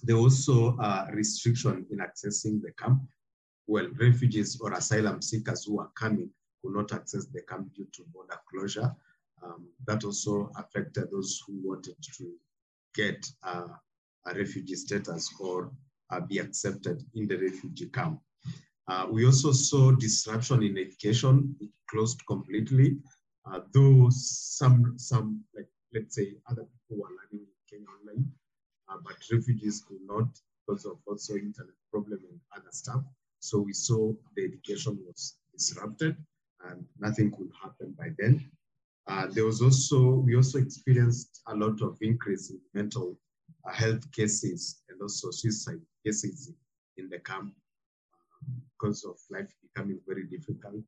There 0.04 0.16
also 0.16 0.78
uh, 0.78 1.08
restriction 1.12 1.86
in 1.92 1.98
accessing 2.00 2.62
the 2.62 2.72
camp. 2.78 3.02
Well, 3.68 3.88
refugees 4.00 4.60
or 4.62 4.74
asylum 4.74 5.22
seekers 5.22 5.66
who 5.66 5.80
are 5.80 5.92
coming 5.96 6.30
could 6.62 6.74
not 6.74 6.94
access 6.94 7.26
the 7.26 7.42
camp 7.42 7.74
due 7.76 7.88
to 7.94 8.04
border 8.14 8.40
closure. 8.50 8.96
Um, 9.44 9.68
that 9.88 10.04
also 10.04 10.52
affected 10.58 11.10
those 11.12 11.42
who 11.46 11.60
wanted 11.64 11.96
to 12.18 12.34
get 12.94 13.30
uh, 13.44 13.68
a 14.26 14.34
refugee 14.34 14.76
status 14.76 15.30
or 15.40 15.72
uh, 16.10 16.20
be 16.20 16.40
accepted 16.40 17.04
in 17.16 17.28
the 17.28 17.38
refugee 17.38 17.90
camp. 17.90 18.20
Uh, 18.88 19.06
we 19.10 19.26
also 19.26 19.52
saw 19.52 19.92
disruption 19.92 20.64
in 20.64 20.78
education. 20.78 21.56
It 21.62 21.70
closed 21.90 22.26
completely, 22.28 22.98
uh, 23.46 23.60
though 23.74 24.08
some, 24.10 24.98
some 24.98 25.44
like 25.56 25.68
let's 25.94 26.16
say 26.16 26.34
other 26.50 26.64
people 26.64 27.04
were 27.04 27.10
learning 27.10 27.48
in 27.48 27.60
Kenya 27.70 27.88
online, 28.00 28.32
uh, 28.90 28.98
but 29.04 29.16
refugees 29.32 29.84
could 29.88 30.02
not 30.06 30.28
because 30.68 30.86
of 30.86 30.98
also 31.08 31.34
internet 31.36 31.74
problem 31.92 32.20
and 32.30 32.40
other 32.56 32.72
stuff. 32.72 33.04
So 33.40 33.60
we 33.60 33.74
saw 33.74 34.14
the 34.36 34.46
education 34.46 35.00
was 35.06 35.38
disrupted 35.54 36.16
and 36.70 36.86
nothing 37.00 37.32
could 37.32 37.52
happen 37.62 37.96
by 37.98 38.10
then. 38.18 38.52
Uh, 39.08 39.28
there 39.32 39.46
was 39.46 39.62
also, 39.62 40.00
we 40.00 40.36
also 40.36 40.60
experienced 40.60 41.42
a 41.48 41.56
lot 41.56 41.82
of 41.82 41.98
increase 42.02 42.52
in 42.52 42.60
mental 42.74 43.18
uh, 43.68 43.74
health 43.74 44.12
cases 44.12 44.84
and 44.90 45.02
also 45.02 45.32
suicide 45.32 45.82
cases 46.06 46.52
in 46.98 47.10
the 47.10 47.20
camp 47.20 47.46
um, 47.46 48.62
because 48.78 49.04
of 49.06 49.16
life 49.32 49.52
becoming 49.64 50.00
very 50.08 50.26
difficult. 50.26 50.84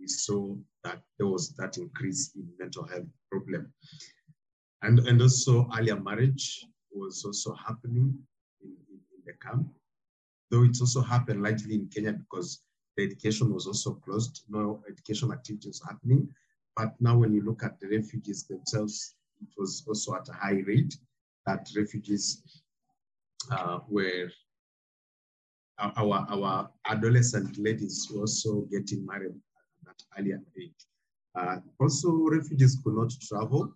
We 0.00 0.08
saw 0.08 0.56
that 0.84 1.02
there 1.18 1.26
was 1.26 1.54
that 1.56 1.76
increase 1.76 2.32
in 2.34 2.48
mental 2.58 2.86
health 2.86 3.06
problem. 3.30 3.72
And, 4.82 4.98
and 5.00 5.20
also 5.20 5.68
earlier 5.76 6.00
marriage 6.00 6.64
was 6.90 7.22
also 7.24 7.54
happening 7.54 8.18
in, 8.62 8.70
in, 8.88 8.98
in 9.14 9.22
the 9.26 9.34
camp, 9.34 9.68
though 10.50 10.64
it 10.64 10.76
also 10.80 11.02
happened 11.02 11.42
largely 11.42 11.74
in 11.74 11.88
Kenya 11.88 12.12
because 12.12 12.62
the 12.96 13.04
education 13.04 13.52
was 13.52 13.66
also 13.66 13.94
closed, 13.94 14.44
no 14.48 14.82
education 14.88 15.32
activities 15.32 15.82
happening. 15.86 16.28
But 16.76 16.94
now 17.00 17.18
when 17.18 17.34
you 17.34 17.42
look 17.42 17.62
at 17.62 17.78
the 17.78 17.88
refugees 17.88 18.44
themselves, 18.44 19.14
it 19.42 19.48
was 19.58 19.84
also 19.86 20.14
at 20.14 20.28
a 20.28 20.32
high 20.32 20.62
rate 20.66 20.96
that 21.46 21.68
refugees 21.76 22.42
uh, 23.50 23.80
were, 23.88 24.30
our, 25.78 26.26
our 26.30 26.70
adolescent 26.86 27.58
ladies 27.58 28.08
were 28.10 28.20
also 28.20 28.62
getting 28.70 29.04
married 29.04 29.34
earlier 30.18 30.40
age. 30.60 30.86
Uh, 31.34 31.56
also, 31.80 32.10
refugees 32.28 32.78
could 32.82 32.94
not 32.94 33.12
travel. 33.22 33.72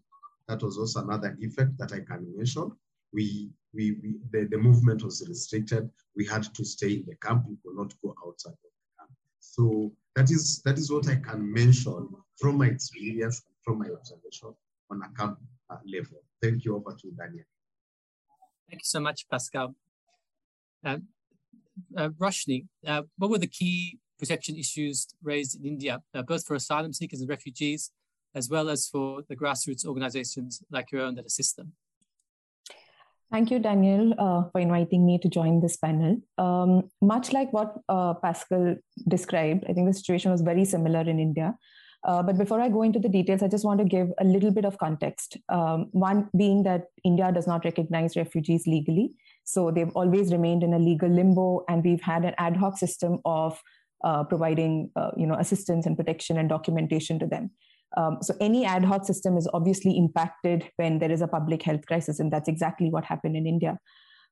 That 0.48 0.62
was 0.62 0.78
also 0.78 1.02
another 1.02 1.37
effect 1.40 1.78
that 1.78 1.92
I 1.92 2.00
can 2.00 2.32
mention. 2.37 2.72
We, 3.12 3.50
we, 3.72 3.92
we 4.02 4.16
the, 4.32 4.46
the 4.46 4.58
movement 4.58 5.02
was 5.02 5.24
restricted. 5.28 5.88
We 6.16 6.26
had 6.26 6.42
to 6.54 6.64
stay 6.64 6.94
in 6.94 7.04
the 7.06 7.16
camp. 7.16 7.44
We 7.48 7.56
could 7.64 7.76
not 7.76 7.94
go 8.02 8.14
outside 8.26 8.54
so 9.54 9.92
that 10.16 10.30
is 10.30 10.62
that 10.64 10.78
is 10.78 10.90
what 10.90 11.08
I 11.08 11.16
can 11.16 11.52
mention 11.52 12.08
from 12.40 12.58
my 12.58 12.66
experience 12.66 13.42
from 13.62 13.78
my 13.78 13.88
observation 13.88 14.54
on 14.90 15.02
a 15.02 15.08
camp 15.16 15.38
uh, 15.70 15.76
level. 15.87 16.22
Thank 16.42 16.64
you 16.64 16.76
over 16.76 16.92
to 16.92 17.10
Daniel. 17.12 17.44
Thank 18.68 18.80
you 18.82 18.90
so 18.94 19.00
much, 19.00 19.28
Pascal. 19.30 19.74
Uh, 20.84 20.98
uh, 21.96 22.08
Roshni, 22.20 22.66
uh, 22.87 23.02
what 23.16 23.30
were 23.30 23.38
the 23.38 23.46
key 23.46 23.98
protection 24.18 24.57
issues 24.57 25.09
raised 25.22 25.59
in 25.59 25.66
India, 25.66 26.03
uh, 26.14 26.22
both 26.22 26.46
for 26.46 26.55
asylum 26.55 26.92
seekers 26.92 27.20
and 27.20 27.29
refugees, 27.29 27.90
as 28.35 28.48
well 28.48 28.68
as 28.68 28.88
for 28.88 29.22
the 29.29 29.37
grassroots 29.37 29.87
organizations 29.87 30.62
like 30.70 30.90
your 30.92 31.03
own 31.03 31.14
that 31.14 31.27
assist 31.27 31.57
them? 31.57 31.72
Thank 33.33 33.50
you, 33.50 33.59
Daniel, 33.59 34.14
uh, 34.18 34.44
for 34.50 34.61
inviting 34.61 35.05
me 35.05 35.18
to 35.18 35.29
join 35.29 35.61
this 35.61 35.77
panel. 35.77 36.18
Um, 36.38 36.90
much 37.03 37.33
like 37.33 37.53
what 37.53 37.74
uh, 37.88 38.14
Pascal 38.14 38.77
described, 39.09 39.64
I 39.68 39.72
think 39.72 39.88
the 39.88 39.94
situation 39.94 40.31
was 40.31 40.42
very 40.42 40.64
similar 40.64 41.00
in 41.00 41.18
India. 41.18 41.57
Uh, 42.05 42.22
but 42.22 42.37
before 42.37 42.61
I 42.61 42.68
go 42.68 42.83
into 42.83 42.98
the 42.98 43.09
details, 43.09 43.42
I 43.42 43.48
just 43.48 43.64
want 43.64 43.79
to 43.79 43.85
give 43.85 44.12
a 44.20 44.24
little 44.24 44.50
bit 44.50 44.66
of 44.66 44.77
context. 44.79 45.38
Um, 45.48 45.88
one 45.92 46.29
being 46.37 46.62
that 46.64 46.85
India 47.03 47.33
does 47.33 47.46
not 47.46 47.64
recognize 47.64 48.14
refugees 48.14 48.66
legally. 48.66 49.14
So 49.44 49.70
they've 49.70 49.90
always 49.94 50.31
remained 50.31 50.62
in 50.62 50.74
a 50.74 50.79
legal 50.79 51.09
limbo, 51.09 51.64
and 51.68 51.83
we've 51.83 52.03
had 52.03 52.24
an 52.24 52.35
ad 52.38 52.57
hoc 52.57 52.77
system 52.79 53.20
of 53.24 53.61
providing 54.24 54.90
uh, 54.96 55.10
you 55.16 55.26
know, 55.26 55.34
assistance 55.34 55.86
and 55.86 55.96
protection 55.96 56.36
and 56.38 56.48
documentation 56.48 57.18
to 57.18 57.26
them. 57.26 57.50
Um, 57.96 58.18
so 58.22 58.34
any 58.40 58.64
ad 58.64 58.84
hoc 58.84 59.04
system 59.04 59.36
is 59.36 59.48
obviously 59.54 59.96
impacted 59.96 60.64
when 60.76 60.98
there 60.98 61.12
is 61.12 61.20
a 61.20 61.28
public 61.28 61.62
health 61.62 61.86
crisis, 61.86 62.18
and 62.18 62.32
that's 62.32 62.48
exactly 62.48 62.90
what 62.90 63.04
happened 63.04 63.36
in 63.36 63.46
India. 63.46 63.78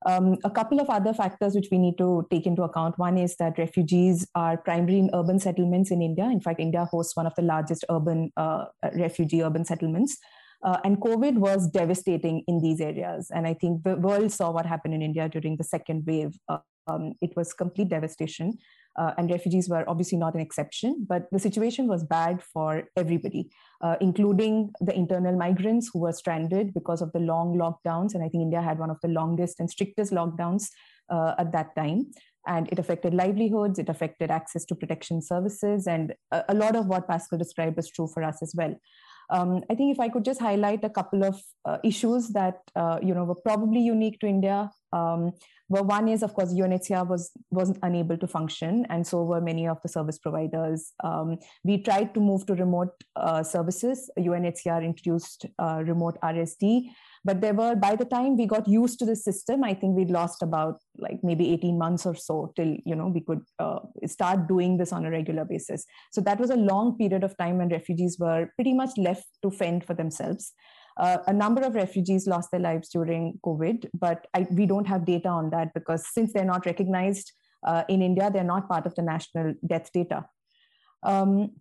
Um, 0.05 0.37
a 0.43 0.51
couple 0.51 0.81
of 0.81 0.91
other 0.91 1.15
factors 1.15 1.55
which 1.55 1.69
we 1.71 1.79
need 1.79 1.97
to 1.99 2.27
take 2.31 2.47
into 2.47 2.65
account. 2.65 2.99
One 2.99 3.17
is 3.17 3.37
that 3.37 3.57
refugees 3.57 4.27
are 4.35 4.57
primarily 4.57 4.99
in 4.99 5.11
urban 5.15 5.39
settlements 5.39 5.93
in 5.93 6.03
India. 6.03 6.25
In 6.25 6.41
fact, 6.41 6.59
India 6.59 6.85
hosts 6.85 7.17
one 7.17 7.27
of 7.27 7.35
the 7.37 7.43
largest 7.43 7.85
urban 7.89 8.33
uh, 8.37 8.65
refugee 8.95 9.45
urban 9.45 9.65
settlements. 9.65 10.19
Uh, 10.65 10.79
and 10.85 10.99
COVID 10.99 11.39
was 11.39 11.69
devastating 11.69 12.43
in 12.49 12.61
these 12.61 12.81
areas. 12.81 13.31
And 13.33 13.47
I 13.47 13.55
think 13.55 13.85
the 13.85 13.97
world 13.97 14.33
saw 14.33 14.51
what 14.51 14.67
happened 14.67 14.95
in 14.95 15.03
India 15.03 15.29
during 15.29 15.57
the 15.57 15.65
second 15.65 16.05
wave. 16.05 16.37
Uh, 16.49 16.59
um, 16.89 17.13
it 17.21 17.31
was 17.37 17.53
complete 17.53 17.89
devastation 17.89 18.59
uh, 18.97 19.13
and 19.17 19.31
refugees 19.31 19.69
were 19.69 19.89
obviously 19.89 20.19
not 20.19 20.35
an 20.35 20.41
exception, 20.41 21.07
but 21.09 21.27
the 21.33 21.39
situation 21.39 21.87
was 21.89 22.05
bad 22.05 22.43
for 22.43 22.85
everybody, 22.97 23.51
uh, 23.81 23.97
including 24.01 24.71
the 24.81 24.95
internal 24.95 25.37
migrants 25.37 25.91
who 25.93 26.01
were 26.01 26.13
stranded 26.13 26.75
because 26.75 27.01
of 27.01 27.13
the 27.13 27.19
long 27.19 27.57
lockdowns. 27.57 28.15
And 28.15 28.23
I 28.23 28.29
think 28.29 28.43
India 28.43 28.61
had 28.61 28.79
one 28.79 28.91
of 28.91 28.99
the 29.03 29.09
longest 29.09 29.61
and 29.61 29.71
strictest 29.71 30.13
lockdowns 30.13 30.69
uh, 31.11 31.35
at 31.39 31.53
that 31.53 31.75
time. 31.75 32.11
And 32.47 32.69
it 32.73 32.79
affected 32.79 33.15
livelihoods, 33.15 33.79
it 33.79 33.89
affected 33.89 34.31
access 34.31 34.65
to 34.65 34.75
protection 34.75 35.23
services, 35.23 35.87
and 35.87 36.13
a, 36.33 36.43
a 36.49 36.55
lot 36.55 36.75
of 36.75 36.87
what 36.87 37.07
Pascal 37.07 37.39
described 37.39 37.79
is 37.79 37.89
true 37.89 38.09
for 38.13 38.25
us 38.25 38.43
as 38.43 38.53
well. 38.57 38.75
Um, 39.33 39.65
I 39.71 39.75
think 39.75 39.93
if 39.93 39.99
I 39.99 40.09
could 40.11 40.25
just 40.25 40.41
highlight 40.41 40.85
a 40.85 40.91
couple 40.91 41.25
of 41.25 41.43
uh, 41.65 41.79
issues 41.83 42.29
that 42.31 42.61
uh, 42.77 42.99
you 43.03 43.15
know 43.15 43.25
were 43.25 43.41
probably 43.49 43.81
unique 43.81 44.21
to 44.21 44.27
India. 44.27 44.71
Um, 44.93 45.33
well, 45.71 45.85
one 45.85 46.07
is 46.09 46.23
of 46.23 46.35
course 46.35 46.53
UNHCR 46.53 47.09
was 47.09 47.31
was 47.51 47.73
unable 47.83 48.19
to 48.19 48.27
function, 48.27 48.87
and 48.91 49.07
so 49.07 49.23
were 49.25 49.41
many 49.41 49.67
of 49.67 49.81
the 49.81 49.89
service 49.89 50.19
providers. 50.19 50.93
Um, 51.03 51.39
we 51.65 51.79
tried 51.79 52.13
to 52.15 52.21
move 52.21 52.45
to 52.47 52.55
remote 52.55 52.93
uh, 53.17 53.43
services. 53.43 54.11
UNHCR 54.19 54.85
introduced 54.85 55.47
uh, 55.59 55.83
remote 55.87 56.19
RSD, 56.23 56.91
but 57.25 57.41
there 57.41 57.55
were 57.55 57.75
by 57.75 57.95
the 57.97 58.05
time 58.05 58.37
we 58.37 58.47
got 58.47 58.67
used 58.67 58.99
to 58.99 59.07
the 59.07 59.17
system 59.17 59.65
i 59.65 59.75
think 59.75 59.97
we'd 59.97 60.11
lost 60.11 60.43
about 60.43 60.81
like 60.99 61.21
maybe 61.23 61.53
18 61.53 61.79
months 61.79 62.07
or 62.07 62.15
so 62.15 62.53
till 62.57 62.77
you 62.85 62.95
know 62.95 63.09
we 63.09 63.21
could 63.21 63.43
uh, 63.59 63.81
start 64.07 64.49
doing 64.49 64.77
this 64.77 64.93
on 64.93 65.05
a 65.05 65.11
regular 65.11 65.45
basis. 65.45 65.85
So 66.11 66.21
that 66.23 66.39
was 66.39 66.51
a 66.51 66.57
long 66.57 66.97
period 66.97 67.25
of 67.25 67.37
time 67.37 67.59
when 67.59 67.69
refugees 67.69 68.17
were 68.19 68.49
pretty 68.57 68.75
much 68.75 68.91
left 68.97 69.27
to 69.43 69.51
fend 69.51 69.85
for 69.85 69.95
themselves. 69.95 70.53
Uh, 70.99 71.19
a 71.27 71.33
number 71.33 71.63
of 71.63 71.75
refugees 71.75 72.27
lost 72.27 72.51
their 72.51 72.61
lives 72.61 72.91
during 72.91 73.41
covid 73.47 73.87
but 73.99 74.27
I, 74.35 74.47
we 74.51 74.67
don't 74.67 74.87
have 74.87 75.07
data 75.07 75.29
on 75.29 75.49
that 75.49 75.73
because 75.73 76.07
since 76.13 76.35
they're 76.35 76.45
not 76.45 76.67
recognized 76.67 77.33
uh, 77.67 77.85
in 77.89 78.03
india 78.03 78.31
they're 78.31 78.45
not 78.45 78.69
part 78.69 78.85
of 78.85 78.95
the 78.95 79.01
national 79.01 79.55
death 79.67 79.91
data. 79.95 80.27
Um, 81.03 81.53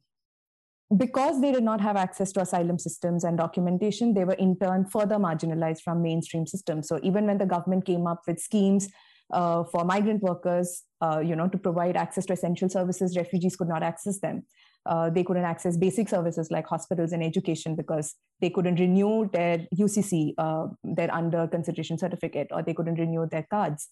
because 0.97 1.41
they 1.41 1.51
did 1.51 1.63
not 1.63 1.81
have 1.81 1.95
access 1.95 2.31
to 2.33 2.41
asylum 2.41 2.77
systems 2.79 3.23
and 3.23 3.37
documentation, 3.37 4.13
they 4.13 4.25
were 4.25 4.33
in 4.33 4.57
turn 4.57 4.85
further 4.85 5.15
marginalized 5.15 5.81
from 5.81 6.01
mainstream 6.01 6.45
systems. 6.45 6.87
So 6.87 6.99
even 7.03 7.25
when 7.25 7.37
the 7.37 7.45
government 7.45 7.85
came 7.85 8.07
up 8.07 8.21
with 8.27 8.39
schemes 8.39 8.89
uh, 9.31 9.63
for 9.63 9.85
migrant 9.85 10.21
workers, 10.21 10.83
uh, 11.01 11.19
you 11.19 11.35
know, 11.35 11.47
to 11.47 11.57
provide 11.57 11.95
access 11.95 12.25
to 12.25 12.33
essential 12.33 12.69
services, 12.69 13.15
refugees 13.15 13.55
could 13.55 13.69
not 13.69 13.83
access 13.83 14.19
them. 14.19 14.43
uh, 14.85 15.09
they 15.09 15.23
couldn't 15.23 15.43
access 15.43 15.77
basic 15.77 16.09
services 16.09 16.49
like 16.49 16.65
hospitals 16.65 17.11
and 17.11 17.23
education 17.23 17.75
because 17.75 18.15
they 18.39 18.49
couldn't 18.49 18.79
renew 18.79 19.29
their 19.31 19.67
UCC, 19.77 20.33
uh, 20.37 20.67
their 20.83 21.13
under 21.13 21.47
consideration 21.47 21.97
certificate, 21.97 22.47
or 22.51 22.63
they 22.63 22.73
couldn't 22.73 22.95
renew 22.95 23.27
their 23.27 23.43
cards, 23.43 23.89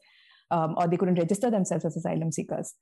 um, 0.51 0.73
or 0.77 0.87
they 0.87 0.97
couldn't 0.97 1.19
register 1.19 1.51
themselves 1.51 1.85
as 1.85 1.95
asylum 1.95 2.31
seekers. 2.31 2.73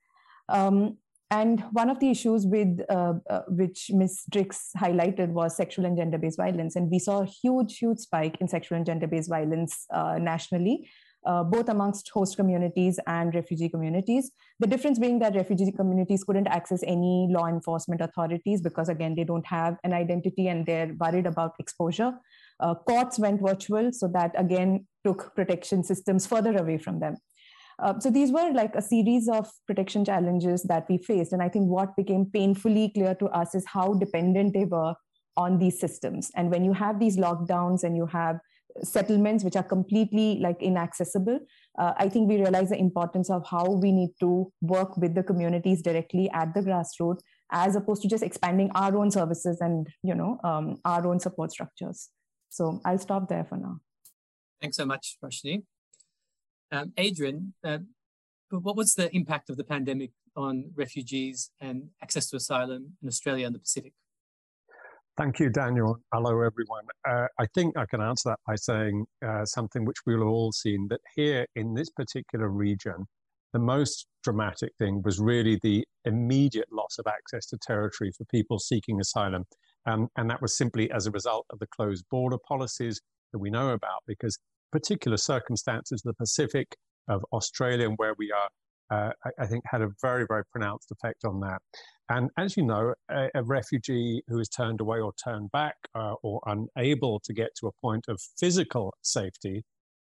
Um, 0.50 0.98
and 1.30 1.62
one 1.72 1.90
of 1.90 2.00
the 2.00 2.10
issues 2.10 2.46
with 2.46 2.80
uh, 2.90 3.14
uh, 3.30 3.42
which 3.50 3.92
Ms. 3.94 4.24
Triggs 4.32 4.70
highlighted 4.78 5.30
was 5.30 5.58
sexual 5.58 5.86
and 5.86 5.98
gender-based 5.98 6.38
violence, 6.38 6.76
and 6.76 6.90
we 6.90 7.00
saw 7.00 7.22
a 7.22 7.26
huge, 7.26 7.78
huge 7.78 8.00
spike 8.00 8.38
in 8.40 8.48
sexual 8.48 8.78
and 8.78 8.86
gender-based 8.86 9.30
violence 9.30 9.86
uh, 9.94 10.18
nationally, 10.20 10.90
uh, 11.26 11.44
both 11.44 11.68
amongst 11.68 12.10
host 12.14 12.38
communities 12.38 12.98
and 13.08 13.36
refugee 13.36 13.68
communities. 13.68 14.32
The 14.62 14.68
difference 14.68 15.00
being 15.00 15.20
that 15.20 15.36
refugee 15.36 15.70
communities 15.74 16.24
couldn't 16.24 16.48
access 16.48 16.82
any 16.84 17.28
law 17.30 17.48
enforcement 17.48 18.00
authorities 18.00 18.62
because, 18.62 18.88
again, 18.88 19.16
they 19.16 19.26
don't 19.26 19.46
have 19.48 19.78
an 19.84 19.92
identity 19.92 20.48
and 20.48 20.66
they're 20.66 20.96
worried 20.98 21.26
about 21.26 21.56
exposure. 21.60 22.14
Uh, 22.62 22.74
courts 22.74 23.20
went 23.20 23.42
virtual, 23.42 23.92
so 23.92 24.08
that 24.08 24.32
again 24.38 24.88
took 25.06 25.36
protection 25.36 25.84
systems 25.84 26.26
further 26.26 26.56
away 26.56 26.78
from 26.78 27.00
them. 27.00 27.18
Uh, 27.80 28.00
so 28.00 28.10
these 28.10 28.32
were 28.32 28.52
like 28.54 28.76
a 28.76 28.82
series 28.82 29.30
of 29.30 29.50
protection 29.68 30.04
challenges 30.04 30.64
that 30.64 30.86
we 30.90 30.98
faced. 30.98 31.32
And 31.34 31.44
I 31.44 31.50
think 31.50 31.68
what 31.68 31.96
became 31.96 32.26
painfully 32.26 32.92
clear 32.94 33.14
to 33.16 33.26
us 33.28 33.54
is 33.54 33.66
how 33.68 33.94
dependent 33.94 34.54
they 34.54 34.66
were 34.66 34.96
on 35.36 35.60
these 35.60 35.80
systems. 35.80 36.32
And 36.36 36.50
when 36.52 36.66
you 36.66 36.74
have 36.74 37.00
these 37.00 37.18
lockdowns 37.18 37.84
and 37.84 37.96
you 37.96 38.08
have 38.08 38.40
settlements 38.84 39.44
which 39.44 39.56
are 39.56 39.64
completely 39.64 40.40
like 40.42 40.62
inaccessible, 40.62 41.40
uh, 41.78 41.94
I 41.98 42.10
think 42.10 42.28
we 42.28 42.38
realize 42.38 42.70
the 42.70 42.80
importance 42.80 43.30
of 43.30 43.46
how 43.48 43.66
we 43.70 43.92
need 43.92 44.10
to 44.20 44.52
work 44.62 44.98
with 44.98 45.14
the 45.14 45.24
communities 45.24 45.82
directly 45.84 46.30
at 46.32 46.54
the 46.56 46.62
grassroots, 46.62 47.20
as 47.52 47.76
opposed 47.76 48.02
to 48.02 48.08
just 48.08 48.24
expanding 48.24 48.72
our 48.74 48.98
own 48.98 49.12
services 49.12 49.62
and 49.62 49.88
you 50.04 50.16
know 50.16 50.40
um, 50.44 50.78
our 50.86 51.08
own 51.08 51.20
support 51.20 51.52
structures. 51.52 52.10
So 52.50 52.82
I'll 52.86 52.98
stop 52.98 53.30
there 53.30 53.46
for 53.46 53.58
now. 53.58 53.80
Thanks 54.62 54.78
so 54.78 54.86
much, 54.86 55.18
Roshni. 55.24 55.64
Um, 56.72 56.94
Adrian, 56.98 57.54
uh, 57.64 57.80
what 58.50 58.76
was 58.76 58.94
the 58.94 59.14
impact 59.16 59.50
of 59.50 59.58
the 59.58 59.64
pandemic 59.64 60.12
on 60.36 60.72
refugees 60.76 61.52
and 61.62 61.90
access 62.02 62.30
to 62.30 62.38
asylum 62.38 62.98
in 63.02 63.08
Australia 63.08 63.46
and 63.46 63.56
the 63.56 63.60
Pacific? 63.60 63.94
Thank 65.18 65.40
you, 65.40 65.50
Daniel. 65.50 65.98
Hello, 66.14 66.42
everyone. 66.42 66.86
Uh, 67.08 67.28
I 67.40 67.48
think 67.56 67.76
I 67.76 67.86
can 67.86 68.02
answer 68.02 68.30
that 68.30 68.40
by 68.46 68.56
saying 68.56 69.06
uh, 69.26 69.46
something 69.46 69.84
which 69.84 69.98
we've 70.06 70.22
all 70.22 70.52
seen 70.52 70.88
that 70.90 71.02
here 71.16 71.48
in 71.56 71.74
this 71.74 71.90
particular 71.90 72.50
region, 72.50 73.08
the 73.54 73.60
most 73.60 74.06
dramatic 74.24 74.74
thing 74.78 75.02
was 75.04 75.20
really 75.20 75.58
the 75.64 75.86
immediate 76.06 76.72
loss 76.72 77.00
of 77.00 77.08
access 77.08 77.48
to 77.48 77.58
territory 77.58 78.12
for 78.16 78.26
people 78.26 78.60
seeking 78.60 79.00
asylum. 79.00 79.46
Um, 79.88 80.10
and 80.18 80.30
that 80.30 80.42
was 80.42 80.56
simply 80.56 80.92
as 80.92 81.08
a 81.08 81.12
result 81.12 81.46
of 81.50 81.60
the 81.60 81.68
closed 81.68 82.06
border 82.12 82.38
policies 82.48 83.02
that 83.32 83.40
we 83.40 83.50
know 83.50 83.70
about, 83.70 84.04
because 84.06 84.38
particular 84.72 85.18
circumstances, 85.18 86.02
the 86.04 86.14
Pacific 86.14 86.76
of 87.08 87.26
Australia, 87.32 87.88
and 87.88 87.98
where 87.98 88.14
we 88.18 88.32
are, 88.32 88.50
uh, 88.90 89.12
I, 89.26 89.44
I, 89.44 89.48
think 89.48 89.64
had 89.66 89.82
a 89.82 89.90
very, 90.02 90.26
very 90.28 90.44
pronounced 90.52 90.92
effect 90.92 91.26
on 91.26 91.40
that. 91.42 91.60
And 92.10 92.30
as 92.38 92.56
you 92.56 92.66
know, 92.66 92.94
a, 93.10 93.28
a 93.36 93.44
refugee 93.44 94.22
who 94.28 94.40
is 94.40 94.48
turned 94.48 94.80
away 94.80 95.00
or 95.00 95.12
turned 95.22 95.52
back 95.52 95.76
uh, 95.94 96.14
or 96.24 96.42
unable 96.46 97.20
to 97.26 97.34
get 97.34 97.50
to 97.60 97.68
a 97.68 97.72
point 97.82 98.06
of 98.08 98.22
physical 98.40 98.94
safety, 99.02 99.64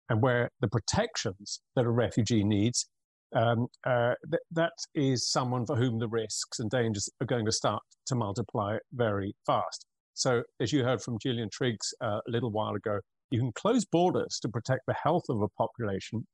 and 0.10 0.22
where 0.22 0.50
the 0.62 0.68
protections 0.68 1.62
that 1.76 1.86
a 1.86 1.90
refugee 1.90 2.44
needs, 2.44 2.88
um, 3.36 3.68
uh, 3.86 4.14
th- 4.30 4.42
that 4.52 4.74
is 4.96 5.30
someone 5.30 5.66
for 5.66 5.76
whom 5.76 6.00
the 6.00 6.08
risks 6.08 6.60
and 6.60 6.70
dangers 6.70 7.10
are 7.22 7.28
going 7.28 7.46
to 7.46 7.52
start 7.52 7.82
to 8.08 8.16
multiply 8.16 8.78
very 8.94 9.34
fast. 9.46 9.86
So, 10.16 10.44
as 10.60 10.74
you 10.74 10.84
heard 10.84 11.02
from 11.02 11.18
Gillian 11.20 11.50
Triggs 11.52 11.94
uh, 12.02 12.20
a 12.28 12.32
little 12.32 12.52
while 12.52 12.76
ago, 12.76 13.00
you 13.32 13.40
can 13.40 13.52
close 13.52 13.86
borders 13.86 14.40
to 14.42 14.50
protect 14.50 14.82
the 14.88 14.96
health 15.04 15.26
of 15.30 15.42
a 15.42 15.48
population, 15.50 16.26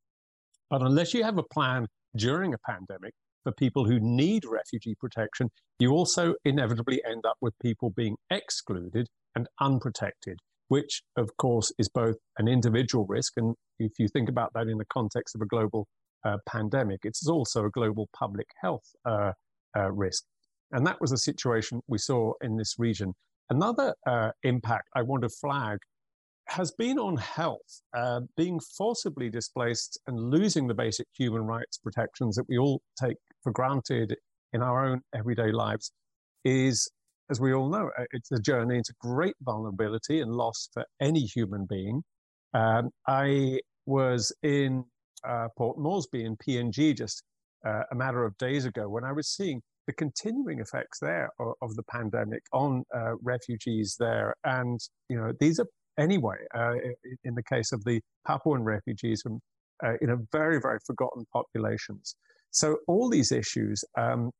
but 0.69 0.81
unless 0.81 1.13
you 1.13 1.23
have 1.23 1.37
a 1.37 1.43
plan 1.43 1.87
during 2.15 2.53
a 2.53 2.57
pandemic 2.57 3.13
for 3.43 3.51
people 3.51 3.85
who 3.85 3.99
need 3.99 4.43
refugee 4.45 4.95
protection, 4.99 5.49
you 5.79 5.91
also 5.91 6.35
inevitably 6.43 7.01
end 7.07 7.25
up 7.25 7.37
with 7.41 7.53
people 7.61 7.91
being 7.91 8.15
excluded 8.29 9.07
and 9.35 9.47
unprotected, 9.59 10.39
which, 10.69 11.03
of 11.15 11.29
course, 11.37 11.71
is 11.77 11.89
both 11.89 12.15
an 12.37 12.47
individual 12.47 13.05
risk. 13.05 13.33
And 13.37 13.55
if 13.77 13.91
you 13.99 14.07
think 14.07 14.29
about 14.29 14.51
that 14.53 14.67
in 14.67 14.77
the 14.77 14.85
context 14.85 15.35
of 15.35 15.41
a 15.41 15.45
global 15.45 15.87
uh, 16.23 16.37
pandemic, 16.47 17.01
it's 17.03 17.27
also 17.27 17.65
a 17.65 17.69
global 17.69 18.09
public 18.17 18.47
health 18.61 18.85
uh, 19.05 19.33
uh, 19.77 19.91
risk. 19.91 20.23
And 20.71 20.87
that 20.87 20.99
was 20.99 21.11
a 21.11 21.17
situation 21.17 21.81
we 21.87 21.99
saw 21.99 22.33
in 22.41 22.57
this 22.57 22.75
region. 22.79 23.13
Another 23.49 23.93
uh, 24.07 24.31
impact 24.41 24.89
I 24.95 25.03
want 25.03 25.21
to 25.21 25.29
flag 25.29 25.77
has 26.47 26.71
been 26.71 26.99
on 26.99 27.17
health, 27.17 27.81
uh, 27.95 28.21
being 28.37 28.59
forcibly 28.77 29.29
displaced 29.29 29.99
and 30.07 30.17
losing 30.17 30.67
the 30.67 30.73
basic 30.73 31.07
human 31.17 31.41
rights 31.41 31.77
protections 31.77 32.35
that 32.35 32.45
we 32.47 32.57
all 32.57 32.81
take 33.01 33.17
for 33.43 33.51
granted 33.51 34.15
in 34.53 34.61
our 34.61 34.85
own 34.85 35.01
everyday 35.13 35.51
lives 35.51 35.91
is, 36.43 36.89
as 37.29 37.39
we 37.39 37.53
all 37.53 37.69
know, 37.69 37.89
uh, 37.97 38.03
it's 38.11 38.31
a 38.31 38.39
journey 38.39 38.77
into 38.77 38.93
great 38.99 39.35
vulnerability 39.41 40.21
and 40.21 40.31
loss 40.31 40.69
for 40.73 40.85
any 41.01 41.21
human 41.21 41.65
being. 41.65 42.03
Um, 42.53 42.91
I 43.07 43.59
was 43.85 44.31
in 44.43 44.85
uh, 45.27 45.47
Port 45.57 45.77
Moresby 45.77 46.23
in 46.23 46.37
PNG 46.37 46.95
just 46.95 47.23
uh, 47.65 47.83
a 47.91 47.95
matter 47.95 48.23
of 48.23 48.37
days 48.37 48.65
ago 48.65 48.87
when 48.87 49.03
I 49.03 49.11
was 49.11 49.27
seeing 49.27 49.61
the 49.87 49.93
continuing 49.93 50.59
effects 50.59 50.99
there 50.99 51.29
of, 51.39 51.53
of 51.61 51.75
the 51.75 51.83
pandemic 51.83 52.43
on 52.53 52.83
uh, 52.95 53.15
refugees 53.21 53.95
there. 53.99 54.35
And, 54.43 54.79
you 55.09 55.17
know, 55.17 55.33
these 55.39 55.59
are 55.59 55.67
anyway, 55.97 56.37
uh, 56.53 56.73
in 57.23 57.35
the 57.35 57.43
case 57.43 57.71
of 57.71 57.83
the 57.83 58.01
Papuan 58.27 58.63
refugees 58.63 59.21
from 59.21 59.39
uh, 59.83 59.93
you 60.01 60.27
very 60.31 60.59
very 60.59 60.79
forgotten 60.85 61.25
populations. 61.33 62.15
So 62.51 62.77
all 62.87 63.09
these 63.09 63.31
issues, 63.31 63.83
um, 63.97 64.31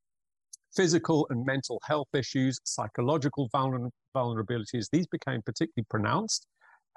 physical 0.75 1.27
and 1.29 1.45
mental 1.45 1.81
health 1.85 2.07
issues, 2.13 2.59
psychological 2.63 3.49
vulner- 3.53 3.89
vulnerabilities, 4.15 4.87
these 4.91 5.07
became 5.07 5.41
particularly 5.45 5.85
pronounced, 5.89 6.47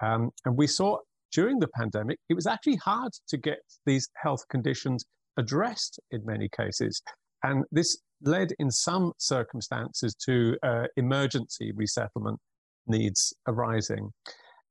um, 0.01 0.31
and 0.44 0.57
we 0.57 0.66
saw 0.66 0.99
during 1.33 1.59
the 1.59 1.68
pandemic 1.68 2.18
it 2.29 2.35
was 2.35 2.47
actually 2.47 2.77
hard 2.77 3.12
to 3.29 3.37
get 3.37 3.59
these 3.85 4.09
health 4.23 4.47
conditions 4.49 5.05
addressed 5.37 6.01
in 6.11 6.25
many 6.25 6.49
cases, 6.57 7.03
and 7.42 7.64
this 7.73 7.99
led 8.23 8.53
in 8.59 8.71
some 8.71 9.12
circumstances 9.18 10.14
to 10.14 10.57
uh, 10.62 10.85
emergency 10.97 11.73
resettlement 11.75 12.38
needs 12.87 13.35
arising. 13.47 14.11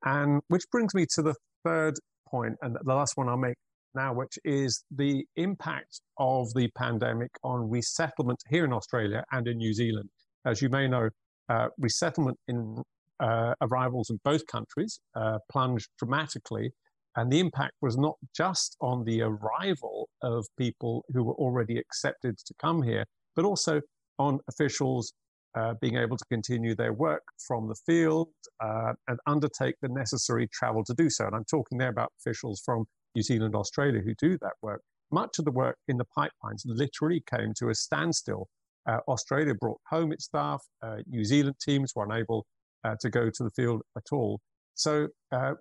And 0.04 0.42
which 0.48 0.64
brings 0.72 0.94
me 0.94 1.06
to 1.16 1.22
the 1.22 1.36
third 1.64 1.96
point, 2.28 2.56
and 2.62 2.76
the 2.84 2.94
last 2.94 3.18
one 3.18 3.30
I'll 3.30 3.38
make 3.38 3.58
now, 3.96 4.14
which 4.14 4.38
is 4.44 4.84
the 4.92 5.26
impact 5.36 6.02
of 6.18 6.54
the 6.54 6.70
pandemic 6.76 7.32
on 7.44 7.70
resettlement 7.70 8.40
here 8.50 8.66
in 8.66 8.74
Australia 8.74 9.24
and 9.32 9.48
in 9.48 9.58
New 9.58 9.74
Zealand. 9.74 10.10
As 10.46 10.62
you 10.62 10.70
may 10.70 10.88
know, 10.88 11.10
uh, 11.50 11.68
resettlement 11.78 12.38
in 12.48 12.82
uh, 13.20 13.54
arrivals 13.62 14.10
in 14.10 14.20
both 14.24 14.46
countries 14.48 15.00
uh, 15.16 15.40
plunged 15.52 15.90
dramatically. 15.98 16.72
And 17.16 17.32
the 17.32 17.40
impact 17.40 17.74
was 17.82 17.98
not 17.98 18.16
just 18.36 18.78
on 18.80 19.04
the 19.04 19.24
arrival 19.24 20.08
of 20.22 20.46
people 20.58 21.04
who 21.14 21.24
were 21.24 21.34
already 21.34 21.80
accepted 21.80 22.38
to 22.38 22.54
come 22.62 22.84
here, 22.84 23.06
but 23.36 23.44
also 23.44 23.82
on 24.20 24.40
officials 24.48 25.14
uh, 25.58 25.74
being 25.82 25.96
able 25.96 26.16
to 26.16 26.26
continue 26.26 26.76
their 26.76 26.94
work 26.94 27.24
from 27.48 27.68
the 27.68 27.74
field 27.74 28.28
uh, 28.64 28.94
and 29.08 29.18
undertake 29.26 29.74
the 29.82 29.88
necessary 29.88 30.48
travel 30.54 30.84
to 30.84 30.94
do 30.94 31.10
so. 31.10 31.26
And 31.26 31.36
I'm 31.36 31.46
talking 31.46 31.80
there 31.80 31.90
about 31.90 32.12
officials 32.20 32.62
from 32.64 32.86
New 33.16 33.24
Zealand, 33.24 33.56
Australia 33.56 34.02
who 34.02 34.14
do 34.20 34.38
that 34.42 34.54
work. 34.62 34.82
Much 35.12 35.40
of 35.40 35.46
the 35.46 35.52
work 35.52 35.78
in 35.88 35.98
the 35.98 36.06
pipelines 36.16 36.62
literally 36.66 37.24
came 37.34 37.54
to 37.58 37.70
a 37.70 37.76
standstill. 37.76 38.48
Uh, 38.88 39.00
Australia 39.08 39.56
brought 39.56 39.80
home 39.90 40.12
its 40.12 40.26
staff. 40.26 40.62
Uh, 40.84 40.98
New 41.08 41.24
Zealand 41.24 41.56
teams 41.60 41.94
were 41.96 42.06
unable 42.06 42.46
uh, 42.84 42.96
to 43.02 43.10
go 43.10 43.32
to 43.32 43.44
the 43.44 43.52
field 43.56 43.82
at 43.98 44.04
all. 44.12 44.40
So, 44.76 45.08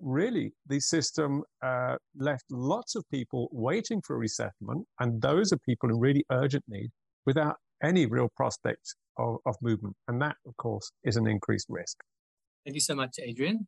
really, 0.02 0.52
the 0.66 0.78
system 0.78 1.42
left 2.14 2.44
lots 2.50 2.96
of 2.96 3.04
people 3.10 3.48
waiting 3.50 4.02
for 4.06 4.18
resettlement, 4.18 4.86
and 5.00 5.22
those 5.22 5.54
are 5.54 5.58
people 5.64 5.88
in 5.88 5.98
really 5.98 6.22
urgent 6.30 6.64
need 6.68 6.90
without 7.24 7.56
any 7.82 8.06
real 8.06 8.28
prospect 8.36 8.94
of, 9.18 9.38
of 9.46 9.56
movement. 9.60 9.96
And 10.08 10.20
that, 10.22 10.36
of 10.46 10.56
course, 10.56 10.90
is 11.04 11.16
an 11.16 11.26
increased 11.26 11.66
risk. 11.68 11.96
Thank 12.64 12.74
you 12.74 12.80
so 12.80 12.94
much, 12.94 13.16
Adrian. 13.22 13.66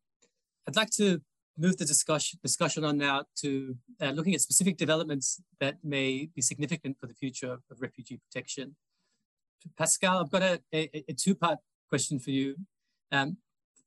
I'd 0.66 0.76
like 0.76 0.90
to 0.92 1.20
move 1.56 1.76
the 1.76 1.84
discussion, 1.84 2.38
discussion 2.42 2.84
on 2.84 2.98
now 2.98 3.24
to 3.36 3.76
uh, 4.00 4.10
looking 4.10 4.34
at 4.34 4.40
specific 4.40 4.76
developments 4.76 5.40
that 5.60 5.76
may 5.82 6.28
be 6.34 6.42
significant 6.42 6.96
for 7.00 7.06
the 7.06 7.14
future 7.14 7.52
of, 7.52 7.60
refugee 7.80 8.20
protection. 8.30 8.76
Pascal, 9.76 10.20
I've 10.20 10.30
got 10.30 10.42
a, 10.42 10.60
a, 10.72 11.04
a 11.08 11.12
two-part 11.12 11.58
question 11.88 12.18
for 12.18 12.30
you. 12.30 12.56
Um, 13.10 13.38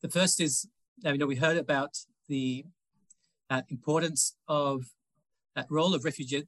the 0.02 0.10
first 0.10 0.42
is, 0.42 0.68
you 1.04 1.18
know, 1.18 1.28
we 1.28 1.36
heard 1.36 1.58
about 1.58 1.98
the 2.28 2.66
uh, 3.50 3.62
importance 3.70 4.36
of 4.48 4.86
uh, 5.56 5.64
role 5.70 5.94
of 5.94 6.04
refugee 6.06 6.48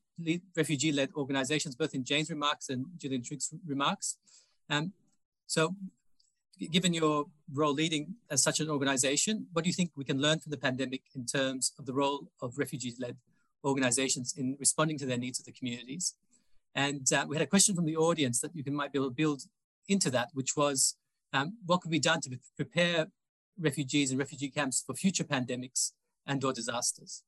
refugee-led 0.55 1.09
organizations, 1.15 1.75
both 1.75 1.93
in 1.93 2.03
Jane's 2.03 2.29
remarks 2.29 2.69
and 2.69 2.85
Gillian 2.97 3.23
Triggs' 3.23 3.53
remarks. 3.65 4.17
Um, 4.69 4.93
So, 5.45 5.75
given 6.71 6.93
your 6.93 7.25
role 7.53 7.73
leading 7.73 8.15
as 8.29 8.41
such 8.41 8.59
an 8.59 8.69
organization, 8.69 9.47
what 9.53 9.63
do 9.63 9.69
you 9.69 9.73
think 9.73 9.91
we 9.95 10.05
can 10.11 10.19
learn 10.19 10.39
from 10.39 10.51
the 10.51 10.57
pandemic 10.57 11.01
in 11.15 11.25
terms 11.25 11.73
of 11.77 11.85
the 11.85 11.93
role 11.93 12.31
of 12.41 12.57
refugee 12.57 12.93
led 12.99 13.17
organizations 13.63 14.33
in 14.37 14.55
responding 14.59 14.97
to 14.99 15.05
their 15.05 15.17
needs 15.17 15.39
of 15.39 15.45
the 15.45 15.51
communities? 15.51 16.15
And 16.75 17.05
uh, 17.11 17.25
we 17.27 17.35
had 17.35 17.43
a 17.43 17.53
question 17.53 17.75
from 17.75 17.85
the 17.85 17.97
audience 17.97 18.39
that 18.41 18.55
you 18.55 18.63
can 18.63 18.73
might 18.73 18.91
be 18.91 18.99
able 18.99 19.09
to 19.09 19.15
build 19.15 19.41
into 19.87 20.09
that, 20.11 20.29
which 20.33 20.55
was 20.55 20.95
um, 21.33 21.57
what 21.65 21.81
could 21.81 21.91
be 21.91 21.99
done 21.99 22.21
to 22.21 22.39
prepare 22.55 23.07
refugees 23.59 24.09
and 24.09 24.19
refugee 24.19 24.49
camps 24.49 24.83
for 24.85 24.95
future 24.95 25.23
pandemics 25.23 25.91
and 26.25 26.43
or 26.43 26.53
disasters? 26.53 27.23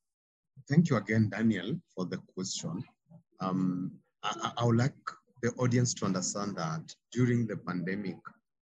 Thank 0.68 0.90
you 0.90 0.96
again, 0.96 1.28
Daniel, 1.30 1.80
for 1.94 2.06
the 2.06 2.18
question. 2.34 2.82
Um, 3.40 3.92
I, 4.22 4.52
I 4.58 4.64
would 4.64 4.76
like 4.76 4.94
the 5.42 5.52
audience 5.52 5.94
to 5.94 6.06
understand 6.06 6.56
that 6.56 6.94
during 7.12 7.46
the 7.46 7.56
pandemic, 7.56 8.16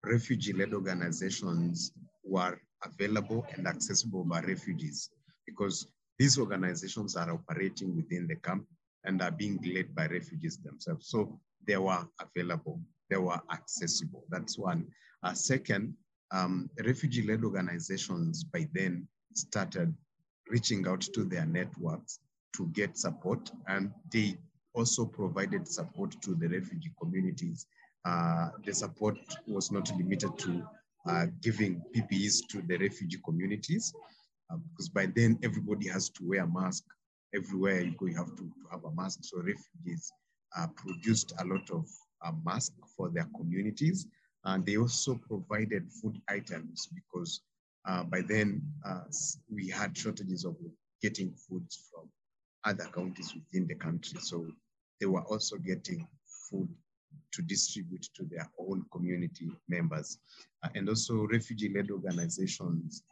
refugee-led 0.05 0.74
organizations 0.74 1.92
were 2.24 2.59
available 2.85 3.46
and 3.55 3.66
accessible 3.68 4.24
by 4.24 4.40
refugees 4.40 5.11
because 5.46 5.87
these 6.18 6.38
organizations 6.38 7.16
are 7.16 7.31
operating 7.31 7.96
within 7.96 8.26
the 8.26 8.37
camp 8.37 8.66
and 9.05 9.22
are 9.22 9.31
being 9.31 9.61
led 9.74 9.94
by 9.94 10.07
refugees 10.07 10.59
themselves. 10.59 11.09
So 11.09 11.38
they 11.66 11.76
were 11.76 12.05
available, 12.20 12.81
they 13.11 13.16
were 13.16 13.40
accessible. 13.52 14.24
That's 14.31 14.59
one. 14.59 14.87
Uh, 15.22 15.35
second, 15.35 15.94
um, 16.33 16.70
refugee-led 16.85 17.44
organizations 17.44 18.44
by 18.44 18.68
then 18.72 19.07
started 19.35 19.94
reaching 20.52 20.86
out 20.86 21.00
to 21.00 21.24
their 21.24 21.46
networks 21.46 22.20
to 22.56 22.66
get 22.68 22.98
support 22.98 23.50
and 23.68 23.90
they 24.12 24.36
also 24.74 25.04
provided 25.04 25.66
support 25.66 26.14
to 26.22 26.34
the 26.34 26.48
refugee 26.48 26.92
communities. 27.00 27.66
Uh, 28.04 28.48
the 28.64 28.74
support 28.74 29.16
was 29.46 29.72
not 29.72 29.90
limited 29.96 30.36
to 30.38 30.62
uh, 31.08 31.26
giving 31.40 31.82
PPEs 31.94 32.46
to 32.48 32.62
the 32.62 32.76
refugee 32.76 33.20
communities, 33.24 33.92
uh, 34.50 34.56
because 34.56 34.88
by 34.88 35.06
then 35.06 35.38
everybody 35.42 35.88
has 35.88 36.08
to 36.10 36.28
wear 36.28 36.44
a 36.44 36.46
mask. 36.46 36.84
Everywhere 37.34 37.80
you 37.80 37.94
go, 37.98 38.06
you 38.06 38.16
have 38.16 38.34
to, 38.36 38.42
to 38.42 38.66
have 38.70 38.84
a 38.84 38.92
mask. 38.92 39.20
So 39.22 39.38
refugees 39.38 40.12
uh, 40.56 40.66
produced 40.76 41.32
a 41.38 41.44
lot 41.44 41.68
of 41.70 41.88
uh, 42.24 42.32
masks 42.44 42.74
for 42.96 43.08
their 43.10 43.28
communities. 43.36 44.06
And 44.44 44.66
they 44.66 44.76
also 44.76 45.14
provided 45.14 45.90
food 45.90 46.20
items 46.28 46.88
because 46.94 47.40
uh, 47.85 48.05
by 48.05 48.21
then 48.23 48.62
we 49.51 49.68
had 49.68 49.97
shortages 49.97 50.45
of 50.45 50.57
getting 51.01 51.33
foods 51.33 51.88
from 51.90 52.09
other 52.64 52.88
counties 52.95 53.35
within 53.35 53.66
the 53.66 53.75
country. 53.75 54.21
So 54.21 54.47
they 55.01 55.07
were 55.07 55.23
also 55.23 55.57
getting 55.57 56.07
food 56.49 56.68
to 57.33 57.42
distribute 57.42 58.07
to 58.14 58.25
their 58.25 58.49
own 58.59 58.85
community 58.92 59.51
members. 59.68 60.18
Uh, 60.62 60.68
and 60.75 60.88
also 60.88 61.27
refugee-led 61.27 61.90
organizations, 61.90 63.03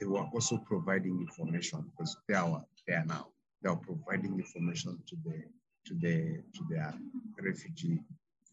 they 0.00 0.06
were 0.06 0.26
also 0.32 0.58
providing 0.58 1.20
information 1.20 1.84
because 1.90 2.16
they 2.28 2.34
are 2.34 2.64
there 2.86 3.04
now. 3.06 3.28
They 3.62 3.68
are 3.68 3.76
providing 3.76 4.38
information 4.38 4.98
to 5.08 5.16
the 5.24 5.42
to 5.86 5.94
the 5.94 6.42
to 6.54 6.64
their 6.70 6.94
refugee 7.42 8.00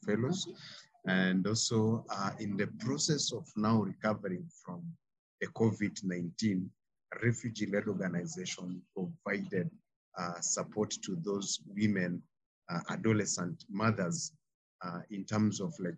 fellows. 0.06 0.48
And 1.06 1.46
also 1.48 2.06
uh, 2.10 2.32
in 2.40 2.58
the 2.58 2.68
process 2.80 3.32
of 3.32 3.48
now 3.56 3.82
recovering 3.84 4.46
from 4.66 4.82
the 5.42 5.48
COVID-19, 5.48 6.68
refugee-led 7.24 7.88
organization 7.88 8.82
provided 8.96 9.70
uh, 10.18 10.40
support 10.42 10.92
to 11.04 11.18
those 11.24 11.60
women, 11.76 12.22
uh, 12.70 12.80
adolescent 12.90 13.64
mothers 13.70 14.32
uh, 14.84 15.00
in 15.12 15.24
terms 15.24 15.62
of 15.62 15.74
like 15.80 15.96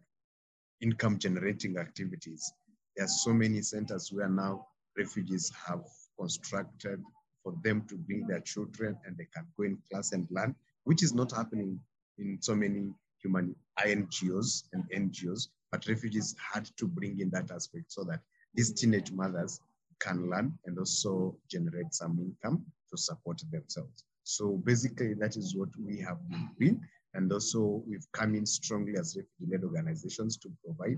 income 0.81 1.17
generating 1.17 1.77
activities. 1.77 2.51
There 2.95 3.05
are 3.05 3.09
so 3.09 3.33
many 3.33 3.61
centers 3.61 4.11
where 4.11 4.29
now 4.29 4.67
refugees 4.97 5.51
have 5.65 5.83
constructed 6.19 7.01
for 7.43 7.53
them 7.63 7.85
to 7.87 7.95
bring 7.95 8.27
their 8.27 8.41
children 8.41 8.97
and 9.05 9.17
they 9.17 9.27
can 9.33 9.47
go 9.57 9.63
in 9.63 9.77
class 9.89 10.11
and 10.11 10.27
learn, 10.29 10.55
which 10.83 11.03
is 11.03 11.13
not 11.13 11.31
happening 11.31 11.79
in 12.17 12.37
so 12.41 12.55
many 12.55 12.91
human 13.21 13.55
NGOs 13.79 14.63
and 14.73 14.83
NGOs, 14.91 15.47
but 15.71 15.87
refugees 15.87 16.35
had 16.53 16.65
to 16.77 16.87
bring 16.87 17.19
in 17.19 17.29
that 17.31 17.51
aspect 17.51 17.85
so 17.91 18.03
that 18.03 18.19
these 18.53 18.73
teenage 18.73 19.11
mothers 19.11 19.59
can 19.99 20.29
learn 20.29 20.57
and 20.65 20.77
also 20.77 21.35
generate 21.49 21.93
some 21.93 22.17
income 22.19 22.65
to 22.89 22.97
support 22.97 23.41
themselves. 23.51 24.03
So 24.23 24.61
basically 24.63 25.13
that 25.15 25.35
is 25.37 25.55
what 25.55 25.69
we 25.77 25.99
have 25.99 26.17
been 26.29 26.49
doing. 26.59 26.81
And 27.13 27.31
also 27.31 27.83
we've 27.87 28.05
come 28.11 28.35
in 28.35 28.45
strongly 28.45 28.97
as 28.97 29.17
refugee-led 29.17 29.63
organizations 29.63 30.37
to 30.37 30.49
provide 30.63 30.97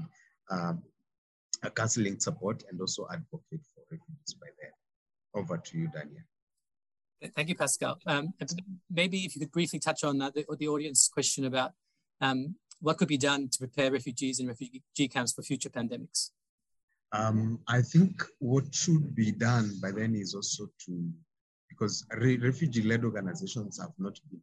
um, 0.50 0.84
counseling 1.76 2.20
support 2.20 2.64
and 2.70 2.80
also 2.80 3.08
advocate 3.12 3.66
for 3.74 3.84
refugees 3.90 4.36
by 4.40 4.48
then. 4.62 4.72
Over 5.34 5.58
to 5.58 5.78
you, 5.78 5.88
Daniel. 5.88 6.24
Thank 7.36 7.50
you, 7.50 7.56
Pascal. 7.56 8.00
Um, 8.06 8.34
maybe 8.90 9.20
if 9.20 9.36
you 9.36 9.42
could 9.42 9.52
briefly 9.52 9.80
touch 9.80 10.04
on 10.04 10.18
that, 10.18 10.34
the, 10.34 10.46
the 10.58 10.68
audience 10.68 11.08
question 11.08 11.46
about 11.46 11.72
um, 12.20 12.56
what 12.80 12.98
could 12.98 13.08
be 13.08 13.18
done 13.18 13.48
to 13.50 13.60
prepare 13.60 13.92
refugees 13.92 14.40
and 14.40 14.50
refugee 14.50 15.08
camps 15.08 15.32
for 15.34 15.44
future 15.44 15.70
pandemics? 15.70 16.32
Um, 17.14 17.60
I 17.68 17.82
think 17.82 18.24
what 18.40 18.74
should 18.74 19.14
be 19.16 19.32
done 19.32 19.72
by 19.82 19.92
then 19.92 20.16
is 20.16 20.34
also 20.34 20.68
to, 20.86 21.10
because 21.70 22.06
re 22.18 22.38
refugee-led 22.38 23.04
organizations 23.04 23.80
have 23.82 23.94
not 23.98 24.18
been 24.30 24.42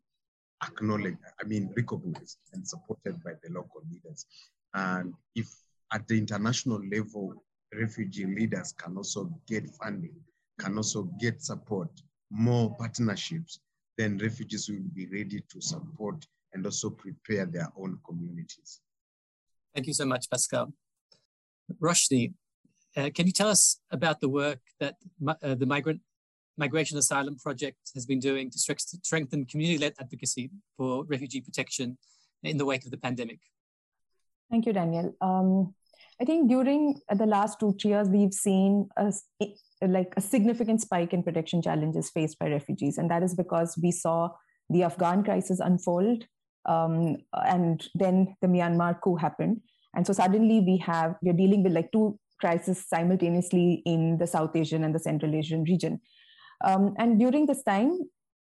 acknowledged, 0.63 1.19
I 1.41 1.45
mean, 1.47 1.73
recognized 1.77 2.39
and 2.53 2.67
supported 2.67 3.23
by 3.25 3.33
the 3.43 3.53
local 3.53 3.83
leaders. 3.91 4.27
And 4.75 5.15
if 5.35 5.49
at 5.93 6.07
the 6.09 6.19
international 6.19 6.81
level, 6.87 7.43
refugee 7.75 8.27
leaders 8.27 8.73
can 8.73 8.97
also 8.97 9.33
get 9.47 9.69
funding, 9.77 10.15
can 10.59 10.77
also 10.77 11.05
get 11.19 11.43
support, 11.43 11.89
more 12.31 12.77
partnerships, 12.77 13.61
then 13.97 14.19
refugees 14.19 14.69
will 14.69 14.85
be 14.95 15.07
ready 15.07 15.43
to 15.51 15.61
support 15.61 16.27
and 16.53 16.65
also 16.65 16.91
prepare 16.91 17.47
their 17.47 17.69
own 17.77 17.99
communities. 18.07 18.81
Thank 19.75 19.87
you 19.87 19.95
so 19.95 20.07
much, 20.07 20.29
Pascal. 20.31 20.73
Roshni, 21.81 22.33
uh, 22.99 23.11
can 23.15 23.27
you 23.27 23.33
tell 23.33 23.49
us 23.49 23.81
about 23.93 24.21
the 24.21 24.29
work 24.29 24.59
that 24.81 24.97
uh, 25.27 25.55
the 25.55 25.67
Migrant 25.67 26.01
Migration 26.57 26.99
Asylum 26.99 27.37
Project 27.37 27.79
has 27.95 28.05
been 28.05 28.19
doing 28.19 28.51
to 28.51 28.59
strengthen 28.59 29.45
community-led 29.47 29.95
advocacy 30.01 30.51
for 30.77 31.05
refugee 31.05 31.41
protection 31.41 31.97
in 32.43 32.57
the 32.57 32.65
wake 32.65 32.85
of 32.85 32.91
the 32.91 32.97
pandemic? 32.97 33.39
Thank 34.51 34.67
you, 34.67 34.73
Daniel. 34.73 35.15
Um, 35.21 35.75
I 36.21 36.25
think 36.25 36.49
during 36.49 37.01
the 37.15 37.27
last 37.27 37.61
two, 37.61 37.77
years, 37.85 38.09
we've 38.09 38.33
seen 38.33 38.89
a, 38.97 39.13
like 39.87 40.13
a 40.17 40.21
significant 40.21 40.81
spike 40.81 41.13
in 41.13 41.23
protection 41.23 41.63
challenges 41.63 42.11
faced 42.11 42.39
by 42.41 42.49
refugees. 42.49 42.99
And 42.99 43.09
that 43.11 43.23
is 43.23 43.37
because 43.37 43.79
we 43.81 43.93
saw 43.93 44.31
the 44.69 44.83
Afghan 44.83 45.23
crisis 45.23 45.61
unfold 45.61 46.25
um, 46.65 47.19
and 47.33 47.87
then 47.95 48.35
the 48.41 48.49
Myanmar 48.49 49.01
coup 49.01 49.15
happened. 49.15 49.61
And 49.95 50.05
so 50.07 50.13
suddenly 50.13 50.61
we 50.61 50.79
have, 50.79 51.15
we're 51.23 51.33
dealing 51.33 51.63
with 51.63 51.73
like 51.73 51.93
two 51.93 52.19
crises 52.39 52.85
simultaneously 52.87 53.83
in 53.85 54.19
the 54.19 54.27
South 54.27 54.55
Asian 54.55 54.85
and 54.85 54.95
the 54.95 54.99
Central 54.99 55.35
Asian 55.35 55.65
region. 55.65 56.01
Um, 56.65 56.95
and 56.99 57.19
during 57.19 57.47
this 57.47 57.63
time, 57.63 57.99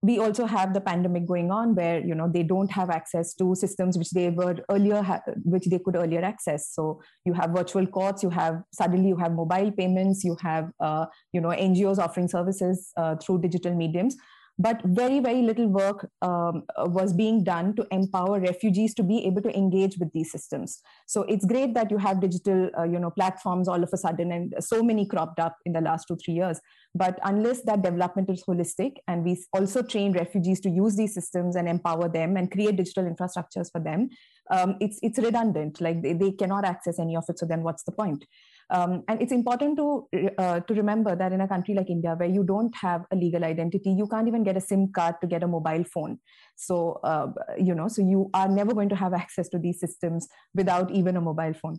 we 0.05 0.19
also 0.19 0.45
have 0.45 0.75
the 0.75 0.81
pandemic 0.83 1.27
going 1.27 1.51
on 1.51 1.75
where 1.75 1.99
you 2.07 2.15
know 2.15 2.29
they 2.33 2.43
don't 2.43 2.71
have 2.71 2.91
access 2.91 3.33
to 3.35 3.55
systems 3.55 3.97
which 3.97 4.11
they 4.11 4.29
were 4.29 4.57
earlier 4.71 5.01
ha- 5.03 5.23
which 5.45 5.67
they 5.73 5.79
could 5.79 5.97
earlier 5.97 6.23
access 6.23 6.69
so 6.75 7.01
you 7.25 7.33
have 7.33 7.57
virtual 7.59 7.87
courts 7.87 8.23
you 8.23 8.29
have 8.29 8.61
suddenly 8.81 9.09
you 9.09 9.17
have 9.17 9.33
mobile 9.33 9.71
payments 9.81 10.23
you 10.23 10.37
have 10.43 10.69
uh, 10.89 11.07
you 11.33 11.41
know 11.41 11.55
ngos 11.69 12.03
offering 12.07 12.29
services 12.29 12.93
uh, 12.99 13.15
through 13.17 13.41
digital 13.47 13.75
mediums 13.75 14.17
but 14.59 14.81
very 14.85 15.21
very 15.21 15.43
little 15.43 15.67
work 15.67 16.09
um, 16.23 16.63
was 16.79 17.13
being 17.13 17.43
done 17.43 17.75
to 17.75 17.87
empower 17.91 18.39
refugees 18.39 18.95
to 18.95 19.03
be 19.03 19.25
able 19.27 19.43
to 19.43 19.57
engage 19.57 19.99
with 19.99 20.13
these 20.13 20.31
systems. 20.31 20.81
So 21.07 21.23
it's 21.23 21.45
great 21.45 21.75
that 21.75 21.91
you 21.91 21.99
have 21.99 22.21
digital 22.21 22.71
uh, 22.79 22.85
you 22.85 22.99
know 22.99 23.11
platforms 23.11 23.69
all 23.69 23.83
of 23.83 23.91
a 23.93 23.97
sudden 23.97 24.33
and 24.33 24.55
so 24.61 24.83
many 24.83 25.07
cropped 25.07 25.41
up 25.41 25.57
in 25.65 25.73
the 25.73 25.81
last 25.81 26.07
two 26.07 26.17
three 26.17 26.35
years. 26.35 26.61
But 26.95 27.19
unless 27.25 27.63
that 27.63 27.83
development 27.83 28.31
is 28.31 28.45
holistic 28.45 28.97
and 29.09 29.25
we 29.25 29.43
also 29.53 29.83
train 29.83 30.13
refugees 30.13 30.61
to 30.61 30.71
use 30.71 30.95
these 30.95 31.15
systems 31.15 31.57
and 31.57 31.69
empower 31.69 32.09
them 32.09 32.37
and 32.37 32.51
create 32.51 32.77
digital 32.77 33.05
infrastructures 33.05 33.73
for 33.73 33.81
them 33.81 34.11
um, 34.51 34.77
it's 34.81 34.99
it's 35.03 35.19
redundant. 35.19 35.81
Like 35.81 36.03
they, 36.03 36.13
they 36.13 36.33
cannot 36.33 36.65
access 36.65 36.99
any 36.99 37.17
of 37.17 37.25
it. 37.29 37.39
So 37.39 37.47
then 37.47 37.63
what's 37.63 37.83
the 37.85 37.93
point 37.93 38.25
um, 38.71 39.03
and 39.09 39.21
it's 39.21 39.33
important 39.33 39.77
to 39.77 40.09
uh, 40.39 40.61
to 40.61 40.75
remember 40.75 41.15
that 41.15 41.33
in 41.33 41.41
a 41.41 41.49
country 41.49 41.75
like 41.75 41.91
India, 41.91 42.15
where 42.17 42.29
you 42.29 42.45
don't 42.45 42.75
have 42.77 43.05
a 43.13 43.17
legal 43.17 43.45
identity, 43.45 43.91
you 43.91 44.07
can't 44.07 44.29
even 44.29 44.43
get 44.43 44.57
a 44.57 44.61
SIM 44.61 44.91
card 44.93 45.17
to 45.21 45.27
get 45.27 45.43
a 45.43 45.49
mobile 45.49 45.85
phone. 45.85 46.19
So 46.57 47.01
uh, 47.05 47.29
you 47.59 47.75
know, 47.75 47.89
so 47.89 48.03
you 48.03 48.31
are 48.35 48.49
never 48.49 48.73
going 48.73 48.89
to 48.89 48.97
have 48.97 49.13
access 49.13 49.49
to 49.51 49.59
these 49.59 49.81
systems 49.81 50.27
without 50.55 50.91
even 50.91 51.17
a 51.17 51.21
mobile 51.21 51.55
phone. 51.55 51.77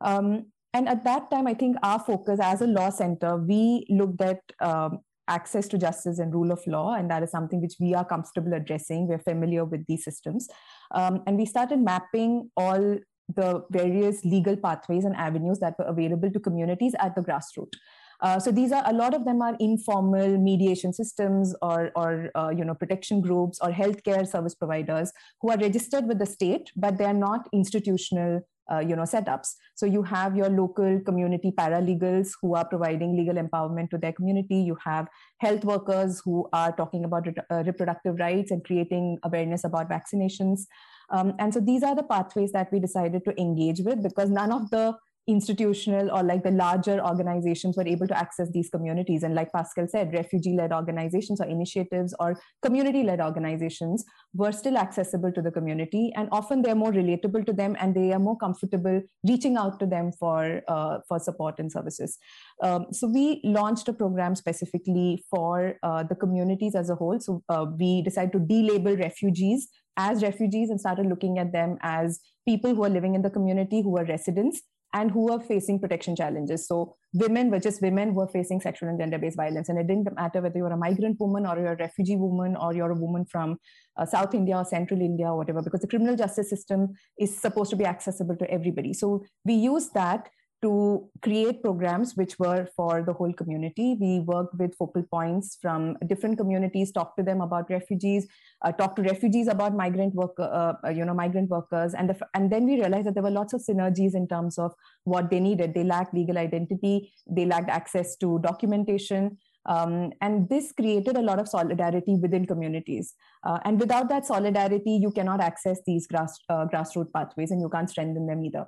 Um, 0.00 0.46
and 0.74 0.88
at 0.88 1.04
that 1.04 1.30
time, 1.30 1.46
I 1.46 1.54
think 1.54 1.76
our 1.82 1.98
focus 1.98 2.38
as 2.42 2.60
a 2.60 2.66
law 2.66 2.90
center, 2.90 3.36
we 3.36 3.86
looked 3.88 4.20
at 4.20 4.40
um, 4.60 4.98
access 5.28 5.66
to 5.68 5.78
justice 5.78 6.18
and 6.18 6.34
rule 6.34 6.52
of 6.52 6.60
law, 6.66 6.94
and 6.94 7.10
that 7.10 7.22
is 7.22 7.30
something 7.30 7.60
which 7.60 7.76
we 7.80 7.94
are 7.94 8.04
comfortable 8.04 8.52
addressing. 8.52 9.08
We're 9.08 9.18
familiar 9.18 9.64
with 9.64 9.86
these 9.86 10.04
systems, 10.04 10.48
um, 10.94 11.22
and 11.26 11.38
we 11.38 11.46
started 11.46 11.80
mapping 11.80 12.50
all 12.56 12.98
the 13.34 13.64
various 13.70 14.24
legal 14.24 14.56
pathways 14.56 15.04
and 15.04 15.16
avenues 15.16 15.58
that 15.58 15.74
were 15.78 15.86
available 15.86 16.30
to 16.30 16.40
communities 16.40 16.94
at 17.00 17.14
the 17.14 17.22
grassroots. 17.22 17.74
Uh, 18.20 18.38
so 18.38 18.50
these 18.50 18.72
are 18.72 18.82
a 18.86 18.92
lot 18.92 19.14
of 19.14 19.24
them 19.24 19.42
are 19.42 19.56
informal 19.60 20.38
mediation 20.38 20.92
systems 20.92 21.54
or, 21.60 21.90
or 21.94 22.30
uh, 22.34 22.48
you 22.48 22.64
know 22.64 22.74
protection 22.74 23.20
groups 23.20 23.58
or 23.60 23.70
healthcare 23.70 24.26
service 24.26 24.54
providers 24.54 25.12
who 25.40 25.50
are 25.50 25.58
registered 25.58 26.06
with 26.06 26.18
the 26.18 26.26
state, 26.26 26.70
but 26.76 26.96
they 26.96 27.04
are 27.04 27.14
not 27.14 27.46
institutional 27.52 28.40
uh, 28.72 28.78
you 28.78 28.96
know 28.96 29.02
setups. 29.02 29.54
So 29.74 29.84
you 29.84 30.02
have 30.02 30.34
your 30.34 30.48
local 30.48 31.00
community 31.00 31.52
paralegals 31.56 32.30
who 32.40 32.54
are 32.54 32.66
providing 32.66 33.16
legal 33.16 33.34
empowerment 33.34 33.90
to 33.90 33.98
their 33.98 34.12
community. 34.12 34.56
You 34.56 34.78
have 34.82 35.08
health 35.38 35.64
workers 35.64 36.22
who 36.24 36.48
are 36.52 36.72
talking 36.72 37.04
about 37.04 37.26
re- 37.26 37.34
uh, 37.50 37.62
reproductive 37.66 38.18
rights 38.18 38.50
and 38.50 38.64
creating 38.64 39.18
awareness 39.24 39.64
about 39.64 39.90
vaccinations 39.90 40.62
um, 41.10 41.34
and 41.38 41.52
so 41.52 41.60
these 41.60 41.82
are 41.82 41.94
the 41.94 42.02
pathways 42.02 42.52
that 42.52 42.72
we 42.72 42.80
decided 42.80 43.24
to 43.24 43.40
engage 43.40 43.80
with 43.80 44.02
because 44.02 44.30
none 44.30 44.52
of 44.52 44.70
the 44.70 44.96
institutional 45.28 46.10
or 46.12 46.22
like 46.22 46.44
the 46.44 46.50
larger 46.50 47.04
organizations 47.04 47.76
were 47.76 47.86
able 47.86 48.06
to 48.06 48.16
access 48.16 48.48
these 48.52 48.68
communities. 48.70 49.24
And 49.24 49.34
like 49.34 49.52
Pascal 49.52 49.88
said, 49.88 50.12
refugee 50.12 50.54
led 50.54 50.72
organizations 50.72 51.40
or 51.40 51.46
initiatives 51.46 52.14
or 52.20 52.38
community 52.62 53.02
led 53.02 53.20
organizations 53.20 54.04
were 54.34 54.52
still 54.52 54.76
accessible 54.76 55.32
to 55.32 55.42
the 55.42 55.50
community. 55.50 56.12
And 56.14 56.28
often 56.30 56.62
they're 56.62 56.76
more 56.76 56.92
relatable 56.92 57.44
to 57.46 57.52
them 57.52 57.76
and 57.80 57.94
they 57.94 58.12
are 58.12 58.20
more 58.20 58.36
comfortable 58.36 59.02
reaching 59.26 59.56
out 59.56 59.80
to 59.80 59.86
them 59.86 60.12
for, 60.12 60.62
uh, 60.68 60.98
for 61.08 61.18
support 61.18 61.58
and 61.58 61.72
services. 61.72 62.18
Um, 62.62 62.86
so 62.92 63.08
we 63.08 63.40
launched 63.42 63.88
a 63.88 63.92
program 63.92 64.36
specifically 64.36 65.24
for 65.28 65.74
uh, 65.82 66.04
the 66.04 66.14
communities 66.14 66.76
as 66.76 66.88
a 66.88 66.94
whole. 66.94 67.18
So 67.18 67.42
uh, 67.48 67.66
we 67.76 68.02
decided 68.02 68.32
to 68.32 68.38
delabel 68.38 69.00
refugees 69.00 69.68
as 69.96 70.22
refugees 70.22 70.70
and 70.70 70.80
started 70.80 71.06
looking 71.06 71.38
at 71.38 71.52
them 71.52 71.78
as 71.82 72.20
people 72.46 72.74
who 72.74 72.84
are 72.84 72.90
living 72.90 73.14
in 73.14 73.22
the 73.22 73.30
community 73.30 73.82
who 73.82 73.96
are 73.96 74.04
residents 74.04 74.62
and 74.94 75.10
who 75.10 75.30
are 75.30 75.40
facing 75.40 75.78
protection 75.78 76.14
challenges. 76.16 76.66
So 76.66 76.94
women 77.12 77.50
were 77.50 77.58
just 77.58 77.82
women 77.82 78.14
who 78.14 78.20
are 78.20 78.28
facing 78.28 78.60
sexual 78.60 78.88
and 78.88 78.98
gender-based 78.98 79.36
violence. 79.36 79.68
And 79.68 79.78
it 79.78 79.86
didn't 79.86 80.14
matter 80.14 80.40
whether 80.40 80.56
you're 80.56 80.72
a 80.72 80.76
migrant 80.76 81.18
woman 81.20 81.44
or 81.44 81.58
you're 81.58 81.72
a 81.72 81.76
refugee 81.76 82.16
woman 82.16 82.56
or 82.56 82.72
you're 82.72 82.92
a 82.92 82.94
woman 82.94 83.26
from 83.26 83.58
uh, 83.98 84.06
South 84.06 84.34
India 84.34 84.56
or 84.56 84.64
Central 84.64 85.00
India 85.00 85.26
or 85.26 85.36
whatever, 85.36 85.60
because 85.60 85.80
the 85.80 85.88
criminal 85.88 86.16
justice 86.16 86.48
system 86.48 86.94
is 87.18 87.36
supposed 87.36 87.70
to 87.70 87.76
be 87.76 87.84
accessible 87.84 88.36
to 88.36 88.50
everybody. 88.50 88.94
So 88.94 89.24
we 89.44 89.54
use 89.54 89.90
that 89.90 90.30
to 90.62 91.08
create 91.22 91.62
programs 91.62 92.14
which 92.16 92.38
were 92.38 92.66
for 92.74 93.02
the 93.02 93.12
whole 93.12 93.32
community. 93.32 93.96
We 94.00 94.20
worked 94.20 94.54
with 94.58 94.74
focal 94.74 95.02
points 95.02 95.58
from 95.60 95.96
different 96.06 96.38
communities, 96.38 96.92
talked 96.92 97.18
to 97.18 97.22
them 97.22 97.40
about 97.40 97.68
refugees, 97.70 98.26
uh, 98.64 98.72
talked 98.72 98.96
to 98.96 99.02
refugees 99.02 99.48
about 99.48 99.74
migrant 99.74 100.14
work, 100.14 100.34
uh, 100.38 100.74
you 100.94 101.04
know, 101.04 101.14
migrant 101.14 101.50
workers, 101.50 101.94
and 101.94 102.10
the, 102.10 102.16
and 102.34 102.50
then 102.50 102.64
we 102.64 102.80
realized 102.80 103.06
that 103.06 103.14
there 103.14 103.22
were 103.22 103.30
lots 103.30 103.52
of 103.52 103.60
synergies 103.60 104.14
in 104.14 104.26
terms 104.26 104.58
of 104.58 104.72
what 105.04 105.30
they 105.30 105.40
needed. 105.40 105.74
They 105.74 105.84
lacked 105.84 106.14
legal 106.14 106.38
identity, 106.38 107.12
they 107.30 107.44
lacked 107.44 107.68
access 107.68 108.16
to 108.16 108.38
documentation. 108.42 109.38
Um, 109.66 110.12
and 110.20 110.48
this 110.48 110.70
created 110.70 111.16
a 111.16 111.22
lot 111.22 111.40
of 111.40 111.48
solidarity 111.48 112.14
within 112.14 112.46
communities. 112.46 113.14
Uh, 113.44 113.58
and 113.64 113.80
without 113.80 114.08
that 114.10 114.24
solidarity, 114.24 114.92
you 114.92 115.10
cannot 115.10 115.40
access 115.40 115.80
these 115.84 116.06
grass, 116.06 116.38
uh, 116.48 116.66
grassroots 116.72 117.12
pathways 117.12 117.50
and 117.50 117.60
you 117.60 117.68
can't 117.68 117.90
strengthen 117.90 118.26
them 118.26 118.44
either. 118.44 118.66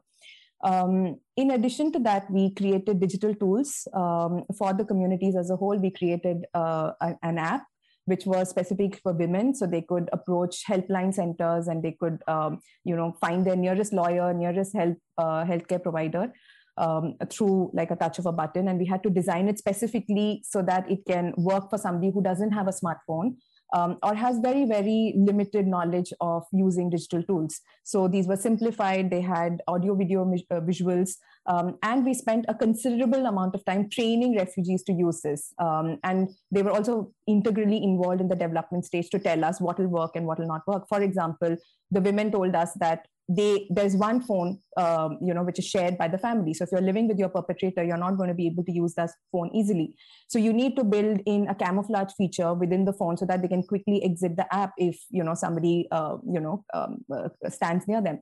Um, 0.64 1.20
in 1.36 1.52
addition 1.52 1.92
to 1.92 1.98
that, 2.00 2.30
we 2.30 2.52
created 2.54 3.00
digital 3.00 3.34
tools 3.34 3.86
um, 3.94 4.44
for 4.56 4.72
the 4.72 4.84
communities 4.84 5.36
as 5.36 5.50
a 5.50 5.56
whole. 5.56 5.78
We 5.78 5.90
created 5.90 6.46
uh, 6.54 6.92
an 7.22 7.38
app 7.38 7.64
which 8.06 8.24
was 8.24 8.48
specific 8.48 8.98
for 9.02 9.12
women, 9.12 9.54
so 9.54 9.66
they 9.66 9.82
could 9.82 10.09
approach 10.14 10.64
helpline 10.66 11.12
centers 11.12 11.68
and 11.68 11.82
they 11.82 11.92
could, 11.92 12.18
um, 12.26 12.59
you 12.82 12.96
know, 12.96 13.14
find 13.20 13.46
their 13.46 13.54
nearest 13.54 13.92
lawyer, 13.92 14.32
nearest 14.32 14.74
health 14.74 14.96
uh, 15.18 15.44
healthcare 15.44 15.82
provider. 15.82 16.32
Um, 16.78 17.16
through 17.28 17.72
like 17.74 17.90
a 17.90 17.96
touch 17.96 18.20
of 18.20 18.26
a 18.26 18.30
button 18.30 18.68
and 18.68 18.78
we 18.78 18.86
had 18.86 19.02
to 19.02 19.11
design 19.11 19.48
it 19.48 19.59
specifically 19.59 20.44
so 20.44 20.62
that 20.62 20.88
it 20.88 21.00
can 21.09 21.34
work 21.36 21.68
for 21.70 21.76
somebody 21.76 22.12
who 22.12 22.22
doesn't 22.22 22.52
have 22.52 22.68
a 22.68 22.70
smartphone 22.70 23.34
um, 23.72 23.98
or 24.02 24.14
has 24.14 24.38
very, 24.38 24.64
very 24.64 25.14
limited 25.16 25.66
knowledge 25.66 26.12
of 26.20 26.44
using 26.52 26.90
digital 26.90 27.22
tools. 27.22 27.60
So 27.84 28.08
these 28.08 28.26
were 28.26 28.36
simplified, 28.36 29.10
they 29.10 29.20
had 29.20 29.60
audio, 29.66 29.94
video, 29.94 30.22
uh, 30.50 30.60
visuals, 30.60 31.16
um, 31.46 31.78
and 31.82 32.04
we 32.04 32.14
spent 32.14 32.44
a 32.48 32.54
considerable 32.54 33.26
amount 33.26 33.54
of 33.54 33.64
time 33.64 33.88
training 33.88 34.36
refugees 34.36 34.82
to 34.84 34.92
use 34.92 35.22
this. 35.22 35.52
Um, 35.58 35.98
and 36.04 36.28
they 36.50 36.62
were 36.62 36.72
also 36.72 37.12
integrally 37.26 37.82
involved 37.82 38.20
in 38.20 38.28
the 38.28 38.36
development 38.36 38.84
stage 38.84 39.08
to 39.10 39.18
tell 39.18 39.44
us 39.44 39.60
what 39.60 39.78
will 39.78 39.88
work 39.88 40.14
and 40.14 40.26
what 40.26 40.38
will 40.38 40.46
not 40.46 40.66
work. 40.66 40.88
For 40.88 41.00
example, 41.00 41.56
the 41.90 42.00
women 42.00 42.30
told 42.30 42.54
us 42.54 42.72
that 42.80 43.06
they 43.29 43.66
there's 43.70 43.95
one 43.95 44.20
phone 44.22 44.59
um, 44.79 45.18
you 45.20 45.35
know 45.35 45.43
which 45.43 45.59
is 45.59 45.66
shared 45.66 45.99
by 45.99 46.09
the 46.09 46.16
family 46.16 46.55
so 46.55 46.64
if 46.64 46.70
you're 46.72 46.81
living 46.81 47.07
with 47.07 47.18
your 47.18 47.29
perpetrator 47.29 47.85
you're 47.85 47.99
not 47.99 48.16
going 48.16 48.29
to 48.29 48.35
be 48.35 48.47
able 48.47 48.64
to 48.64 48.72
use 48.72 48.95
that 48.95 49.11
phone 49.31 49.51
easily 49.55 49.95
so 50.29 50.39
you 50.39 50.53
need 50.53 50.74
to 50.76 50.83
build 50.83 51.20
in 51.26 51.47
a 51.49 51.55
camouflage 51.55 52.12
feature 52.16 52.55
within 52.55 52.87
the 52.87 52.93
phone 52.93 53.16
so 53.16 53.26
that 53.26 53.43
they 53.43 53.49
can 53.49 53.62
quickly 53.62 54.03
exit 54.03 54.37
the 54.37 54.55
app 54.55 54.72
if 54.79 54.99
you 55.11 55.22
know 55.22 55.35
somebody 55.35 55.87
uh, 55.91 56.16
you 56.26 56.41
know 56.41 56.64
um, 56.72 57.05
uh, 57.14 57.29
stands 57.51 57.87
near 57.87 58.01
them 58.01 58.18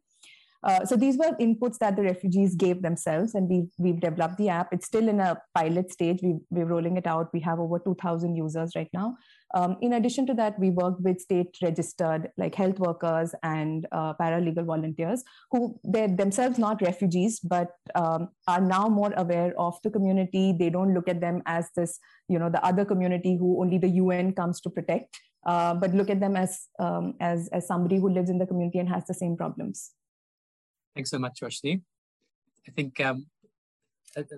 uh, 0.66 0.84
so 0.84 0.96
these 0.96 1.16
were 1.16 1.30
inputs 1.40 1.78
that 1.78 1.94
the 1.94 2.02
refugees 2.02 2.56
gave 2.56 2.82
themselves, 2.82 3.34
and 3.34 3.48
we've, 3.48 3.70
we've 3.78 4.00
developed 4.00 4.36
the 4.36 4.48
app. 4.48 4.72
It's 4.72 4.86
still 4.86 5.08
in 5.08 5.20
a 5.20 5.40
pilot 5.54 5.92
stage. 5.92 6.18
We, 6.22 6.38
we're 6.50 6.66
rolling 6.66 6.96
it 6.96 7.06
out. 7.06 7.28
We 7.32 7.40
have 7.40 7.60
over 7.60 7.78
2,000 7.78 8.34
users 8.34 8.72
right 8.74 8.88
now. 8.92 9.16
Um, 9.54 9.76
in 9.80 9.92
addition 9.94 10.26
to 10.26 10.34
that, 10.34 10.58
we 10.58 10.70
work 10.70 10.96
with 10.98 11.20
state 11.20 11.56
registered 11.62 12.30
like 12.36 12.54
health 12.54 12.78
workers 12.78 13.34
and 13.42 13.86
uh, 13.92 14.14
paralegal 14.14 14.64
volunteers 14.64 15.22
who 15.52 15.78
they're 15.84 16.08
themselves 16.08 16.58
not 16.58 16.82
refugees, 16.82 17.38
but 17.40 17.70
um, 17.94 18.28
are 18.48 18.60
now 18.60 18.88
more 18.88 19.12
aware 19.16 19.54
of 19.58 19.78
the 19.84 19.90
community. 19.90 20.54
They 20.58 20.70
don't 20.70 20.94
look 20.94 21.08
at 21.08 21.20
them 21.20 21.42
as 21.46 21.68
this, 21.76 21.98
you 22.28 22.38
know, 22.38 22.50
the 22.50 22.64
other 22.64 22.84
community 22.84 23.36
who 23.36 23.60
only 23.60 23.78
the 23.78 23.88
UN 23.88 24.32
comes 24.32 24.60
to 24.62 24.70
protect, 24.70 25.16
uh, 25.46 25.74
but 25.74 25.94
look 25.94 26.10
at 26.10 26.20
them 26.20 26.36
as, 26.36 26.66
um, 26.80 27.14
as, 27.20 27.48
as 27.52 27.66
somebody 27.66 27.98
who 27.98 28.08
lives 28.08 28.30
in 28.30 28.38
the 28.38 28.46
community 28.46 28.78
and 28.78 28.88
has 28.88 29.06
the 29.06 29.14
same 29.14 29.36
problems. 29.36 29.92
Thanks 30.94 31.10
so 31.10 31.18
much, 31.18 31.40
Roshni. 31.40 31.82
I 32.66 32.72
think 32.72 32.98
um, 33.00 33.26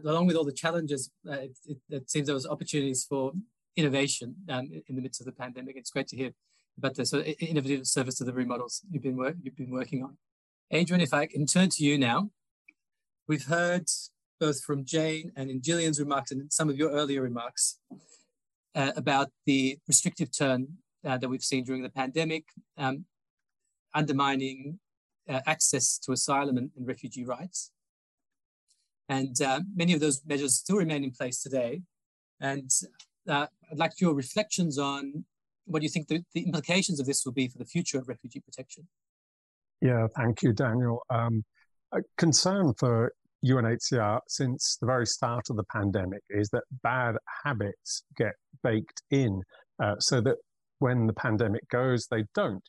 along 0.05 0.27
with 0.27 0.37
all 0.37 0.45
the 0.45 0.53
challenges, 0.53 1.11
uh, 1.27 1.33
it, 1.33 1.59
it, 1.67 1.79
it, 1.89 2.11
seems 2.11 2.27
there 2.27 2.35
was 2.35 2.47
opportunities 2.47 3.05
for 3.09 3.33
innovation 3.79 4.35
um, 4.49 4.69
in 4.89 4.97
the 4.97 5.03
midst 5.03 5.21
of 5.21 5.27
the 5.27 5.33
pandemic. 5.33 5.77
It's 5.77 5.91
great 5.91 6.09
to 6.09 6.17
hear 6.17 6.33
about 6.77 6.95
the 6.95 7.07
sort 7.07 7.27
of 7.27 7.35
innovative 7.41 7.87
service 7.87 8.17
delivery 8.17 8.45
models 8.45 8.83
you've 8.91 9.03
been, 9.03 9.17
work, 9.17 9.37
you've 9.43 9.57
been 9.57 9.71
working 9.71 10.03
on. 10.03 10.17
Adrian, 10.71 11.01
if 11.01 11.15
I 11.15 11.27
can 11.27 11.47
turn 11.47 11.71
to 11.71 11.85
you 11.85 11.99
now. 11.99 12.31
We've 13.27 13.45
heard 13.45 13.87
both 14.41 14.63
from 14.63 14.85
Jane 14.85 15.33
and 15.37 15.51
in 15.51 15.61
Gillian's 15.61 16.01
remarks 16.01 16.31
and 16.31 16.53
some 16.53 16.71
of 16.71 16.77
your 16.77 16.91
earlier 16.91 17.23
remarks 17.23 17.79
uh, 18.75 18.93
about 18.97 19.29
the 19.45 19.79
restrictive 19.87 20.31
turn 20.37 20.79
uh, 21.05 21.19
that 21.19 21.29
we've 21.29 21.43
seen 21.43 21.65
during 21.65 21.83
the 21.83 21.91
pandemic, 21.91 22.45
um, 22.77 23.05
undermining 23.95 24.79
uh, 25.29 25.41
access 25.47 25.99
to 25.99 26.13
asylum 26.13 26.57
and, 26.57 26.71
and, 26.77 26.87
refugee 26.87 27.25
rights. 27.25 27.71
And 29.09 29.41
uh, 29.43 29.61
many 29.75 29.93
of 29.93 30.01
those 30.01 30.23
measures 30.27 30.57
still 30.57 30.77
remain 30.77 31.05
in 31.05 31.11
place 31.11 31.43
today. 31.43 31.83
And 32.41 32.71
uh, 33.29 33.47
I'd 33.71 33.79
like 33.79 34.01
your 34.01 34.15
reflections 34.15 34.79
on 34.79 35.25
what 35.67 35.83
you 35.83 35.89
think 35.89 36.09
the, 36.09 36.23
the, 36.35 36.45
implications 36.45 36.99
of 36.99 37.07
this 37.07 37.25
will 37.25 37.33
be 37.33 37.49
for 37.49 37.59
the 37.59 37.65
future 37.65 37.99
of 37.99 38.09
refugee 38.09 38.41
protection? 38.41 38.89
Yeah, 39.81 40.07
thank 40.17 40.43
you, 40.43 40.53
Daniel. 40.53 41.03
Um, 41.11 41.45
a 41.93 41.99
concern 42.17 42.73
for 42.79 43.13
UNHCR 43.45 44.21
since 44.29 44.79
the 44.81 44.87
very 44.87 45.07
start 45.07 45.45
of 45.51 45.57
the 45.57 45.65
pandemic 45.73 46.23
is 46.31 46.49
that 46.51 46.65
bad 46.83 47.17
habits 47.45 48.03
get 48.17 48.33
baked 48.63 49.03
in 49.11 49.43
uh, 49.83 49.97
so 49.99 50.21
that 50.21 50.37
when 50.81 51.07
the 51.07 51.13
pandemic 51.13 51.69
goes, 51.69 52.07
they 52.11 52.25
don't. 52.35 52.63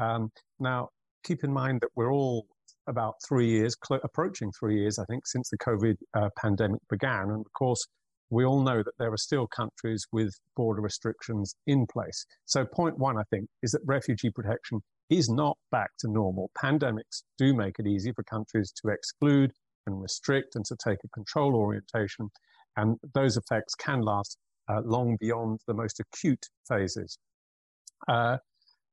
Um, 0.00 0.30
now, 0.58 0.88
keep 1.24 1.44
in 1.44 1.52
mind 1.52 1.80
that 1.82 1.90
we're 1.94 2.12
all 2.12 2.46
about 2.88 3.14
three 3.26 3.48
years, 3.48 3.76
cl- 3.86 4.00
approaching 4.04 4.52
three 4.52 4.78
years, 4.80 4.98
I 4.98 5.04
think, 5.04 5.26
since 5.26 5.50
the 5.50 5.58
COVID 5.58 5.96
uh, 6.14 6.28
pandemic 6.36 6.80
began. 6.88 7.30
And 7.30 7.44
of 7.44 7.52
course, 7.52 7.84
we 8.30 8.44
all 8.44 8.60
know 8.62 8.82
that 8.82 8.98
there 8.98 9.12
are 9.12 9.18
still 9.18 9.46
countries 9.46 10.06
with 10.12 10.34
border 10.56 10.80
restrictions 10.80 11.54
in 11.66 11.86
place. 11.86 12.26
So, 12.44 12.64
point 12.64 12.98
one, 12.98 13.16
I 13.16 13.22
think, 13.30 13.48
is 13.62 13.72
that 13.72 13.82
refugee 13.84 14.30
protection 14.30 14.80
is 15.10 15.28
not 15.28 15.56
back 15.70 15.90
to 16.00 16.10
normal. 16.10 16.50
Pandemics 16.58 17.22
do 17.38 17.54
make 17.54 17.78
it 17.78 17.86
easy 17.86 18.12
for 18.12 18.24
countries 18.24 18.72
to 18.82 18.88
exclude 18.88 19.52
and 19.86 20.02
restrict 20.02 20.56
and 20.56 20.64
to 20.64 20.76
take 20.84 20.98
a 21.04 21.08
control 21.08 21.54
orientation. 21.54 22.28
And 22.76 22.98
those 23.14 23.36
effects 23.36 23.74
can 23.76 24.00
last 24.00 24.36
uh, 24.68 24.80
long 24.84 25.16
beyond 25.20 25.60
the 25.66 25.74
most 25.74 26.00
acute 26.00 26.46
phases. 26.68 27.18
Uh, 28.08 28.38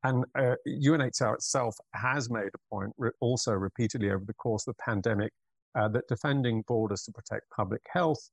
and 0.03 0.25
uh, 0.37 0.55
UNHCR 0.67 1.35
itself 1.35 1.75
has 1.93 2.29
made 2.29 2.49
a 2.53 2.75
point 2.75 2.93
re- 2.97 3.11
also 3.21 3.53
repeatedly 3.53 4.11
over 4.11 4.23
the 4.25 4.33
course 4.33 4.67
of 4.67 4.75
the 4.75 4.83
pandemic 4.83 5.31
uh, 5.75 5.87
that 5.87 6.07
defending 6.07 6.63
borders 6.67 7.03
to 7.03 7.11
protect 7.11 7.49
public 7.49 7.81
health 7.91 8.29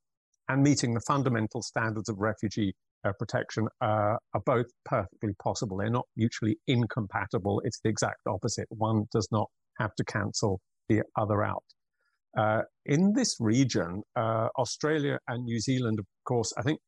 and 0.51 0.65
meeting 0.65 0.95
the 0.95 1.01
fundamental 1.07 1.63
standards 1.63 2.09
of 2.09 2.19
refugee 2.19 2.75
uh, 3.05 3.13
protection 3.19 3.69
uh, 3.81 4.17
are 4.35 4.43
both 4.45 4.67
perfectly 4.85 5.33
possible. 5.41 5.77
They're 5.77 5.91
not 5.91 6.07
mutually 6.17 6.57
incompatible. 6.67 7.63
It's 7.65 7.79
the 7.85 7.89
exact 7.89 8.23
opposite. 8.27 8.67
One 8.71 9.05
does 9.13 9.29
not 9.31 9.49
have 9.79 9.95
to 9.95 10.05
cancel 10.05 10.61
the 10.89 11.03
other 11.17 11.45
out. 11.45 11.63
Uh, 12.37 12.63
in 12.85 13.13
this 13.15 13.37
region, 13.39 14.03
uh, 14.17 14.49
Australia 14.59 15.19
and 15.29 15.45
New 15.45 15.61
Zealand, 15.61 16.01
of 16.01 16.07
course, 16.25 16.53
I 16.59 16.63
think 16.63 16.81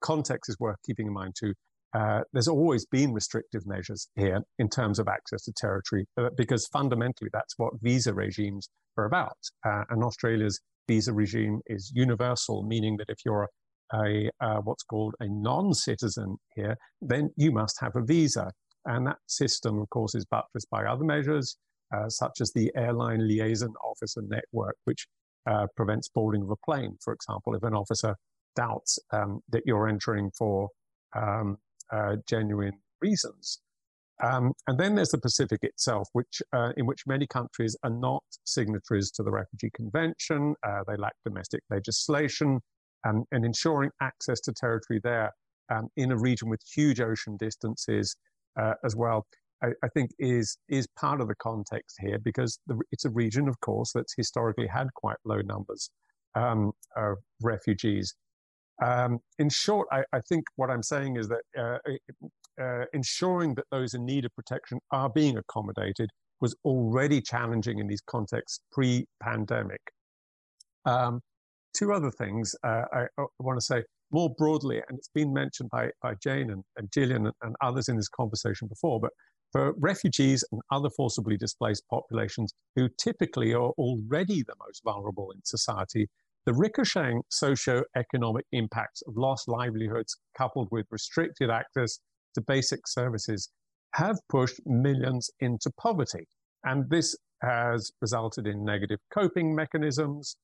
context 0.00 0.50
is 0.50 0.56
worth 0.58 0.76
keeping 0.84 1.06
in 1.06 1.12
mind 1.12 1.34
too. 1.38 1.54
Uh, 1.94 2.20
there's 2.32 2.48
always 2.48 2.84
been 2.86 3.12
restrictive 3.12 3.62
measures 3.64 4.08
here 4.16 4.40
in 4.58 4.68
terms 4.68 4.98
of 4.98 5.06
access 5.06 5.44
to 5.44 5.52
territory 5.56 6.04
uh, 6.20 6.30
because 6.36 6.66
fundamentally 6.66 7.30
that's 7.32 7.54
what 7.58 7.72
visa 7.80 8.12
regimes 8.12 8.68
are 8.96 9.06
about. 9.06 9.38
And 9.64 10.02
Australia's 10.02 10.60
visa 10.88 11.12
regime 11.12 11.60
is 11.66 11.92
universal, 11.94 12.62
meaning 12.62 12.96
that 12.96 13.08
if 13.08 13.18
you're 13.24 13.48
a, 13.94 14.30
uh, 14.40 14.60
what's 14.64 14.82
called 14.82 15.14
a 15.20 15.28
non-citizen 15.28 16.36
here, 16.54 16.76
then 17.00 17.30
you 17.36 17.52
must 17.52 17.76
have 17.80 17.94
a 17.94 18.02
visa. 18.02 18.50
And 18.86 19.06
that 19.06 19.18
system, 19.26 19.78
of 19.78 19.88
course, 19.90 20.14
is 20.14 20.24
buttressed 20.24 20.70
by 20.70 20.84
other 20.84 21.04
measures, 21.04 21.56
uh, 21.94 22.08
such 22.08 22.40
as 22.40 22.52
the 22.52 22.70
Airline 22.76 23.26
Liaison 23.26 23.72
Officer 23.84 24.22
Network, 24.26 24.76
which 24.84 25.06
uh, 25.48 25.66
prevents 25.76 26.08
boarding 26.08 26.42
of 26.42 26.50
a 26.50 26.56
plane, 26.64 26.96
for 27.02 27.12
example, 27.12 27.54
if 27.54 27.62
an 27.62 27.74
officer 27.74 28.14
doubts 28.56 28.98
um, 29.12 29.40
that 29.50 29.62
you're 29.66 29.88
entering 29.88 30.30
for 30.36 30.68
um, 31.16 31.56
uh, 31.92 32.16
genuine 32.26 32.78
reasons. 33.00 33.60
Um, 34.20 34.52
and 34.66 34.78
then 34.78 34.94
there's 34.94 35.10
the 35.10 35.18
Pacific 35.18 35.60
itself, 35.62 36.08
which 36.12 36.42
uh, 36.52 36.72
in 36.76 36.86
which 36.86 37.06
many 37.06 37.26
countries 37.26 37.76
are 37.84 37.90
not 37.90 38.22
signatories 38.44 39.10
to 39.12 39.22
the 39.22 39.30
Refugee 39.30 39.70
Convention. 39.74 40.54
Uh, 40.66 40.80
they 40.88 40.96
lack 40.96 41.14
domestic 41.24 41.62
legislation, 41.70 42.60
um, 43.06 43.24
and 43.30 43.44
ensuring 43.44 43.90
access 44.02 44.40
to 44.40 44.52
territory 44.52 45.00
there 45.02 45.32
um, 45.70 45.88
in 45.96 46.12
a 46.12 46.16
region 46.16 46.48
with 46.48 46.60
huge 46.74 47.00
ocean 47.00 47.36
distances 47.36 48.16
uh, 48.60 48.74
as 48.84 48.96
well. 48.96 49.24
I, 49.62 49.68
I, 49.82 49.88
think 49.88 50.10
is 50.18 50.56
is 50.68 50.86
part 50.98 51.20
of 51.20 51.28
the 51.28 51.34
context 51.36 51.96
here 52.00 52.18
because 52.18 52.58
the, 52.66 52.78
it's 52.92 53.04
a 53.04 53.10
region, 53.10 53.48
of 53.48 53.58
course, 53.60 53.92
that's 53.92 54.14
historically 54.16 54.66
had 54.66 54.88
quite 54.94 55.16
low 55.24 55.40
numbers 55.40 55.90
um, 56.34 56.72
of 56.96 57.18
refugees. 57.42 58.14
Um, 58.84 59.18
in 59.38 59.48
short, 59.48 59.88
I, 59.90 60.04
I, 60.12 60.20
think 60.28 60.44
what 60.54 60.70
I'm 60.70 60.84
saying 60.84 61.16
is 61.16 61.28
that 61.28 61.42
uh, 61.58 61.78
uh, 62.60 62.84
ensuring 62.92 63.54
that 63.54 63.64
those 63.70 63.94
in 63.94 64.04
need 64.04 64.24
of 64.24 64.34
protection 64.34 64.78
are 64.90 65.08
being 65.08 65.36
accommodated 65.36 66.10
was 66.40 66.54
already 66.64 67.20
challenging 67.20 67.78
in 67.78 67.86
these 67.86 68.00
contexts 68.00 68.60
pre-pandemic. 68.72 69.80
Um, 70.84 71.20
two 71.74 71.92
other 71.92 72.10
things 72.10 72.54
uh, 72.64 72.84
I, 72.92 73.06
I 73.18 73.24
want 73.38 73.58
to 73.58 73.64
say 73.64 73.82
more 74.10 74.30
broadly, 74.38 74.76
and 74.88 74.98
it's 74.98 75.10
been 75.14 75.32
mentioned 75.32 75.70
by, 75.70 75.90
by 76.02 76.14
Jane 76.22 76.50
and, 76.50 76.64
and 76.76 76.90
Gillian 76.92 77.26
and, 77.26 77.34
and 77.42 77.56
others 77.60 77.88
in 77.88 77.96
this 77.96 78.08
conversation 78.08 78.68
before, 78.68 79.00
but 79.00 79.10
for 79.52 79.74
refugees 79.78 80.44
and 80.52 80.60
other 80.70 80.90
forcibly 80.90 81.36
displaced 81.36 81.84
populations 81.90 82.52
who 82.76 82.88
typically 83.02 83.52
are 83.54 83.70
already 83.78 84.42
the 84.42 84.54
most 84.66 84.82
vulnerable 84.84 85.30
in 85.30 85.40
society, 85.44 86.08
the 86.46 86.52
ricocheting 86.54 87.22
socio-economic 87.30 88.46
impacts 88.52 89.02
of 89.06 89.16
lost 89.16 89.48
livelihoods 89.48 90.16
coupled 90.36 90.68
with 90.70 90.86
restricted 90.90 91.50
access 91.50 91.98
to 92.34 92.40
basic 92.40 92.86
services 92.86 93.50
have 93.94 94.18
pushed 94.28 94.60
millions 94.66 95.30
into 95.40 95.70
poverty. 95.78 96.26
And 96.64 96.88
this 96.90 97.16
has 97.42 97.92
resulted 98.00 98.46
in 98.46 98.64
negative 98.64 98.98
coping 99.12 99.54
mechanisms, 99.54 100.36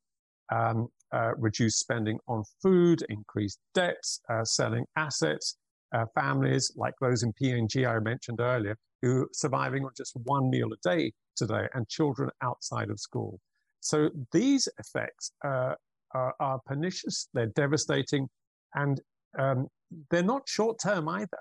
um, 0.53 0.89
uh, 1.12 1.32
reduced 1.37 1.78
spending 1.78 2.18
on 2.28 2.45
food, 2.62 3.05
increased 3.09 3.59
debts, 3.74 4.20
uh, 4.28 4.45
selling 4.45 4.85
assets, 4.97 5.57
uh, 5.95 6.05
families 6.14 6.72
like 6.76 6.95
those 7.01 7.22
in 7.22 7.32
PNG 7.32 7.87
I 7.87 7.99
mentioned 8.01 8.41
earlier, 8.41 8.76
who 9.03 9.22
are 9.22 9.28
surviving 9.32 9.85
on 9.85 9.91
just 9.97 10.16
one 10.24 10.51
meal 10.51 10.70
a 10.72 10.89
day 10.89 11.12
today, 11.37 11.66
and 11.74 11.89
children 11.89 12.30
outside 12.43 12.91
of 12.91 13.01
school. 13.01 13.39
So 13.80 14.11
these 14.32 14.68
effects 14.78 15.32
uh, 15.45 15.74
are, 16.14 16.35
are, 16.41 16.61
pernicious, 16.64 17.28
they're 17.35 17.53
devastating, 17.55 18.28
and 18.74 19.01
um, 19.39 19.68
they're 20.11 20.22
not 20.22 20.49
short 20.49 20.78
term 20.82 21.09
either. 21.09 21.39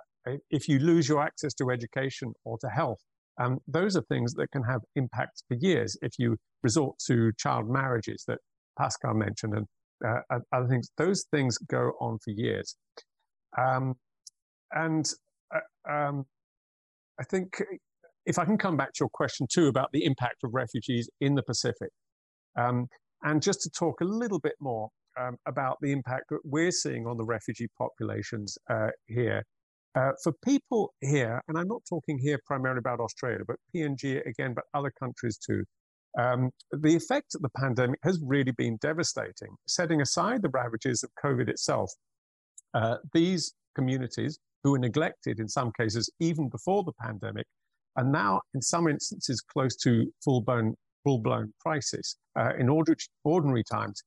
If 0.49 0.67
you 0.67 0.79
lose 0.79 1.07
your 1.07 1.21
access 1.21 1.53
to 1.55 1.69
education 1.69 2.33
or 2.45 2.57
to 2.59 2.67
health, 2.67 2.99
um, 3.41 3.59
those 3.67 3.95
are 3.95 4.03
things 4.03 4.33
that 4.35 4.51
can 4.51 4.63
have 4.63 4.81
impacts 4.95 5.43
for 5.47 5.57
years 5.59 5.97
if 6.01 6.11
you 6.19 6.37
resort 6.61 6.95
to 7.07 7.31
child 7.37 7.69
marriages 7.69 8.23
that 8.27 8.37
Pascal 8.77 9.13
mentioned, 9.13 9.53
and 9.55 9.65
uh, 10.05 10.39
other 10.51 10.67
things. 10.67 10.89
Those 10.97 11.25
things 11.31 11.57
go 11.57 11.93
on 11.99 12.19
for 12.23 12.31
years. 12.31 12.75
Um, 13.57 13.95
and 14.71 15.05
uh, 15.53 15.91
um, 15.91 16.25
I 17.19 17.23
think 17.23 17.61
if 18.25 18.39
I 18.39 18.45
can 18.45 18.57
come 18.57 18.77
back 18.77 18.93
to 18.93 19.01
your 19.01 19.09
question 19.13 19.47
too 19.51 19.67
about 19.67 19.89
the 19.93 20.05
impact 20.05 20.37
of 20.43 20.53
refugees 20.53 21.09
in 21.21 21.35
the 21.35 21.43
Pacific, 21.43 21.89
um, 22.57 22.87
and 23.23 23.41
just 23.41 23.61
to 23.61 23.69
talk 23.69 24.01
a 24.01 24.05
little 24.05 24.39
bit 24.39 24.55
more 24.59 24.89
um, 25.19 25.37
about 25.47 25.77
the 25.81 25.91
impact 25.91 26.25
that 26.29 26.39
we're 26.43 26.71
seeing 26.71 27.05
on 27.05 27.17
the 27.17 27.23
refugee 27.23 27.67
populations 27.77 28.57
uh, 28.69 28.87
here. 29.07 29.43
Uh, 29.95 30.11
for 30.23 30.33
people 30.43 30.93
here, 31.01 31.41
and 31.47 31.57
I'm 31.57 31.67
not 31.67 31.83
talking 31.87 32.17
here 32.17 32.39
primarily 32.45 32.79
about 32.79 32.99
Australia, 32.99 33.43
but 33.47 33.57
PNG 33.75 34.25
again, 34.25 34.53
but 34.55 34.63
other 34.73 34.91
countries 34.99 35.37
too, 35.37 35.63
um, 36.19 36.49
the 36.71 36.95
effect 36.95 37.35
of 37.35 37.41
the 37.41 37.49
pandemic 37.57 37.99
has 38.03 38.19
really 38.23 38.51
been 38.51 38.77
devastating. 38.81 39.55
Setting 39.67 40.01
aside 40.01 40.41
the 40.41 40.49
ravages 40.49 41.03
of 41.03 41.11
COVID 41.23 41.47
itself, 41.47 41.91
uh, 42.73 42.97
these 43.13 43.53
communities 43.75 44.39
who 44.63 44.71
were 44.71 44.79
neglected 44.79 45.39
in 45.39 45.47
some 45.47 45.71
cases 45.77 46.09
even 46.19 46.49
before 46.49 46.83
the 46.83 46.93
pandemic 46.99 47.45
are 47.95 48.03
now, 48.03 48.41
in 48.55 48.61
some 48.61 48.87
instances, 48.87 49.41
close 49.41 49.75
to 49.77 50.11
full-blown 50.23 50.75
full-blown 51.03 51.53
crisis. 51.59 52.15
Uh, 52.39 52.51
in 52.57 52.69
ordinary 52.69 53.63
times, 53.63 54.01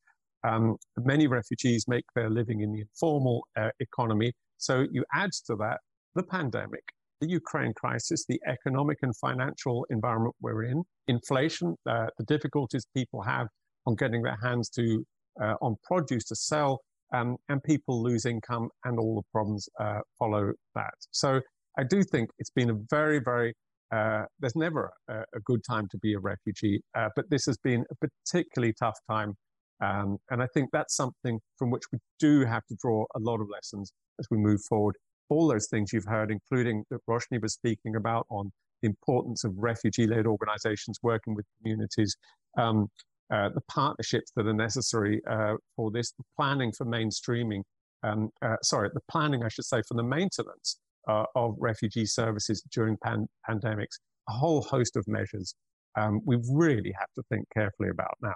um, 0.45 0.77
many 0.99 1.27
refugees 1.27 1.87
make 1.87 2.05
their 2.15 2.31
living 2.31 2.61
in 2.61 2.73
the 2.73 2.81
informal 2.81 3.47
uh, 3.57 3.69
economy. 3.81 4.33
So 4.59 4.87
you 4.91 5.05
add 5.15 5.31
to 5.47 5.57
that 5.57 5.79
the 6.15 6.23
pandemic, 6.23 6.83
the 7.21 7.29
Ukraine 7.29 7.73
crisis, 7.75 8.25
the 8.29 8.41
economic 8.47 8.99
and 9.03 9.15
financial 9.17 9.87
environment 9.91 10.35
we're 10.41 10.65
in, 10.65 10.83
inflation, 11.09 11.77
uh, 11.89 12.07
the 12.19 12.25
difficulties 12.25 12.87
people 12.95 13.23
have 13.23 13.49
on 13.87 13.95
getting 13.95 14.23
their 14.23 14.39
hands 14.43 14.69
to 14.71 15.05
uh, 15.41 15.55
on 15.61 15.77
produce 15.85 16.25
to 16.25 16.35
sell, 16.35 16.81
um, 17.13 17.37
and 17.49 17.63
people 17.63 18.03
lose 18.03 18.25
income, 18.25 18.69
and 18.85 18.99
all 18.99 19.15
the 19.15 19.23
problems 19.33 19.69
uh, 19.79 20.01
follow 20.19 20.53
that. 20.75 20.95
So 21.11 21.41
I 21.79 21.85
do 21.85 22.03
think 22.03 22.31
it's 22.39 22.51
been 22.51 22.71
a 22.71 22.79
very, 22.91 23.21
very 23.21 23.55
uh, 23.95 24.25
there's 24.41 24.57
never 24.57 24.91
a, 25.09 25.19
a, 25.21 25.41
good 25.45 25.61
time 25.69 25.87
to 25.93 25.99
be 25.99 26.15
a 26.15 26.19
refugee, 26.19 26.81
uh, 26.99 27.09
but 27.15 27.25
this 27.31 27.47
has 27.47 27.57
been 27.59 27.85
a 27.89 28.09
particularly 28.09 28.75
tough 28.77 28.99
time. 29.09 29.33
Um, 29.81 30.17
and 30.31 30.43
I 30.43 30.49
think 30.53 30.71
that's 30.73 30.97
something 30.97 31.39
from 31.57 31.71
which 31.71 31.85
we 31.93 32.01
do 32.19 32.45
have 32.45 32.67
to 32.67 32.77
draw 32.81 33.05
a 33.15 33.21
lot 33.21 33.41
of 33.41 33.47
lessons 33.49 33.93
as 34.19 34.27
we 34.31 34.39
move 34.39 34.63
forward 34.63 34.97
all 35.29 35.49
those 35.49 35.67
things 35.67 35.93
you've 35.93 36.05
heard, 36.05 36.31
including 36.31 36.85
that 36.91 37.05
Roshni 37.09 37.41
was 37.41 37.55
speaking 37.55 37.97
about 37.97 38.27
on 38.31 38.53
the 38.83 38.89
importance 38.89 39.45
of 39.45 39.53
refugee-led 39.57 40.27
organizations 40.27 40.99
working 41.03 41.35
with 41.35 41.47
communities, 41.59 42.17
um, 42.59 42.89
uh, 43.33 43.49
the 43.49 43.63
partnerships 43.69 44.31
that 44.37 44.47
are 44.47 44.55
necessary 44.55 45.21
uh, 45.29 45.55
for 45.75 45.91
this, 45.91 46.13
the 46.13 46.25
planning 46.37 46.73
for 46.73 46.87
mainstreaming, 46.87 47.63
um, 48.03 48.31
uh, 48.43 48.57
sorry, 48.63 48.89
the 48.95 49.01
planning, 49.11 49.43
I 49.43 49.49
should 49.49 49.65
say, 49.65 49.83
for 49.89 49.95
the 49.95 50.03
maintenance 50.03 50.79
uh, 51.09 51.25
of 51.35 51.57
refugee 51.59 52.07
services 52.07 52.63
during 52.73 52.97
pan 53.03 53.27
pandemics, 53.49 53.99
a 54.29 54.33
whole 54.33 54.63
host 54.63 54.97
of 54.97 55.07
measures 55.09 55.55
um, 55.97 56.21
we 56.25 56.39
really 56.51 56.93
have 56.99 57.09
to 57.15 57.23
think 57.31 57.47
carefully 57.53 57.89
about 57.89 58.17
now. 58.23 58.35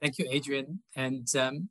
Thank 0.00 0.18
you, 0.18 0.28
Adrian. 0.30 0.80
And 0.94 1.26
um, 1.36 1.68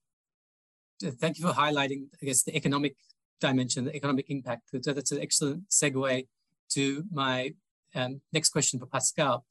thank 1.02 1.40
you 1.40 1.48
for 1.48 1.54
highlighting, 1.54 2.08
I 2.22 2.26
guess, 2.26 2.44
the 2.44 2.56
economic 2.56 2.96
dimension, 3.40 3.86
the 3.86 3.96
economic 3.96 4.30
impact. 4.30 4.70
That's 4.72 5.12
an 5.12 5.22
excellent 5.22 5.70
segue 5.70 6.28
to 6.72 7.04
my 7.12 7.54
um, 7.94 8.22
next 8.34 8.50
question 8.50 8.80
for 8.80 8.86
Pascal. 8.86 9.46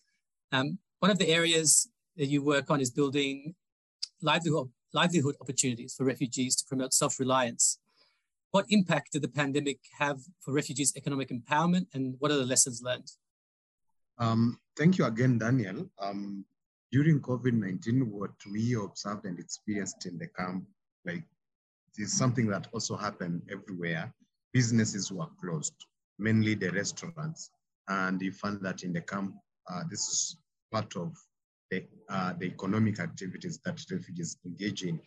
Um, 0.52 0.78
one 1.00 1.10
of 1.10 1.18
the 1.18 1.28
areas 1.28 1.88
that 2.16 2.26
you 2.26 2.42
work 2.42 2.70
on 2.70 2.80
is 2.80 2.90
building 2.90 3.54
livelihood, 4.22 4.70
livelihood 4.92 5.36
opportunities 5.40 5.94
for 5.94 6.04
refugees 6.04 6.56
to 6.56 6.64
promote 6.66 6.94
self-reliance. 6.94 7.78
What 8.50 8.66
impact 8.68 9.12
did 9.12 9.22
the 9.22 9.28
pandemic 9.28 9.80
have 9.98 10.20
for 10.40 10.54
refugees' 10.54 10.92
economic 10.96 11.30
empowerment 11.30 11.86
and 11.92 12.14
what 12.20 12.30
are 12.30 12.36
the 12.36 12.46
lessons 12.46 12.80
learned? 12.82 13.10
Um, 14.18 14.60
thank 14.76 14.96
you 14.98 15.06
again, 15.06 15.38
Daniel. 15.38 15.90
Um, 15.98 16.44
during 16.92 17.20
COVID-19, 17.20 18.04
what 18.04 18.30
we 18.50 18.76
observed 18.76 19.24
and 19.24 19.38
experienced 19.40 20.06
in 20.06 20.16
the 20.16 20.28
camp, 20.28 20.64
like 21.04 21.24
is 21.98 22.16
something 22.16 22.46
that 22.48 22.68
also 22.72 22.96
happened 22.96 23.42
everywhere. 23.50 24.12
Businesses 24.52 25.12
were 25.12 25.28
closed, 25.40 25.74
mainly 26.18 26.54
the 26.54 26.70
restaurants. 26.70 27.50
And 27.88 28.20
you 28.20 28.32
find 28.32 28.60
that 28.62 28.82
in 28.82 28.92
the 28.92 29.00
camp, 29.02 29.34
uh, 29.70 29.82
this 29.90 30.00
is 30.00 30.36
part 30.72 30.96
of 30.96 31.16
the, 31.70 31.84
uh, 32.08 32.34
the 32.38 32.46
economic 32.46 33.00
activities 33.00 33.60
that 33.64 33.80
refugees 33.90 34.36
engage 34.44 34.82
in. 34.84 35.00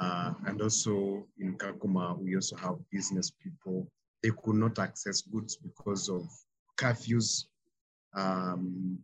Uh, 0.00 0.32
and 0.46 0.60
also 0.62 1.26
in 1.38 1.56
Kakuma, 1.56 2.18
we 2.18 2.34
also 2.36 2.56
have 2.56 2.76
business 2.90 3.30
people. 3.30 3.90
They 4.22 4.30
could 4.30 4.56
not 4.56 4.78
access 4.78 5.22
goods 5.22 5.56
because 5.56 6.08
of 6.08 6.28
curfews. 6.76 7.44
Um, 8.14 8.98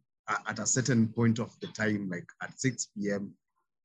at 0.48 0.58
a 0.58 0.66
certain 0.66 1.08
point 1.08 1.38
of 1.38 1.58
the 1.60 1.66
time, 1.68 2.08
like 2.08 2.26
at 2.42 2.58
6 2.58 2.88
p.m., 2.96 3.34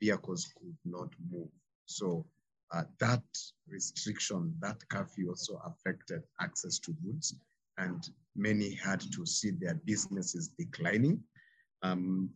vehicles 0.02 0.52
could 0.58 0.78
not 0.86 1.10
move. 1.32 1.50
So 1.86 2.26
uh, 2.72 2.84
that 3.00 3.24
restriction, 3.68 4.54
that 4.60 4.78
curfew 4.90 5.30
also 5.30 5.62
affected 5.66 6.22
access 6.40 6.80
to 6.80 6.92
goods, 7.04 7.36
and 7.78 8.10
many 8.36 8.74
had 8.74 9.00
to 9.00 9.26
see 9.26 9.52
their 9.52 9.76
businesses 9.86 10.50
declining. 10.58 11.22
Um, 11.82 12.30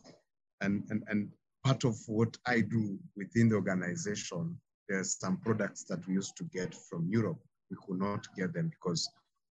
and, 0.62 0.84
and, 0.90 1.04
and 1.08 1.30
part 1.64 1.84
of 1.84 1.98
what 2.08 2.36
I 2.46 2.62
do 2.62 2.98
within 3.16 3.50
the 3.50 3.56
organization, 3.56 4.58
there's 4.88 5.18
some 5.20 5.38
products 5.38 5.84
that 5.86 6.06
we 6.08 6.14
used 6.14 6.38
to 6.38 6.44
get 6.46 6.74
from 6.74 7.08
Europe. 7.10 7.40
We 7.70 7.78
could 7.86 8.00
not 8.00 8.26
get 8.38 8.54
them 8.54 8.70
because 8.70 9.10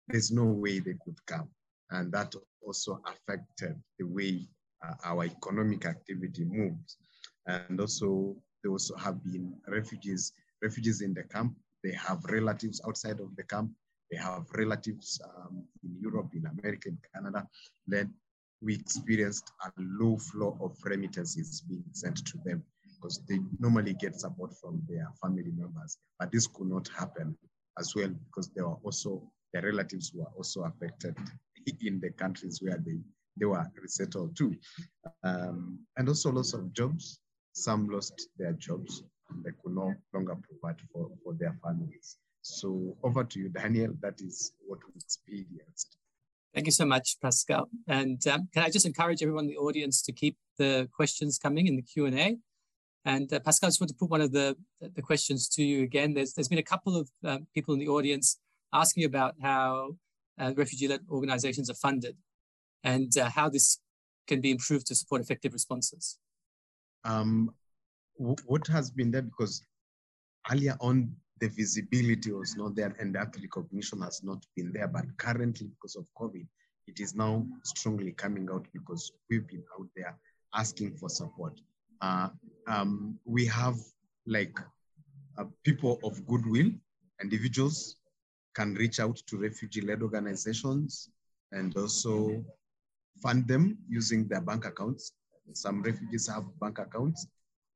there's 0.09 0.31
no 0.31 0.45
way 0.45 0.79
they 0.79 0.97
could 1.05 1.25
come. 1.27 1.49
And 1.91 2.13
that 2.13 2.35
also 2.63 3.01
affected 3.07 3.77
the 3.99 4.07
way 4.07 4.49
uh, 4.85 4.95
our 5.05 5.25
economic 5.25 5.87
activity 5.87 6.45
moves. 6.45 6.97
And 7.47 7.81
also, 7.81 8.37
there 8.63 8.73
also 8.73 8.97
have 8.97 9.23
been 9.25 9.55
refugees, 9.69 10.33
refugees 10.65 11.03
in 11.03 11.15
the 11.15 11.23
camp. 11.23 11.55
They 11.85 11.93
have 11.93 12.25
relatives 12.25 12.81
outside 12.87 13.21
of 13.21 13.37
the 13.37 13.45
camp. 13.45 13.71
They 14.11 14.17
have 14.17 14.45
relatives 14.55 15.21
um, 15.25 15.65
in 15.85 15.97
Europe, 16.01 16.31
in 16.35 16.47
America, 16.47 16.89
in 16.89 16.99
Canada. 17.15 17.47
Then 17.87 18.15
we 18.63 18.75
experienced 18.75 19.53
a 19.65 19.71
low 19.79 20.17
flow 20.19 20.57
of 20.61 20.77
remittances 20.85 21.61
being 21.69 21.85
sent 21.93 22.25
to 22.27 22.39
them 22.45 22.63
because 22.95 23.21
they 23.29 23.39
normally 23.59 23.95
get 23.95 24.19
support 24.19 24.53
from 24.61 24.83
their 24.89 25.09
family 25.23 25.53
members. 25.55 25.99
But 26.19 26.33
this 26.33 26.47
could 26.47 26.69
not 26.69 26.89
happen 26.89 27.37
as 27.79 27.95
well 27.95 28.13
because 28.27 28.51
there 28.55 28.67
were 28.67 28.79
also 28.83 29.23
their 29.53 29.63
relatives 29.63 30.13
were 30.15 30.31
also 30.37 30.65
affected 30.65 31.17
in 31.81 32.01
the 32.01 32.11
countries 32.11 32.61
where 32.63 32.79
they, 32.85 32.99
they 33.39 33.47
were 33.47 33.65
resettled 33.81 34.37
to. 34.37 34.55
Um, 35.23 35.79
and 35.97 36.09
also 36.09 36.33
loss 36.33 36.55
of 36.55 36.73
jobs. 36.73 37.21
Some 37.53 37.89
lost 37.89 38.29
their 38.37 38.53
jobs 38.55 39.05
they 39.43 39.51
could 39.63 39.75
no 39.75 39.95
longer 40.13 40.37
provide 40.37 40.81
for, 40.93 41.11
for 41.23 41.35
their 41.35 41.57
families. 41.63 42.17
So 42.43 42.97
over 43.03 43.25
to 43.25 43.39
you, 43.39 43.49
Daniel. 43.49 43.95
That 44.01 44.21
is 44.21 44.53
what 44.67 44.79
we 44.87 45.01
experienced. 45.01 45.97
Thank 46.55 46.67
you 46.67 46.73
so 46.73 46.85
much, 46.85 47.17
Pascal. 47.21 47.69
And 47.89 48.25
um, 48.29 48.49
can 48.53 48.63
I 48.63 48.71
just 48.71 48.87
encourage 48.87 49.23
everyone 49.23 49.45
in 49.45 49.51
the 49.51 49.57
audience 49.57 50.03
to 50.03 50.13
keep 50.13 50.37
the 50.59 50.89
questions 50.95 51.39
coming 51.39 51.67
in 51.67 51.77
the 51.77 51.83
Q&A? 51.83 52.37
And 53.07 53.33
uh, 53.33 53.41
Pascal, 53.41 53.67
I 53.67 53.71
just 53.71 53.81
want 53.81 53.89
to 53.91 53.97
put 53.97 54.11
one 54.11 54.21
of 54.21 54.33
the, 54.33 54.57
the 54.81 55.03
questions 55.03 55.49
to 55.51 55.63
you 55.63 55.83
again. 55.83 56.15
There's, 56.15 56.33
there's 56.33 56.49
been 56.49 56.59
a 56.59 56.63
couple 56.63 56.97
of 56.97 57.11
uh, 57.25 57.39
people 57.55 57.75
in 57.75 57.81
the 57.81 57.89
audience 57.89 58.39
asking 58.73 59.05
about 59.05 59.35
how 59.43 59.97
uh, 60.39 60.53
refugee-led 60.57 61.01
organizations 61.11 61.69
are 61.71 61.75
funded 61.75 62.17
and 62.83 63.17
uh, 63.19 63.31
how 63.31 63.49
this 63.49 63.79
can 64.27 64.41
be 64.41 64.51
improved 64.51 64.87
to 64.87 64.95
support 64.95 65.21
effective 65.21 65.53
responses. 65.53 66.19
Um, 67.05 67.55
what 68.17 68.67
has 68.69 68.91
been 68.91 69.11
there, 69.11 69.23
because 69.23 69.63
earlier 70.51 70.77
on, 70.81 71.15
the 71.41 71.49
visibility 71.49 72.31
was 72.33 72.57
not 72.57 72.77
there 72.77 72.95
and 73.01 73.15
that 73.15 73.35
recognition 73.41 74.01
has 74.01 74.23
not 74.23 74.45
been 74.57 74.73
there. 74.73 74.89
But 74.89 75.05
currently, 75.17 75.67
because 75.67 75.97
of 75.97 76.07
COVID, 76.19 76.47
it 76.87 77.01
is 77.01 77.15
now 77.15 77.47
strongly 77.65 78.13
coming 78.13 78.49
out 78.53 78.67
because 78.73 79.13
we've 79.29 79.47
been 79.49 79.65
out 79.79 79.89
there 79.97 80.17
asking 80.55 80.97
for 80.97 81.09
support. 81.09 81.61
Uh, 82.01 82.29
um, 82.67 83.19
we 83.25 83.47
have 83.47 83.77
like 84.27 84.57
uh, 85.39 85.45
people 85.65 85.99
of 86.05 86.25
goodwill, 86.27 86.71
individuals 87.23 87.97
can 88.55 88.75
reach 88.75 89.01
out 89.01 89.17
to 89.27 89.37
refugee-led 89.37 90.03
organizations 90.03 91.09
and 91.53 91.77
also 91.77 92.45
fund 93.23 93.47
them 93.49 93.77
using 93.89 94.29
their 94.29 94.41
bank 94.41 94.65
accounts. 94.65 95.13
Some 95.53 95.83
refugees 95.83 96.27
have 96.29 96.45
bank 96.61 96.79
accounts, 96.79 97.27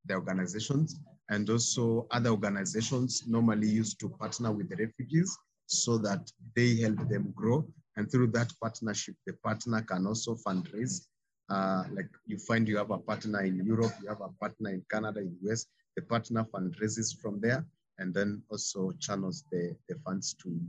their 0.08 0.18
organizations, 0.18 0.98
and 1.30 1.48
also 1.50 2.06
other 2.10 2.30
organizations 2.30 3.24
normally 3.26 3.68
used 3.68 4.00
to 4.00 4.08
partner 4.08 4.50
with 4.50 4.68
the 4.68 4.76
refugees 4.76 5.36
so 5.66 5.98
that 5.98 6.30
they 6.56 6.76
help 6.76 7.08
them 7.08 7.32
grow. 7.36 7.66
And 7.96 8.10
through 8.10 8.28
that 8.28 8.52
partnership, 8.60 9.14
the 9.26 9.34
partner 9.34 9.82
can 9.82 10.06
also 10.06 10.36
fundraise. 10.36 11.06
Uh, 11.50 11.84
like 11.92 12.08
you 12.26 12.38
find 12.38 12.68
you 12.68 12.76
have 12.76 12.90
a 12.90 12.98
partner 12.98 13.42
in 13.42 13.64
Europe, 13.64 13.92
you 14.02 14.08
have 14.08 14.20
a 14.20 14.28
partner 14.40 14.70
in 14.70 14.82
Canada, 14.90 15.20
in 15.20 15.36
US, 15.50 15.66
the 15.96 16.02
partner 16.02 16.44
fundraises 16.44 17.16
from 17.20 17.40
there 17.40 17.66
and 17.98 18.14
then 18.14 18.42
also 18.50 18.92
channels 19.00 19.44
the, 19.50 19.76
the 19.88 19.96
funds 20.04 20.34
to 20.42 20.60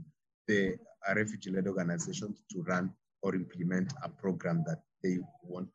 the 0.48 0.76
refugee-led 1.14 1.66
organizations 1.66 2.42
to 2.50 2.62
run 2.62 2.92
or 3.22 3.34
implement 3.34 3.92
a 4.02 4.08
program 4.08 4.64
that 4.66 4.82
they 5.02 5.18
want 5.42 5.68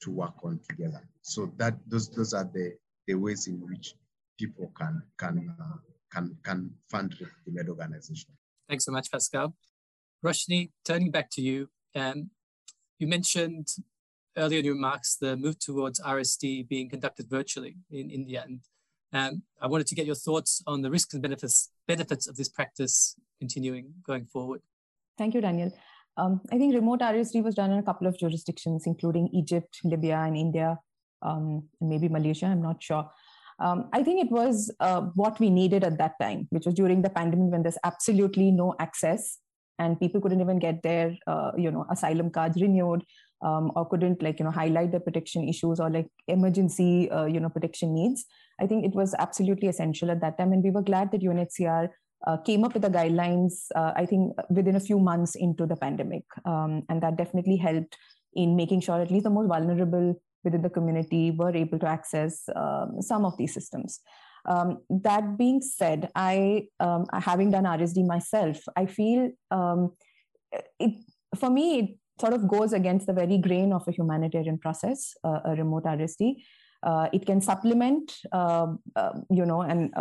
to 0.00 0.10
work 0.10 0.34
on 0.42 0.58
together. 0.68 1.02
So 1.20 1.52
that 1.58 1.74
those 1.86 2.08
those 2.10 2.32
are 2.32 2.48
the, 2.52 2.74
the 3.06 3.14
ways 3.14 3.46
in 3.46 3.60
which 3.60 3.94
people 4.38 4.72
can 4.78 5.02
can 5.18 5.54
uh, 5.60 5.76
can 6.12 6.36
can 6.42 6.70
fund 6.90 7.14
the 7.18 7.52
med 7.52 7.68
organization. 7.68 8.30
Thanks 8.68 8.84
so 8.84 8.92
much, 8.92 9.10
Pascal. 9.10 9.54
Roshni, 10.24 10.70
turning 10.84 11.10
back 11.10 11.30
to 11.32 11.42
you, 11.42 11.68
um, 11.96 12.30
you 12.98 13.06
mentioned 13.06 13.68
earlier 14.36 14.60
in 14.60 14.64
your 14.64 14.74
remarks 14.74 15.16
the 15.16 15.36
move 15.36 15.58
towards 15.58 16.00
RSD 16.00 16.68
being 16.68 16.88
conducted 16.88 17.28
virtually 17.28 17.76
in 17.90 18.10
India, 18.10 18.44
and 18.46 18.60
um, 19.12 19.42
I 19.60 19.66
wanted 19.66 19.88
to 19.88 19.94
get 19.94 20.06
your 20.06 20.14
thoughts 20.14 20.62
on 20.66 20.82
the 20.82 20.90
risks 20.90 21.12
and 21.12 21.22
benefits 21.22 21.70
benefits 21.86 22.26
of 22.28 22.36
this 22.36 22.48
practice 22.48 23.16
continuing 23.40 23.94
going 24.06 24.26
forward. 24.26 24.62
Thank 25.18 25.34
you, 25.34 25.40
Daniel. 25.40 25.72
Um, 26.16 26.40
I 26.52 26.58
think 26.58 26.74
remote 26.74 27.00
RSD 27.00 27.42
was 27.42 27.54
done 27.54 27.72
in 27.72 27.78
a 27.78 27.82
couple 27.82 28.06
of 28.06 28.18
jurisdictions, 28.18 28.84
including 28.86 29.28
Egypt, 29.32 29.80
Libya, 29.82 30.18
and 30.20 30.36
India, 30.36 30.78
um, 31.22 31.64
maybe 31.80 32.08
Malaysia. 32.08 32.46
I'm 32.46 32.62
not 32.62 32.82
sure. 32.82 33.08
Um, 33.58 33.88
I 33.92 34.02
think 34.02 34.24
it 34.24 34.30
was 34.30 34.74
uh, 34.80 35.02
what 35.14 35.38
we 35.38 35.50
needed 35.50 35.84
at 35.84 35.98
that 35.98 36.18
time, 36.20 36.48
which 36.50 36.66
was 36.66 36.74
during 36.74 37.02
the 37.02 37.10
pandemic 37.10 37.52
when 37.52 37.62
there's 37.62 37.78
absolutely 37.84 38.50
no 38.50 38.74
access 38.80 39.38
and 39.78 39.98
people 39.98 40.20
couldn't 40.20 40.40
even 40.40 40.58
get 40.58 40.82
their, 40.82 41.16
uh, 41.26 41.52
you 41.56 41.70
know, 41.70 41.86
asylum 41.90 42.30
cards 42.30 42.60
renewed 42.60 43.04
um, 43.42 43.72
or 43.74 43.88
couldn't 43.88 44.22
like, 44.22 44.38
you 44.38 44.44
know, 44.44 44.50
highlight 44.50 44.90
their 44.90 45.00
protection 45.00 45.48
issues 45.48 45.80
or 45.80 45.90
like 45.90 46.06
emergency, 46.28 47.10
uh, 47.10 47.24
you 47.24 47.40
know, 47.40 47.48
protection 47.48 47.94
needs. 47.94 48.24
I 48.60 48.66
think 48.66 48.84
it 48.84 48.94
was 48.94 49.14
absolutely 49.18 49.68
essential 49.68 50.10
at 50.10 50.20
that 50.20 50.38
time. 50.38 50.52
And 50.52 50.62
we 50.62 50.70
were 50.70 50.82
glad 50.82 51.10
that 51.12 51.22
UNHCR 51.22 51.88
uh, 52.26 52.36
came 52.38 52.64
up 52.64 52.74
with 52.74 52.82
the 52.82 52.90
guidelines, 52.90 53.66
uh, 53.74 53.92
I 53.96 54.06
think, 54.06 54.32
within 54.50 54.76
a 54.76 54.80
few 54.80 54.98
months 54.98 55.34
into 55.34 55.66
the 55.66 55.76
pandemic. 55.76 56.24
Um, 56.44 56.82
and 56.88 57.02
that 57.02 57.16
definitely 57.16 57.56
helped 57.56 57.96
in 58.34 58.56
making 58.56 58.80
sure 58.80 59.00
at 59.00 59.10
least 59.10 59.24
the 59.24 59.30
most 59.30 59.48
vulnerable 59.48 60.20
within 60.44 60.62
the 60.62 60.70
community 60.70 61.30
were 61.30 61.54
able 61.54 61.78
to 61.78 61.86
access 61.86 62.48
um, 62.56 63.00
some 63.00 63.24
of 63.24 63.36
these 63.36 63.54
systems. 63.54 64.00
Um, 64.44 64.78
that 64.90 65.38
being 65.38 65.60
said, 65.60 66.10
I, 66.14 66.66
um, 66.80 67.06
having 67.12 67.50
done 67.50 67.64
RSD 67.64 68.06
myself, 68.06 68.58
I 68.76 68.86
feel 68.86 69.30
um, 69.50 69.92
it, 70.80 71.04
for 71.38 71.48
me, 71.48 71.78
it 71.78 71.90
sort 72.20 72.32
of 72.32 72.48
goes 72.48 72.72
against 72.72 73.06
the 73.06 73.12
very 73.12 73.38
grain 73.38 73.72
of 73.72 73.86
a 73.86 73.92
humanitarian 73.92 74.58
process, 74.58 75.14
uh, 75.24 75.40
a 75.44 75.54
remote 75.54 75.84
RSD. 75.84 76.36
Uh, 76.82 77.08
it 77.12 77.24
can 77.24 77.40
supplement, 77.40 78.16
uh, 78.32 78.66
you 79.30 79.46
know, 79.46 79.62
and 79.62 79.94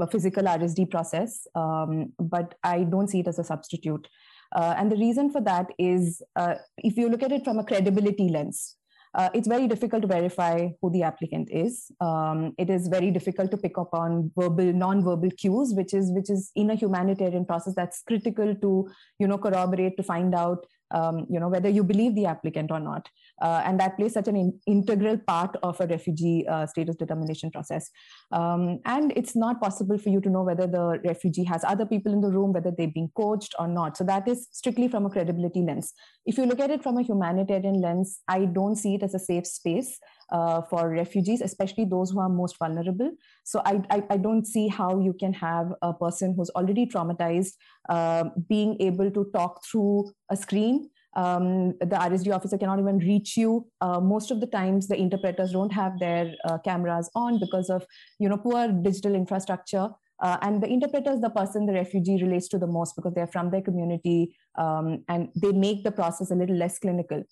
a 0.00 0.06
physical 0.06 0.44
RSD 0.44 0.90
process, 0.90 1.46
but 1.54 2.54
I 2.64 2.84
don't 2.84 3.08
see 3.08 3.20
it 3.20 3.28
as 3.28 3.38
a 3.38 3.44
substitute. 3.44 4.08
Uh, 4.54 4.74
and 4.78 4.90
the 4.90 4.96
reason 4.96 5.30
for 5.30 5.40
that 5.42 5.66
is 5.78 6.22
uh, 6.36 6.54
if 6.78 6.96
you 6.96 7.08
look 7.08 7.22
at 7.22 7.32
it 7.32 7.44
from 7.44 7.58
a 7.58 7.64
credibility 7.64 8.28
lens, 8.28 8.76
uh, 9.14 9.28
it's 9.34 9.48
very 9.48 9.66
difficult 9.66 10.02
to 10.02 10.08
verify 10.08 10.68
who 10.80 10.90
the 10.90 11.02
applicant 11.02 11.48
is. 11.50 11.90
Um, 12.00 12.54
it 12.58 12.70
is 12.70 12.88
very 12.88 13.10
difficult 13.10 13.50
to 13.50 13.56
pick 13.56 13.78
up 13.78 13.94
on 13.94 14.30
verbal, 14.36 14.72
non-verbal 14.72 15.30
cues, 15.32 15.74
which 15.74 15.94
is 15.94 16.12
which 16.12 16.30
is 16.30 16.50
in 16.54 16.70
a 16.70 16.74
humanitarian 16.74 17.44
process 17.44 17.74
that's 17.74 18.02
critical 18.02 18.54
to 18.54 18.88
you 19.18 19.26
know 19.26 19.38
corroborate 19.38 19.96
to 19.96 20.02
find 20.02 20.34
out 20.34 20.66
um, 20.90 21.26
you 21.30 21.40
know 21.40 21.48
whether 21.48 21.68
you 21.68 21.84
believe 21.84 22.14
the 22.14 22.26
applicant 22.26 22.70
or 22.70 22.80
not. 22.80 23.08
Uh, 23.40 23.62
and 23.64 23.78
that 23.78 23.96
plays 23.96 24.14
such 24.14 24.26
an 24.26 24.34
in- 24.34 24.58
integral 24.66 25.16
part 25.16 25.54
of 25.62 25.80
a 25.80 25.86
refugee 25.86 26.44
uh, 26.48 26.66
status 26.66 26.96
determination 26.96 27.50
process. 27.52 27.88
Um, 28.32 28.80
and 28.84 29.12
it's 29.14 29.36
not 29.36 29.60
possible 29.60 29.96
for 29.96 30.08
you 30.08 30.20
to 30.20 30.28
know 30.28 30.42
whether 30.42 30.66
the 30.66 31.00
refugee 31.04 31.44
has 31.44 31.62
other 31.62 31.86
people 31.86 32.12
in 32.12 32.20
the 32.20 32.30
room 32.30 32.52
whether 32.52 32.72
they're 32.76 32.88
being 32.88 33.10
coached 33.14 33.54
or 33.58 33.68
not. 33.68 33.96
So 33.96 34.04
that 34.04 34.26
is 34.26 34.48
strictly 34.50 34.88
from 34.88 35.06
a 35.06 35.10
credibility 35.10 35.62
lens. 35.62 35.92
If 36.26 36.36
you 36.36 36.46
look 36.46 36.58
at 36.58 36.70
it 36.70 36.82
from 36.82 36.98
a 36.98 37.02
humanitarian 37.02 37.80
lens 37.80 38.20
i 38.28 38.44
don't 38.44 38.76
see 38.76 38.94
it 38.94 39.02
as 39.02 39.14
a 39.14 39.18
safe 39.18 39.46
space 39.46 39.98
uh, 40.30 40.62
for 40.62 40.90
refugees, 40.90 41.40
especially 41.40 41.84
those 41.84 42.10
who 42.10 42.20
are 42.20 42.28
most 42.28 42.58
vulnerable. 42.58 43.10
So 43.44 43.62
I, 43.64 43.82
I, 43.90 44.02
I, 44.10 44.16
don't 44.16 44.46
see 44.46 44.68
how 44.68 45.00
you 45.00 45.14
can 45.14 45.32
have 45.32 45.72
a 45.82 45.94
person 45.94 46.34
who's 46.36 46.50
already 46.50 46.86
traumatized 46.86 47.52
uh, 47.88 48.24
being 48.48 48.76
able 48.80 49.10
to 49.10 49.30
talk 49.32 49.64
through 49.64 50.10
a 50.30 50.36
screen. 50.36 50.90
Um, 51.16 51.72
the 51.80 51.96
RSD 51.96 52.34
officer 52.34 52.58
cannot 52.58 52.78
even 52.78 52.98
reach 52.98 53.36
you. 53.36 53.66
Uh, 53.80 54.00
most 54.00 54.30
of 54.30 54.40
the 54.40 54.46
times, 54.46 54.86
the 54.86 54.96
interpreters 54.96 55.52
don't 55.52 55.72
have 55.72 55.98
their 55.98 56.34
uh, 56.44 56.58
cameras 56.58 57.10
on 57.14 57.40
because 57.40 57.70
of 57.70 57.86
you 58.18 58.28
know 58.28 58.36
poor 58.36 58.68
digital 58.68 59.14
infrastructure. 59.14 59.88
Uh, 60.20 60.36
and 60.42 60.62
the 60.62 60.66
interpreter 60.66 61.12
is 61.12 61.20
the 61.20 61.30
person 61.30 61.64
the 61.64 61.72
refugee 61.72 62.20
relates 62.20 62.48
to 62.48 62.58
the 62.58 62.66
most 62.66 62.96
because 62.96 63.14
they're 63.14 63.28
from 63.28 63.50
their 63.50 63.62
community 63.62 64.36
um, 64.58 65.04
and 65.08 65.28
they 65.40 65.52
make 65.52 65.84
the 65.84 65.92
process 65.92 66.32
a 66.32 66.34
little 66.34 66.56
less 66.56 66.78
clinical. 66.78 67.22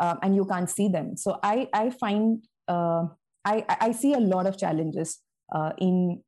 Um, 0.00 0.18
and 0.22 0.34
you 0.34 0.44
can't 0.44 0.70
see 0.70 0.88
them. 0.88 1.16
So 1.16 1.38
I, 1.42 1.68
I 1.72 1.90
find 1.90 2.44
uh, 2.68 3.04
I, 3.44 3.64
I 3.80 3.92
see 3.92 4.14
a 4.14 4.20
lot 4.20 4.46
of 4.46 4.56
challenges 4.56 5.18
uh, 5.54 5.72
in 5.78 6.22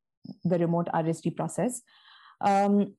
the 0.44 0.58
remote 0.58 0.88
RSD 0.94 1.36
process. 1.36 1.82
Um, 2.40 2.94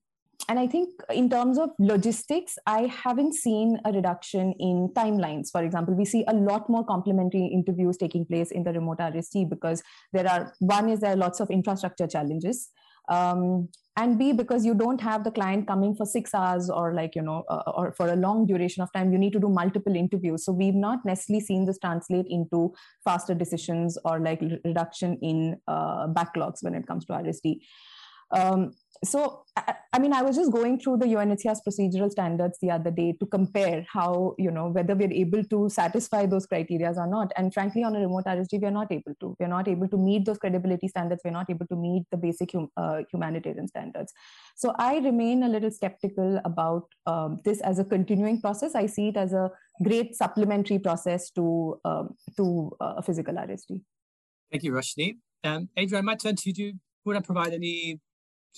and 0.50 0.60
I 0.60 0.68
think 0.68 0.90
in 1.10 1.30
terms 1.30 1.58
of 1.58 1.70
logistics, 1.80 2.58
I 2.68 2.84
haven't 2.88 3.34
seen 3.34 3.80
a 3.86 3.92
reduction 3.92 4.54
in 4.60 4.90
timelines. 4.94 5.50
For 5.52 5.64
example, 5.64 5.96
we 5.96 6.06
see 6.06 6.24
a 6.28 6.34
lot 6.34 6.70
more 6.70 6.86
complementary 6.86 7.46
interviews 7.46 7.98
taking 7.98 8.26
place 8.26 8.52
in 8.52 8.64
the 8.64 8.74
remote 8.74 9.00
RSD 9.00 9.50
because 9.50 9.82
there 10.14 10.30
are 10.30 10.54
one 10.60 10.90
is 10.90 11.00
there 11.00 11.14
are 11.14 11.18
lots 11.18 11.40
of 11.40 11.50
infrastructure 11.50 12.06
challenges. 12.06 12.70
Um, 13.10 13.70
and 13.98 14.20
b 14.20 14.34
because 14.34 14.66
you 14.66 14.74
don't 14.74 15.00
have 15.00 15.24
the 15.24 15.32
client 15.32 15.68
coming 15.68 15.96
for 15.96 16.06
six 16.06 16.34
hours 16.34 16.70
or 16.70 16.94
like 16.94 17.16
you 17.16 17.22
know 17.22 17.44
uh, 17.50 17.72
or 17.76 17.94
for 17.94 18.10
a 18.10 18.16
long 18.16 18.46
duration 18.46 18.84
of 18.84 18.92
time 18.92 19.12
you 19.12 19.18
need 19.18 19.34
to 19.34 19.40
do 19.40 19.50
multiple 19.50 19.96
interviews. 19.96 20.46
So 20.46 20.52
we've 20.52 20.76
not 20.76 21.06
necessarily 21.06 21.46
seen 21.46 21.66
this 21.66 21.80
translate 21.80 22.28
into 22.30 22.74
faster 23.04 23.34
decisions 23.34 23.98
or 24.04 24.20
like 24.20 24.42
reduction 24.64 25.18
in 25.22 25.58
uh, 25.68 26.08
backlogs 26.08 26.62
when 26.64 26.76
it 26.76 26.86
comes 26.88 27.06
to 27.06 27.14
rsd 27.14 27.60
um, 28.32 28.72
so 29.04 29.44
I, 29.58 29.76
I, 29.94 30.00
mean 30.00 30.14
i 30.14 30.22
was 30.22 30.36
just 30.36 30.52
going 30.52 30.80
through 30.80 30.98
the 30.98 31.06
unhcr's 31.06 31.62
procedural 31.68 32.10
standards 32.10 32.58
the 32.62 32.72
other 32.72 32.92
day 32.92 33.14
to 33.20 33.26
compare 33.26 33.86
how 33.92 34.36
you 34.38 34.52
know 34.52 34.70
whether 34.70 34.96
we're 34.96 35.12
able 35.12 35.44
to 35.44 35.70
satisfy 35.70 36.26
those 36.26 36.46
criteria 36.46 36.94
or 36.96 37.08
not. 37.08 37.32
And 37.36 37.54
frankly 37.54 37.84
on 37.84 37.96
a 37.96 38.00
remote 38.00 38.26
rsd 38.26 38.62
we're 38.62 38.72
not 38.72 38.92
able 38.92 39.14
to. 39.20 39.36
We're 39.40 39.48
not 39.48 39.68
able 39.68 39.88
to 39.90 39.98
meet 39.98 40.26
those 40.26 40.38
credibility 40.38 40.88
standards. 40.88 41.22
We're 41.26 41.32
not 41.32 41.50
able 41.50 41.68
to 41.68 41.76
meet 41.76 42.04
the 42.12 42.18
basic 42.18 42.52
hum, 42.54 42.70
uh, 42.78 43.02
humanitarian 43.12 43.68
standards. 43.68 44.14
So 44.56 44.74
i 44.78 44.98
remain 44.98 45.44
a 45.44 45.50
little 45.50 45.72
skeptical 45.72 46.40
about 46.46 46.84
um, 47.06 47.42
this 47.44 47.62
as 47.62 47.80
a 47.80 47.86
continuing 47.86 48.42
process. 48.42 48.76
I 48.76 48.86
see 48.86 49.10
it 49.10 49.18
as 49.18 49.34
a 49.34 49.52
great 49.84 50.16
supplementary 50.16 50.80
process 50.80 51.30
to 51.32 51.80
um, 51.86 52.16
to 52.38 52.72
uh, 52.80 52.96
a 52.98 53.02
physical 53.02 53.34
rsd 53.34 53.82
thank 54.52 54.64
you 54.64 54.72
roshni 54.72 55.18
um, 55.44 55.68
adrian 55.76 56.04
i 56.04 56.06
might 56.06 56.20
turn 56.20 56.36
to 56.36 56.52
you. 56.52 56.74
Would 57.06 57.18
I 57.18 57.20
provide 57.20 57.54
any 57.54 58.00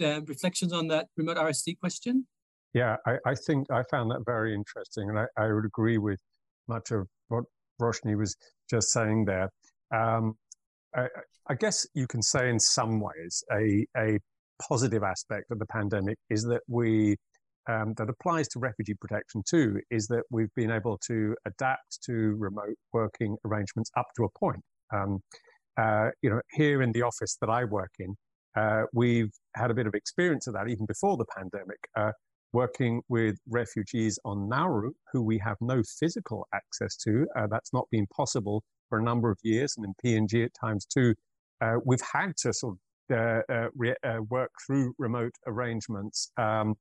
uh, 0.01 0.21
reflections 0.25 0.73
on 0.73 0.87
that 0.87 1.07
remote 1.17 1.37
RSD 1.37 1.79
question? 1.79 2.25
Yeah, 2.73 2.97
I, 3.05 3.17
I, 3.25 3.35
think 3.35 3.71
I 3.71 3.83
found 3.89 4.11
that 4.11 4.23
very 4.25 4.53
interesting, 4.53 5.09
and 5.09 5.17
I, 5.19 5.25
I, 5.37 5.51
would 5.51 5.65
agree 5.65 5.97
with 5.97 6.19
much 6.67 6.91
of 6.91 7.07
what 7.29 7.45
Roshni 7.81 8.17
was 8.17 8.35
just 8.69 8.89
saying 8.91 9.25
there. 9.25 9.49
Um, 9.91 10.35
I, 10.95 11.07
I, 11.49 11.55
guess 11.55 11.87
you 11.93 12.07
can 12.07 12.21
say 12.21 12.49
in 12.49 12.59
some 12.59 12.99
ways 12.99 13.43
a, 13.51 13.85
a 13.97 14.19
positive 14.61 15.03
aspect 15.03 15.49
of 15.51 15.59
the 15.59 15.65
pandemic 15.67 16.17
is 16.29 16.43
that 16.43 16.61
we 16.67 17.15
um, 17.67 17.93
that 17.97 18.09
applies 18.09 18.47
to 18.49 18.59
refugee 18.59 18.93
protection 18.93 19.43
too 19.47 19.79
is 19.91 20.07
that 20.07 20.23
we've 20.31 20.53
been 20.55 20.71
able 20.71 20.97
to 21.07 21.35
adapt 21.45 22.01
to 22.05 22.35
remote 22.37 22.75
working 22.93 23.37
arrangements 23.45 23.91
up 23.97 24.07
to 24.15 24.23
a 24.23 24.39
point. 24.39 24.61
Um, 24.93 25.19
uh, 25.77 26.09
you 26.21 26.29
know, 26.29 26.41
here 26.53 26.81
in 26.81 26.91
the 26.91 27.01
office 27.01 27.37
that 27.41 27.49
I 27.49 27.65
work 27.65 27.91
in, 27.99 28.15
uh, 28.57 28.83
we've 28.91 29.31
had 29.55 29.69
a 29.69 29.73
bit 29.73 29.85
of 29.85 29.93
experience 29.93 30.47
of 30.47 30.53
that 30.53 30.67
even 30.67 30.85
before 30.85 31.15
the 31.15 31.25
pandemic, 31.37 31.77
uh, 31.95 32.11
working 32.53 33.01
with 33.07 33.37
refugees 33.47 34.17
on 34.25 34.49
Nauru 34.49 34.93
who 35.11 35.21
we 35.21 35.37
have 35.39 35.57
no 35.61 35.83
physical 35.99 36.47
access 36.53 36.95
to. 36.97 37.27
Uh, 37.35 37.47
that's 37.51 37.71
not 37.71 37.85
been 37.91 38.07
possible 38.07 38.63
for 38.89 38.97
a 38.97 39.03
number 39.03 39.29
of 39.29 39.37
years, 39.43 39.75
and 39.77 39.85
in 39.85 39.93
PNG 40.03 40.45
at 40.45 40.51
times 40.59 40.85
too. 40.85 41.13
Uh, 41.61 41.75
we've 41.85 42.01
had 42.13 42.35
to 42.37 42.53
sort 42.53 42.75
of 43.11 43.17
uh, 43.17 43.67
re- 43.75 43.95
work 44.29 44.51
through 44.65 44.93
remote 44.97 45.33
arrangements. 45.45 46.31
Um, 46.37 46.75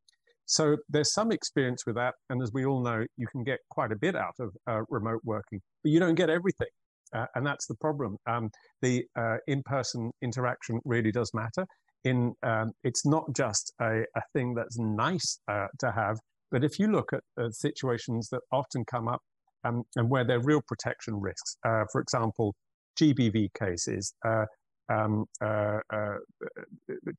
so 0.44 0.76
there's 0.88 1.12
some 1.12 1.32
experience 1.32 1.84
with 1.86 1.96
that, 1.96 2.14
and 2.30 2.42
as 2.42 2.52
we 2.52 2.64
all 2.64 2.82
know, 2.82 3.04
you 3.16 3.26
can 3.26 3.42
get 3.42 3.58
quite 3.70 3.90
a 3.90 3.96
bit 3.96 4.14
out 4.14 4.36
of 4.38 4.86
remote 4.88 5.20
working, 5.24 5.60
but 5.82 5.90
you 5.90 5.98
don't 5.98 6.14
get 6.14 6.30
everything. 6.30 6.68
Uh, 7.14 7.26
and 7.34 7.46
that's 7.46 7.66
the 7.66 7.74
problem. 7.76 8.16
Um, 8.26 8.50
the 8.82 9.04
uh, 9.18 9.36
in-person 9.46 10.11
interaction 10.22 10.80
really 10.84 11.12
does 11.12 11.30
matter. 11.34 11.66
In 12.04 12.34
um, 12.42 12.72
it's 12.84 13.04
not 13.04 13.24
just 13.34 13.72
a, 13.80 14.02
a 14.14 14.22
thing 14.32 14.54
that's 14.54 14.78
nice 14.78 15.40
uh, 15.48 15.66
to 15.80 15.92
have, 15.92 16.18
but 16.50 16.62
if 16.62 16.78
you 16.78 16.86
look 16.88 17.12
at 17.12 17.20
uh, 17.40 17.50
situations 17.50 18.28
that 18.30 18.40
often 18.52 18.84
come 18.84 19.09
up 19.09 19.20
um, 19.64 19.82
and 19.96 20.09
where 20.09 20.24
there 20.24 20.38
are 20.38 20.44
real 20.44 20.62
protection 20.66 21.20
risks, 21.20 21.57
uh, 21.64 21.84
for 21.90 22.00
example, 22.00 22.54
GBV 23.00 23.48
cases, 23.59 24.14
uh, 24.24 24.44
um, 24.88 25.24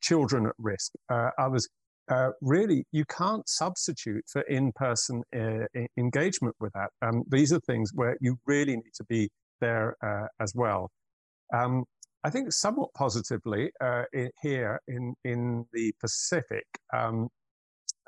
children 0.01 0.47
at 0.47 0.53
risk, 0.57 0.93
others. 1.37 1.67
really, 2.41 2.85
you 2.93 3.03
can't 3.05 3.47
substitute 3.49 4.23
for 4.31 4.41
in-person 4.43 5.21
engagement 5.97 6.55
with 6.61 6.71
that. 6.73 6.89
Um, 7.01 7.23
these 7.29 7.51
are 7.51 7.59
things 7.59 7.91
where 7.93 8.15
you 8.21 8.37
really 8.45 8.77
need 8.77 8.93
to 8.95 9.03
be 9.03 9.29
there 9.61 9.95
uh, 10.03 10.27
as 10.39 10.53
well. 10.55 10.91
Um, 11.53 11.85
I 12.23 12.29
think 12.29 12.51
somewhat 12.51 12.89
positively 12.93 13.71
uh, 13.79 14.03
in, 14.11 14.29
here 14.41 14.81
in, 14.87 15.13
in 15.23 15.65
the 15.71 15.93
Pacific, 16.01 16.65
um, 16.93 17.29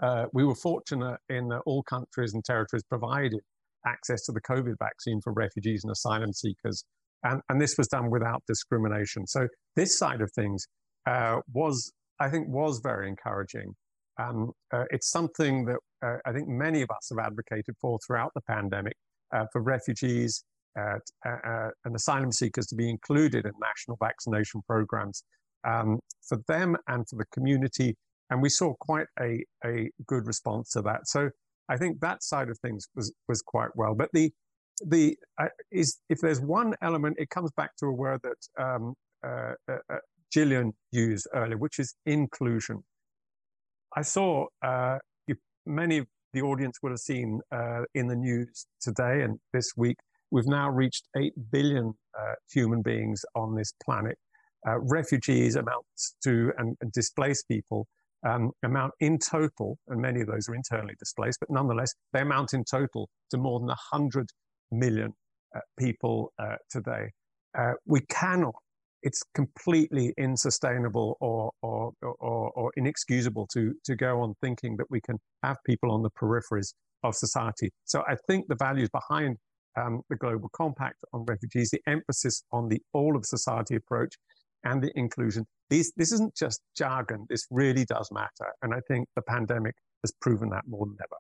uh, 0.02 0.26
we 0.34 0.44
were 0.44 0.56
fortunate 0.56 1.20
in 1.30 1.48
that 1.50 1.62
all 1.66 1.84
countries 1.84 2.34
and 2.34 2.44
territories 2.44 2.84
provided 2.84 3.40
access 3.86 4.26
to 4.26 4.32
the 4.32 4.42
COVID 4.42 4.76
vaccine 4.80 5.22
for 5.22 5.32
refugees 5.34 5.84
and 5.84 5.92
asylum 5.92 6.34
seekers. 6.34 6.84
And, 7.24 7.42
and 7.50 7.62
this 7.62 7.78
was 7.78 7.88
done 7.88 8.10
without 8.10 8.44
discrimination. 8.48 9.28
So 9.28 9.48
this 9.76 9.98
side 9.98 10.22
of 10.22 10.32
things 10.34 10.68
uh, 11.06 11.38
was, 11.54 11.92
I 12.20 12.30
think, 12.30 12.48
was 12.50 12.80
very 12.84 13.08
encouraging. 13.08 13.74
Um, 14.22 14.52
uh, 14.74 14.84
it's 14.90 15.10
something 15.10 15.66
that 15.66 15.78
uh, 16.04 16.18
I 16.26 16.34
think 16.34 16.48
many 16.48 16.82
of 16.82 16.90
us 16.90 17.10
have 17.10 17.26
advocated 17.26 17.76
for 17.80 18.00
throughout 18.06 18.32
the 18.36 18.42
pandemic 18.42 18.96
for 19.52 19.62
refugees 19.62 20.44
uh, 20.78 21.70
and 21.86 21.96
asylum 21.96 22.32
seekers 22.32 22.68
to 22.68 22.76
be 22.76 22.90
included 22.90 23.46
in 23.46 23.52
national 23.62 23.98
vaccination 24.00 24.62
programs 24.68 25.24
um, 25.68 26.00
for 26.28 26.40
them 26.48 26.76
and 26.88 27.08
for 27.10 27.18
the 27.18 27.26
community. 27.34 27.96
And 28.30 28.42
we 28.42 28.50
saw 28.50 28.74
quite 28.80 29.08
a, 29.20 29.44
a 29.66 29.90
good 30.06 30.28
response 30.28 30.70
to 30.72 30.82
that. 30.84 31.08
So 31.08 31.30
I 31.70 31.78
think 31.78 32.00
that 32.02 32.24
side 32.24 32.50
of 32.50 32.58
things 32.60 32.88
was, 32.96 33.12
was 33.28 33.42
quite 33.42 33.70
well. 33.76 33.96
But 33.96 34.10
the, 34.14 34.32
the 34.86 35.18
uh, 35.40 35.48
is 35.72 35.98
if 36.10 36.20
there's 36.20 36.40
one 36.40 36.76
element, 36.82 37.18
it 37.20 37.30
comes 37.30 37.52
back 37.58 37.76
to 37.78 37.88
a 37.88 37.94
word 37.94 38.22
that 38.24 38.64
um, 38.64 38.94
uh, 39.26 39.54
uh, 39.70 39.78
uh 39.92 39.98
Gillian 40.32 40.74
used 40.92 41.28
earlier, 41.34 41.58
which 41.58 41.80
is 41.80 41.96
inclusion. 42.06 42.84
I 43.98 44.04
saw 44.04 44.46
uh, 44.62 45.00
many 45.66 46.00
of 46.00 46.08
the 46.34 46.42
audience 46.42 46.78
would 46.84 46.92
have 46.92 47.00
seen 47.00 47.40
uh, 47.52 47.82
in 47.94 48.08
the 48.08 48.16
news 48.16 48.68
today 48.82 49.22
and 49.24 49.40
this 49.54 49.72
week 49.76 49.98
We've 50.32 50.48
now 50.48 50.70
reached 50.70 51.08
8 51.18 51.34
billion 51.52 51.94
uh, 52.18 52.34
human 52.52 52.82
beings 52.82 53.24
on 53.36 53.56
this 53.56 53.74
planet. 53.84 54.18
Uh, 54.68 54.78
refugees 54.80 55.56
amount 55.56 55.86
to, 56.24 56.52
and, 56.58 56.76
and 56.82 56.92
displaced 56.92 57.48
people 57.48 57.88
um, 58.28 58.52
amount 58.64 58.92
in 59.00 59.18
total, 59.18 59.78
and 59.88 60.02
many 60.02 60.22
of 60.22 60.28
those 60.28 60.50
are 60.50 60.56
internally 60.56 60.96
displaced, 61.00 61.40
but 61.40 61.50
nonetheless, 61.50 61.94
they 62.14 62.22
amount 62.22 62.54
in 62.54 62.64
total 62.70 63.10
to 63.32 63.38
more 63.38 63.60
than 63.60 63.68
100 63.68 64.28
million 64.72 65.14
uh, 65.56 65.60
people 65.78 66.32
uh, 66.40 66.56
today. 66.70 67.10
Uh, 67.58 67.74
we 67.86 68.02
cannot, 68.10 68.54
it's 69.02 69.24
completely 69.34 70.14
insustainable 70.18 71.18
or, 71.22 71.52
or, 71.62 71.92
or, 72.02 72.52
or, 72.52 72.72
inexcusable 72.76 73.48
to, 73.48 73.74
to 73.86 73.96
go 73.96 74.22
on 74.22 74.36
thinking 74.42 74.76
that 74.78 74.86
we 74.90 75.02
can 75.02 75.18
have 75.42 75.58
people 75.66 75.90
on 75.92 76.04
the 76.04 76.12
peripheries 76.12 76.74
of 77.04 77.16
society. 77.16 77.72
So 77.86 78.04
I 78.08 78.16
think 78.28 78.48
the 78.50 78.56
values 78.56 78.90
behind 78.90 79.38
um, 79.76 80.02
the 80.10 80.16
Global 80.16 80.50
Compact 80.50 81.04
on 81.14 81.26
refugees, 81.26 81.70
the 81.72 81.82
emphasis 81.88 82.44
on 82.52 82.70
the 82.70 82.82
all 82.94 83.16
of 83.16 83.26
society 83.26 83.76
approach 83.76 84.16
and 84.64 84.82
the 84.82 84.92
inclusion. 84.98 85.46
These, 85.70 85.94
this 85.96 86.12
isn't 86.12 86.36
just 86.36 86.62
jargon, 86.76 87.26
this 87.30 87.46
really 87.50 87.86
does 87.86 88.10
matter. 88.12 88.54
And 88.62 88.74
I 88.74 88.80
think 88.88 89.08
the 89.16 89.22
pandemic 89.22 89.76
has 90.04 90.12
proven 90.22 90.50
that 90.50 90.64
more 90.68 90.86
than 90.86 90.98
ever. 91.02 91.18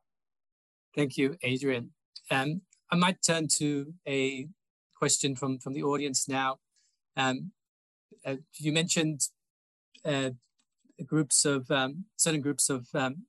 Thank 0.95 1.18
you, 1.18 1.36
Adrian. 1.43 1.91
Um, 2.32 2.62
I 2.91 2.95
might 2.95 3.22
turn 3.22 3.47
to 3.58 3.93
a 4.08 4.47
question 4.95 5.36
from, 5.36 5.60
from 5.60 5.74
the 5.74 5.84
audience 5.84 6.28
now. 6.28 6.58
Um, 7.16 7.52
uh, 8.26 8.36
you 8.58 8.72
mentioned 8.72 9.22
uh, 10.04 10.32
groups 11.06 11.45
of 11.45 11.70
um, 11.72 12.06
certain 12.18 12.41
groups 12.41 12.70
of 12.70 12.88
um, 12.93 13.26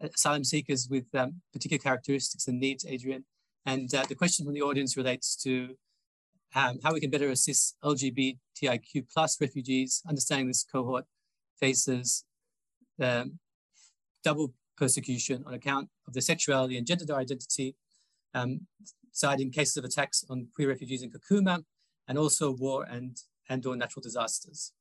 asylum 0.00 0.44
seekers 0.44 0.88
with 0.88 1.06
um, 1.14 1.40
particular 1.52 1.80
characteristics 1.80 2.46
and 2.46 2.60
needs, 2.60 2.84
Adrian. 2.86 3.24
And 3.66 3.92
uh, 3.94 4.04
the 4.08 4.14
question 4.14 4.44
from 4.44 4.54
the 4.54 4.62
audience 4.62 4.96
relates 4.96 5.36
to 5.42 5.76
um, 6.54 6.78
how 6.84 6.92
we 6.92 7.00
can 7.00 7.10
better 7.10 7.30
assist 7.30 7.76
LGBTIQ 7.82 9.08
plus 9.12 9.40
refugees, 9.40 10.02
understanding 10.08 10.48
this 10.48 10.64
cohort 10.64 11.04
faces 11.58 12.24
um, 13.00 13.38
double 14.22 14.52
persecution 14.76 15.44
on 15.46 15.54
account 15.54 15.88
of 16.06 16.12
their 16.12 16.20
sexuality 16.20 16.76
and 16.76 16.86
gender 16.86 17.14
identity, 17.14 17.74
um, 18.34 18.60
citing 19.12 19.50
cases 19.50 19.76
of 19.76 19.84
attacks 19.84 20.24
on 20.28 20.48
queer 20.54 20.68
refugees 20.68 21.02
in 21.02 21.10
Kakuma, 21.10 21.64
and 22.06 22.18
also 22.18 22.52
war 22.52 22.84
and, 22.84 23.16
and 23.48 23.64
or 23.66 23.76
natural 23.76 24.02
disasters. 24.02 24.72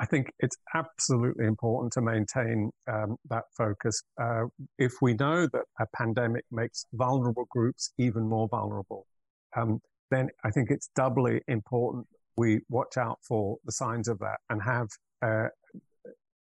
I 0.00 0.06
think 0.06 0.32
it's 0.38 0.56
absolutely 0.74 1.44
important 1.44 1.92
to 1.92 2.00
maintain 2.00 2.70
um, 2.90 3.16
that 3.28 3.44
focus. 3.54 4.02
Uh, 4.20 4.44
if 4.78 4.94
we 5.02 5.12
know 5.12 5.46
that 5.52 5.64
a 5.78 5.86
pandemic 5.94 6.44
makes 6.50 6.86
vulnerable 6.94 7.46
groups 7.50 7.92
even 7.98 8.26
more 8.26 8.48
vulnerable, 8.48 9.06
um, 9.54 9.80
then 10.10 10.30
I 10.42 10.50
think 10.50 10.70
it's 10.70 10.88
doubly 10.96 11.42
important 11.48 12.06
we 12.36 12.60
watch 12.70 12.96
out 12.96 13.18
for 13.28 13.58
the 13.66 13.72
signs 13.72 14.08
of 14.08 14.18
that 14.20 14.38
and 14.48 14.62
have, 14.62 14.88
uh, 15.20 15.48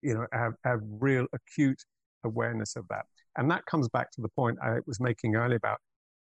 you 0.02 0.14
know, 0.14 0.26
have, 0.32 0.52
have 0.64 0.78
real 1.00 1.26
acute 1.32 1.82
awareness 2.24 2.76
of 2.76 2.86
that. 2.88 3.06
And 3.36 3.50
that 3.50 3.66
comes 3.66 3.88
back 3.88 4.12
to 4.12 4.20
the 4.20 4.28
point 4.28 4.58
I 4.62 4.78
was 4.86 5.00
making 5.00 5.34
earlier 5.34 5.56
about 5.56 5.78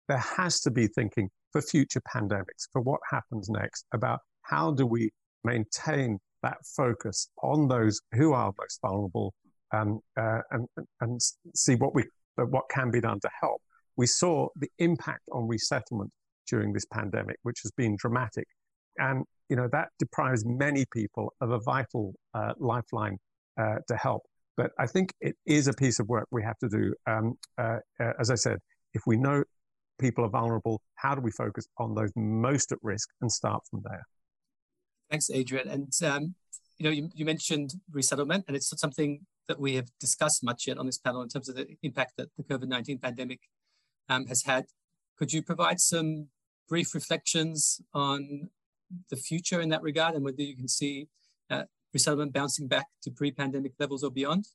there 0.09 0.19
has 0.19 0.61
to 0.63 0.71
be 0.73 0.89
thinking 0.89 1.31
for 1.53 1.63
future 1.63 2.01
pandemics, 2.01 2.67
for 2.73 2.83
what 2.83 3.01
happens 3.09 3.49
next, 3.49 3.87
about 3.95 4.19
how 4.43 4.73
do 4.73 4.85
we 4.85 5.11
maintain 5.45 6.19
that 6.43 6.59
focus 6.77 7.29
on 7.43 7.69
those 7.69 8.01
who 8.13 8.33
are 8.33 8.53
most 8.59 8.81
vulnerable 8.83 9.35
um, 9.73 10.01
uh, 10.19 10.41
and, 10.51 10.69
and 11.01 11.21
see 11.55 11.75
what 11.75 11.95
we 11.95 12.05
what 12.37 12.65
can 12.71 12.91
be 12.91 13.01
done 13.01 13.21
to 13.21 13.31
help. 13.41 13.61
We 13.97 14.07
saw 14.07 14.49
the 14.57 14.69
impact 14.79 15.23
on 15.33 15.47
resettlement 15.47 16.11
during 16.49 16.73
this 16.73 16.87
pandemic, 16.93 17.37
which 17.43 17.61
has 17.63 17.71
been 17.73 17.97
dramatic, 17.99 18.47
and 18.99 19.25
you 19.49 19.57
know 19.57 19.69
that 19.73 19.89
deprives 19.99 20.45
many 20.45 20.85
people 20.93 21.33
of 21.41 21.51
a 21.51 21.61
vital 21.61 22.15
uh, 22.35 22.53
lifeline 22.59 23.19
uh, 23.59 23.77
to 23.89 23.97
help. 23.97 24.23
But 24.57 24.73
I 24.79 24.87
think 24.87 25.13
it 25.21 25.37
is 25.47 25.67
a 25.67 25.73
piece 25.73 25.99
of 25.99 26.09
work 26.09 26.27
we 26.31 26.43
have 26.43 26.59
to 26.59 26.69
do. 26.69 26.95
Um, 27.07 27.35
uh, 27.59 27.79
uh, 28.01 28.13
as 28.21 28.31
I 28.31 28.35
said, 28.35 28.59
if 28.95 29.03
we 29.07 29.17
know 29.17 29.45
people 29.99 30.25
are 30.25 30.31
vulnerable, 30.31 30.81
how 30.97 31.15
do 31.15 31.21
we 31.21 31.31
focus 31.31 31.67
on 31.79 31.95
those 31.95 32.11
most 32.17 32.73
at 32.73 32.79
risk 32.83 33.09
and 33.21 33.31
start 33.31 33.63
from 33.71 33.83
there? 33.85 34.03
Thanks, 35.13 35.29
Adrian. 35.31 35.69
And 35.69 35.93
um, 36.07 36.35
you 36.79 36.85
know, 36.85 36.91
you, 36.91 37.11
you, 37.15 37.27
mentioned 37.27 37.75
resettlement, 37.93 38.47
and 38.49 38.57
it's 38.57 38.73
something 38.81 39.27
that 39.47 39.61
we 39.61 39.75
have 39.75 39.91
discussed 40.01 40.43
much 40.43 40.67
yet 40.67 40.79
on 40.79 40.87
this 40.87 40.97
panel 40.97 41.21
in 41.21 41.29
terms 41.29 41.51
of 41.51 41.55
the 41.55 41.67
impact 41.83 42.13
that 42.17 42.29
the 42.39 42.45
COVID 42.45 42.67
nineteen 42.67 42.99
pandemic 42.99 43.41
um, 44.09 44.27
has 44.27 44.45
had. 44.45 44.65
Could 45.19 45.35
you 45.35 45.43
provide 45.43 45.81
some 45.81 46.29
brief 46.67 46.95
reflections 46.95 47.83
on 47.93 48.49
the 49.11 49.17
future 49.17 49.61
in 49.61 49.69
that 49.69 49.83
regard, 49.83 50.15
and 50.15 50.25
whether 50.25 50.41
you 50.41 50.57
can 50.57 50.67
see 50.67 51.09
uh, 51.51 51.65
resettlement 51.93 52.33
bouncing 52.33 52.67
back 52.67 52.87
to 53.03 53.11
pre-pandemic 53.11 53.73
levels 53.79 54.03
or 54.03 54.11
beyond? 54.11 54.47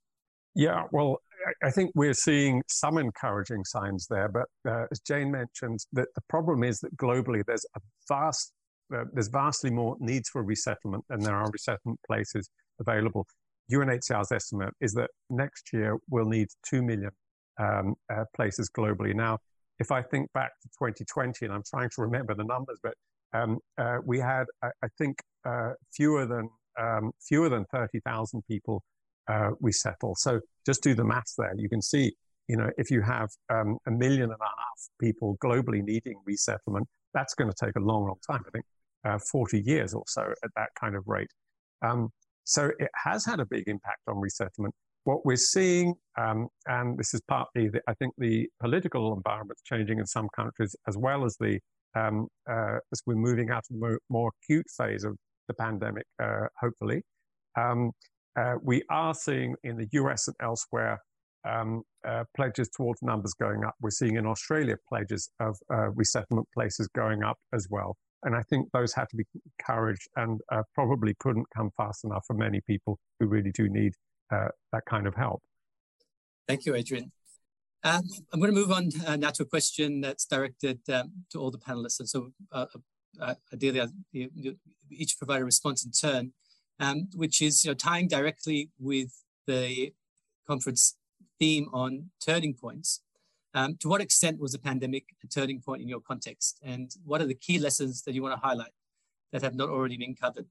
Yeah, 0.56 0.86
well, 0.92 1.22
I 1.64 1.70
think 1.70 1.92
we're 1.94 2.16
seeing 2.16 2.64
some 2.68 2.98
encouraging 2.98 3.64
signs 3.64 4.08
there, 4.10 4.28
but 4.28 4.48
uh, 4.68 4.86
as 4.90 5.00
Jane 5.02 5.30
mentioned, 5.32 5.82
that 5.94 6.08
the 6.16 6.22
problem 6.30 6.64
is 6.64 6.80
that 6.80 6.98
globally 6.98 7.44
there's 7.46 7.66
a 7.76 7.80
vast 8.08 8.54
uh, 8.96 9.06
there's 9.14 9.28
vastly 9.28 9.70
more 9.70 9.96
needs 10.00 10.30
for 10.30 10.44
resettlement 10.44 11.04
than 11.10 11.20
there 11.20 11.36
are 11.36 11.50
resettlement 11.52 12.00
places 12.08 12.50
available. 12.80 13.26
UNHCR's 13.72 14.32
estimate 14.32 14.74
is 14.80 14.94
that 14.94 15.10
next 15.30 15.72
year 15.74 15.98
we'll 16.10 16.26
need 16.26 16.48
2 16.70 16.82
million 16.82 17.12
um, 17.60 17.96
uh, 18.14 18.24
places 18.36 18.70
globally. 18.70 19.14
Now, 19.14 19.40
if 19.80 19.92
I 19.92 20.02
think 20.02 20.32
back 20.34 20.52
to 20.62 20.68
2020, 20.70 21.46
and 21.46 21.54
I'm 21.54 21.64
trying 21.70 21.90
to 21.90 22.02
remember 22.02 22.34
the 22.34 22.46
numbers, 22.46 22.80
but 22.82 22.94
um, 23.34 23.60
uh, 23.78 23.98
we 24.06 24.20
had, 24.20 24.46
I, 24.64 24.70
I 24.84 24.88
think, 24.98 25.20
uh, 25.46 25.74
fewer 25.94 26.26
than 26.26 26.50
um, 26.80 27.12
fewer 27.28 27.50
than 27.50 27.66
30,000 27.74 28.44
people 28.48 28.84
uh, 29.28 29.52
resettle. 29.60 30.16
So 30.16 30.40
just 30.66 30.84
do 30.84 30.94
the 30.94 31.04
maths 31.04 31.34
there. 31.38 31.54
You 31.58 31.70
can 31.70 31.82
see, 31.82 32.14
you 32.48 32.56
know, 32.56 32.70
if 32.78 32.92
you 32.92 33.02
have 33.02 33.30
um, 33.50 33.78
a 33.88 33.92
million 33.92 34.24
and 34.24 34.40
a 34.40 34.46
half 34.46 34.90
people 35.02 35.38
globally 35.44 35.84
needing 35.84 36.22
resettlement, 36.26 36.88
that's 37.14 37.34
going 37.34 37.52
to 37.52 37.66
take 37.66 37.76
a 37.76 37.80
long, 37.80 38.06
long 38.06 38.20
time. 38.30 38.44
I 38.46 38.52
think 38.52 38.66
uh, 39.08 39.20
40 39.32 39.62
years 39.62 39.94
or 39.94 40.04
so 40.08 40.22
at 40.44 40.50
that 40.56 40.70
kind 40.80 40.96
of 40.96 41.08
rate. 41.08 41.32
Um, 41.82 42.10
so 42.44 42.72
it 42.80 42.90
has 42.96 43.26
had 43.26 43.40
a 43.40 43.46
big 43.46 43.68
impact 43.68 44.02
on 44.08 44.20
resettlement. 44.20 44.74
What 45.04 45.26
we're 45.26 45.38
seeing, 45.38 45.96
um, 46.18 46.48
and 46.66 46.98
this 46.98 47.14
is 47.14 47.22
partly, 47.28 47.70
the, 47.70 47.82
I 47.88 47.94
think, 47.94 48.14
the 48.18 48.50
political 48.60 49.14
environment's 49.14 49.62
changing 49.64 50.00
in 50.00 50.06
some 50.06 50.28
countries, 50.36 50.76
as 50.88 50.98
well 50.98 51.26
as 51.26 51.38
the 51.40 51.60
um, 51.96 52.28
uh, 52.50 52.78
as 52.92 53.02
we're 53.06 53.16
moving 53.16 53.50
out 53.50 53.64
of 53.72 53.80
the 53.80 53.98
more, 54.10 54.32
acute 54.44 54.68
phase 54.78 55.04
of 55.04 55.16
the 55.48 55.54
pandemic, 55.54 56.06
uh, 56.22 56.48
hopefully. 56.60 57.02
Um, 57.58 57.92
uh, 58.38 58.56
we 58.62 58.84
are 58.90 59.16
seeing 59.16 59.56
in 59.64 59.78
the 59.78 59.88
US 59.94 60.28
and 60.28 60.36
elsewhere 60.42 61.00
um, 61.48 61.84
uh, 62.08 62.24
pledges 62.36 62.70
towards 62.70 63.02
numbers 63.02 63.34
going 63.34 63.64
up. 63.64 63.74
We're 63.82 63.90
seeing 63.90 64.18
in 64.18 64.26
Australia 64.26 64.76
pledges 64.88 65.30
of 65.40 65.58
uh, 65.74 65.90
resettlement 65.92 66.48
places 66.54 66.88
going 66.96 67.24
up 67.24 67.38
as 67.54 67.68
well. 67.70 67.96
And 68.28 68.36
I 68.36 68.44
think 68.44 68.70
those 68.74 68.94
had 68.94 69.08
to 69.12 69.16
be 69.16 69.24
encouraged 69.58 70.10
and 70.18 70.42
uh, 70.52 70.64
probably 70.76 71.16
couldn't 71.18 71.48
come 71.56 71.72
fast 71.78 72.04
enough 72.04 72.26
for 72.28 72.34
many 72.34 72.60
people 72.60 73.00
who 73.22 73.26
really 73.26 73.52
do 73.52 73.70
need 73.70 73.94
uh, 74.30 74.50
that 74.74 74.84
kind 74.86 75.08
of 75.08 75.16
help. 75.16 75.42
Thank 76.46 76.66
you, 76.66 76.76
Adrian. 76.76 77.10
Um, 77.86 78.04
I'm 78.34 78.42
going 78.42 78.54
to 78.54 78.60
move 78.60 78.70
on 78.70 78.90
uh, 79.06 79.16
now 79.16 79.30
to 79.30 79.44
a 79.44 79.46
question 79.46 80.02
that's 80.02 80.26
directed 80.26 80.80
um, 80.90 81.14
to 81.32 81.40
all 81.40 81.52
the 81.52 81.58
panelists. 81.58 82.02
And 82.02 82.10
so 82.10 82.34
uh, 82.52 82.66
uh, 83.22 83.36
ideally, 83.54 83.88
you, 84.12 84.30
you, 84.36 84.58
each 84.92 85.18
provide 85.18 85.42
a 85.42 85.46
response 85.46 85.86
in 85.86 85.92
turn, 85.92 86.34
um, 86.82 87.08
which 87.16 87.42
is 87.42 87.64
you 87.64 87.72
know, 87.72 87.76
tying 87.76 88.10
directly 88.10 88.72
with 88.78 89.24
the 89.46 89.94
conference 90.46 90.98
theme 91.40 91.70
on 91.72 92.10
turning 92.20 92.56
points. 92.56 93.00
Um, 93.58 93.76
to 93.78 93.90
what 93.90 94.02
extent 94.02 94.40
was 94.40 94.52
the 94.52 94.60
pandemic 94.60 95.06
a 95.24 95.28
turning 95.28 95.60
point 95.62 95.82
in 95.82 95.88
your 95.88 96.00
context? 96.00 96.60
And 96.62 96.92
what 97.04 97.22
are 97.22 97.26
the 97.26 97.34
key 97.34 97.58
lessons 97.58 98.04
that 98.04 98.14
you 98.14 98.22
want 98.22 98.36
to 98.36 98.48
highlight 98.48 98.76
that 99.32 99.42
have 99.42 99.56
not 99.56 99.70
already 99.70 99.98
been 99.98 100.14
covered? 100.14 100.46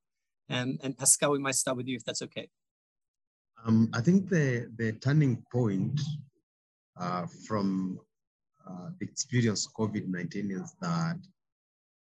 Um, 0.50 0.78
and 0.82 0.98
Pascal, 0.98 1.30
we 1.30 1.38
might 1.38 1.54
start 1.54 1.76
with 1.76 1.86
you 1.86 1.94
if 1.94 2.04
that's 2.04 2.22
okay. 2.22 2.48
Um, 3.64 3.90
I 3.94 4.00
think 4.00 4.28
the, 4.28 4.68
the 4.76 4.90
turning 4.94 5.40
point 5.52 6.00
uh, 6.98 7.26
from 7.46 8.00
uh, 8.68 8.90
experience 9.00 9.68
COVID-19 9.78 10.61
is 10.61 10.74
that 10.80 11.18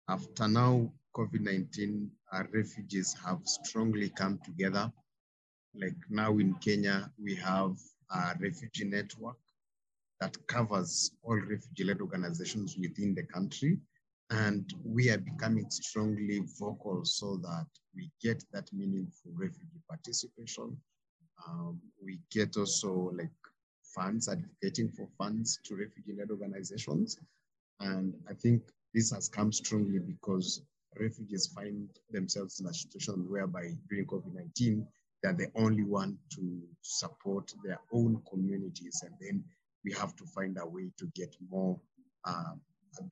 after 0.09 0.48
now 0.48 0.90
COVID-19, 1.14 2.09
our 2.32 2.48
refugees 2.55 3.14
have 3.26 3.40
strongly 3.44 4.09
come 4.09 4.40
together. 4.42 4.90
Like 5.74 5.96
now 6.09 6.38
in 6.38 6.55
Kenya, 6.64 7.11
we 7.22 7.34
have 7.34 7.76
a 8.11 8.36
refugee 8.40 8.86
network 8.86 9.36
that 10.20 10.36
covers 10.46 11.12
all 11.22 11.36
refugee-led 11.36 12.00
organizations 12.00 12.76
within 12.78 13.14
the 13.14 13.22
country. 13.24 13.78
And 14.30 14.72
we 14.84 15.10
are 15.10 15.18
becoming 15.18 15.70
strongly 15.70 16.42
vocal 16.58 17.04
so 17.04 17.36
that 17.42 17.66
we 17.94 18.10
get 18.22 18.42
that 18.52 18.72
meaningful 18.72 19.32
refugee 19.34 19.82
participation. 19.88 20.76
Um, 21.46 21.80
we 22.02 22.20
get 22.30 22.56
also 22.56 23.12
like 23.14 23.28
funds, 23.94 24.28
advocating 24.28 24.90
for 24.90 25.08
funds 25.18 25.60
to 25.64 25.76
refugee-led 25.76 26.30
organizations. 26.30 27.18
And 27.80 28.14
I 28.28 28.34
think 28.34 28.62
this 28.94 29.10
has 29.12 29.28
come 29.28 29.52
strongly 29.52 29.98
because 29.98 30.62
refugees 30.98 31.48
find 31.48 31.88
themselves 32.10 32.60
in 32.60 32.66
a 32.66 32.74
situation 32.74 33.26
whereby 33.28 33.72
during 33.88 34.06
COVID-19, 34.06 34.86
they're 35.22 35.32
the 35.32 35.50
only 35.54 35.82
one 35.82 36.18
to 36.34 36.60
support 36.82 37.52
their 37.64 37.80
own 37.92 38.20
communities. 38.30 39.02
And 39.04 39.14
then 39.20 39.44
we 39.85 39.93
have 39.93 40.16
to 40.16 40.24
find 40.24 40.57
a 40.61 40.66
way 40.66 40.91
to 40.99 41.07
get 41.14 41.35
more 41.51 41.78
uh, 42.24 42.55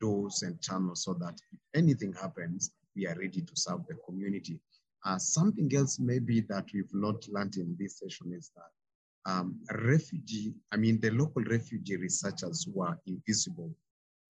doors 0.01 0.43
and 0.43 0.61
channels 0.61 1.05
so 1.05 1.15
that 1.15 1.41
if 1.53 1.59
anything 1.75 2.13
happens, 2.13 2.73
we 2.97 3.07
are 3.07 3.17
ready 3.19 3.41
to 3.41 3.53
serve 3.55 3.81
the 3.89 3.97
community. 4.07 4.59
Uh, 5.05 5.19
something 5.19 5.71
else 5.75 5.99
maybe 5.99 6.41
that 6.41 6.65
we've 6.73 6.93
not 6.93 7.27
learned 7.29 7.57
in 7.57 7.77
this 7.79 7.99
session 7.99 8.33
is 8.33 8.51
that 8.55 9.31
um, 9.31 9.57
refugee, 9.85 10.55
I 10.73 10.77
mean, 10.77 11.01
the 11.01 11.11
local 11.11 11.43
refugee 11.45 11.97
researchers 11.97 12.67
were 12.73 12.97
invisible 13.07 13.75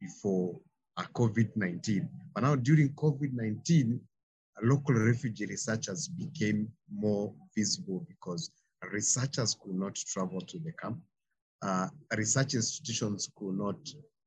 before 0.01 0.59
uh, 0.97 1.05
COVID-19. 1.15 2.09
But 2.35 2.43
now 2.43 2.57
during 2.57 2.91
COVID-19, 2.91 3.99
local 4.63 4.95
refugee 4.95 5.47
researchers 5.47 6.09
became 6.09 6.69
more 6.93 7.33
visible 7.57 8.05
because 8.09 8.51
researchers 8.91 9.57
could 9.63 9.75
not 9.75 9.95
travel 9.95 10.41
to 10.41 10.59
the 10.59 10.73
camp 10.73 10.99
uh, 11.63 11.89
research 12.17 12.55
institutions 12.55 13.31
could 13.37 13.57
not 13.57 13.77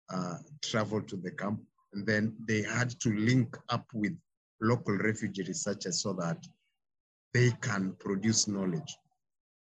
uh, 0.10 0.38
travel 0.64 1.02
to 1.02 1.16
the 1.18 1.32
camp. 1.32 1.62
And 1.94 2.06
then 2.06 2.36
they 2.48 2.62
had 2.62 2.90
to 3.02 3.10
link 3.16 3.58
up 3.70 3.86
with 3.94 4.18
local 4.62 4.98
refugee 4.98 5.44
researchers 5.44 6.02
so 6.02 6.14
that 6.14 6.38
they 7.34 7.52
can 7.62 7.94
produce 8.00 8.48
knowledge. 8.48 8.98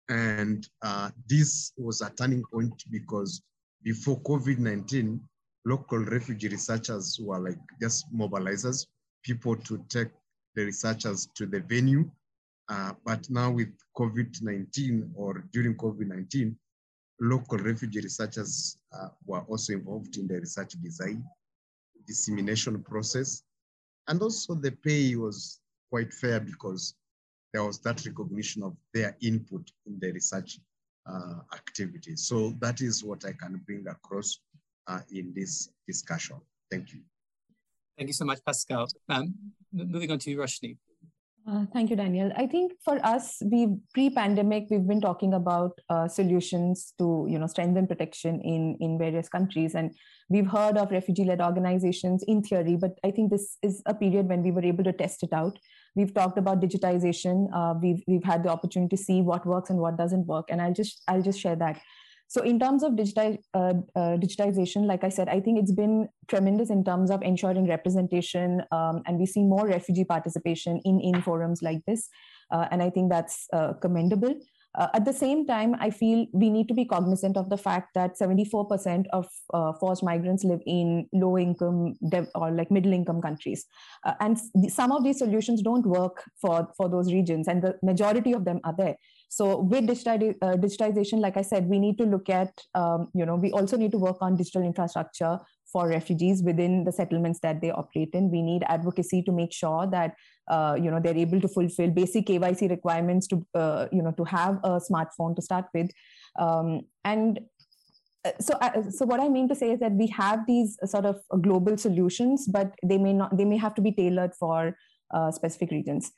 And 0.08 0.68
uh, 0.82 1.10
this 1.28 1.72
was 1.78 2.02
a 2.02 2.10
turning 2.10 2.42
point 2.52 2.84
because 2.90 3.42
before 3.82 4.20
COVID-19, 4.20 5.18
local 5.64 5.98
refugee 5.98 6.48
researchers 6.48 7.18
were 7.20 7.38
like 7.38 7.58
just 7.80 8.04
mobilizers, 8.14 8.86
people 9.22 9.56
to 9.56 9.82
take 9.88 10.08
the 10.54 10.64
researchers 10.64 11.28
to 11.36 11.46
the 11.46 11.60
venue. 11.60 12.10
Uh, 12.68 12.92
but 13.04 13.28
now 13.30 13.50
with 13.50 13.72
COVID-19 13.96 15.10
or 15.14 15.44
during 15.52 15.74
COVID-19, 15.76 16.54
local 17.20 17.58
refugee 17.58 18.00
researchers 18.00 18.78
uh, 18.92 19.08
were 19.26 19.40
also 19.42 19.72
involved 19.72 20.16
in 20.16 20.26
the 20.26 20.34
research 20.40 20.74
design, 20.82 21.24
dissemination 22.06 22.82
process, 22.82 23.42
and 24.08 24.20
also 24.20 24.54
the 24.54 24.72
pay 24.72 25.14
was 25.16 25.60
quite 25.90 26.12
fair 26.12 26.40
because 26.40 26.94
there 27.52 27.64
was 27.64 27.78
that 27.80 28.04
recognition 28.04 28.62
of 28.62 28.76
their 28.92 29.16
input 29.22 29.70
in 29.86 29.98
the 30.00 30.12
research 30.12 30.58
uh, 31.06 31.40
activities. 31.54 32.26
So 32.26 32.54
that 32.58 32.80
is 32.80 33.04
what 33.04 33.24
I 33.24 33.32
can 33.32 33.60
bring 33.64 33.86
across 33.88 34.40
uh, 34.88 35.00
in 35.12 35.32
this 35.34 35.70
discussion. 35.86 36.36
Thank 36.70 36.92
you. 36.92 37.00
Thank 37.96 38.08
you 38.08 38.12
so 38.12 38.24
much, 38.24 38.40
Pascal. 38.44 38.88
Um, 39.08 39.34
moving 39.72 40.10
on 40.10 40.18
to 40.18 40.30
you, 40.30 40.38
Roshni. 40.38 40.76
Uh, 41.46 41.66
thank 41.74 41.90
you, 41.90 41.96
Daniel. 41.96 42.32
I 42.36 42.46
think 42.46 42.72
for 42.82 42.98
us, 43.04 43.42
we 43.44 43.76
pre-pandemic, 43.92 44.68
we've 44.70 44.86
been 44.86 45.02
talking 45.02 45.34
about 45.34 45.78
uh, 45.90 46.08
solutions 46.08 46.94
to, 46.96 47.26
you 47.28 47.38
know, 47.38 47.46
strengthen 47.46 47.86
protection 47.86 48.40
in 48.40 48.78
in 48.80 48.98
various 48.98 49.28
countries, 49.28 49.74
and 49.74 49.94
we've 50.30 50.46
heard 50.46 50.78
of 50.78 50.90
refugee-led 50.90 51.42
organizations 51.42 52.24
in 52.26 52.42
theory. 52.42 52.76
But 52.76 52.98
I 53.04 53.10
think 53.10 53.30
this 53.30 53.58
is 53.62 53.82
a 53.84 53.94
period 53.94 54.28
when 54.28 54.42
we 54.42 54.52
were 54.52 54.64
able 54.64 54.84
to 54.84 54.92
test 54.94 55.22
it 55.22 55.34
out. 55.34 55.58
We've 55.94 56.14
talked 56.14 56.38
about 56.38 56.62
digitization. 56.62 57.48
Uh, 57.52 57.74
we've 57.78 58.02
we've 58.06 58.24
had 58.24 58.42
the 58.42 58.48
opportunity 58.48 58.96
to 58.96 59.02
see 59.02 59.20
what 59.20 59.44
works 59.44 59.68
and 59.68 59.78
what 59.78 59.98
doesn't 59.98 60.26
work, 60.26 60.46
and 60.48 60.62
I'll 60.62 60.72
just 60.72 61.02
I'll 61.08 61.20
just 61.30 61.40
share 61.40 61.56
that. 61.56 61.78
So 62.34 62.42
in 62.42 62.58
terms 62.58 62.82
of 62.82 62.94
digitize, 62.94 63.38
uh, 63.54 63.74
uh, 63.94 64.16
digitization, 64.16 64.86
like 64.86 65.04
I 65.04 65.08
said, 65.08 65.28
I 65.28 65.38
think 65.38 65.60
it's 65.60 65.70
been 65.70 66.08
tremendous 66.26 66.68
in 66.68 66.82
terms 66.82 67.12
of 67.12 67.22
ensuring 67.22 67.68
representation, 67.68 68.60
um, 68.72 69.02
and 69.06 69.20
we 69.20 69.26
see 69.26 69.44
more 69.44 69.68
refugee 69.68 70.04
participation 70.04 70.80
in 70.84 70.98
in 71.00 71.22
forums 71.22 71.62
like 71.62 71.84
this, 71.86 72.08
uh, 72.50 72.66
and 72.72 72.82
I 72.82 72.90
think 72.90 73.12
that's 73.12 73.46
uh, 73.52 73.74
commendable. 73.74 74.34
Uh, 74.76 74.88
at 74.94 75.04
the 75.04 75.12
same 75.12 75.46
time, 75.46 75.76
I 75.78 75.90
feel 75.90 76.26
we 76.32 76.50
need 76.50 76.66
to 76.66 76.74
be 76.74 76.84
cognizant 76.84 77.36
of 77.36 77.50
the 77.50 77.56
fact 77.56 77.94
that 77.94 78.18
74% 78.18 79.04
of 79.12 79.28
uh, 79.52 79.72
forced 79.74 80.02
migrants 80.02 80.42
live 80.42 80.62
in 80.66 81.06
low 81.12 81.38
income 81.38 81.94
or 82.34 82.50
like 82.50 82.72
middle 82.72 82.92
income 82.92 83.22
countries. 83.22 83.64
And 84.18 84.36
some 84.68 84.90
of 84.90 85.04
these 85.04 85.18
solutions 85.18 85.62
don't 85.62 85.86
work 85.86 86.24
for, 86.40 86.66
for 86.76 86.88
those 86.88 87.12
regions, 87.12 87.46
and 87.46 87.62
the 87.62 87.78
majority 87.84 88.32
of 88.32 88.44
them 88.44 88.58
are 88.64 88.74
there. 88.76 88.96
So 89.34 89.58
with 89.58 89.90
uh, 89.90 90.54
digitization, 90.64 91.18
like 91.18 91.36
I 91.36 91.42
said, 91.42 91.66
we 91.66 91.80
need 91.80 91.98
to 91.98 92.04
look 92.04 92.28
at, 92.30 92.52
um, 92.76 93.08
you 93.14 93.26
know, 93.26 93.34
we 93.34 93.50
also 93.50 93.76
need 93.76 93.90
to 93.90 93.98
work 93.98 94.18
on 94.20 94.36
digital 94.36 94.62
infrastructure 94.62 95.40
for 95.72 95.88
refugees 95.88 96.40
within 96.40 96.84
the 96.84 96.92
settlements 96.92 97.40
that 97.40 97.60
they 97.60 97.72
operate 97.72 98.10
in. 98.12 98.30
We 98.30 98.42
need 98.42 98.62
advocacy 98.68 99.22
to 99.22 99.32
make 99.32 99.52
sure 99.52 99.88
that 99.90 100.14
uh, 100.48 100.76
you 100.80 100.88
know 100.88 101.00
they're 101.00 101.16
able 101.16 101.40
to 101.40 101.48
fulfill 101.48 101.90
basic 101.90 102.26
KYC 102.26 102.70
requirements 102.70 103.26
to 103.28 103.44
uh, 103.56 103.88
you 103.90 104.02
know 104.02 104.12
to 104.12 104.24
have 104.24 104.60
a 104.62 104.80
smartphone 104.88 105.34
to 105.34 105.42
start 105.42 105.64
with, 105.74 105.90
um, 106.38 106.82
and 107.02 107.40
uh, 108.24 108.30
so 108.38 108.54
uh, 108.60 108.82
so 108.88 109.04
what 109.04 109.20
i 109.20 109.28
mean 109.28 109.48
to 109.48 109.54
say 109.54 109.70
is 109.72 109.80
that 109.80 109.92
we 109.92 110.06
have 110.06 110.46
these 110.46 110.78
sort 110.84 111.04
of 111.04 111.16
global 111.42 111.76
solutions 111.76 112.46
but 112.48 112.72
they 112.82 112.96
may 112.96 113.12
not 113.12 113.36
they 113.36 113.44
may 113.44 113.56
have 113.56 113.74
to 113.74 113.82
be 113.82 113.92
tailored 113.92 114.34
for 114.34 114.76
uh, 115.14 115.30
specific 115.30 115.70
regions 115.70 116.10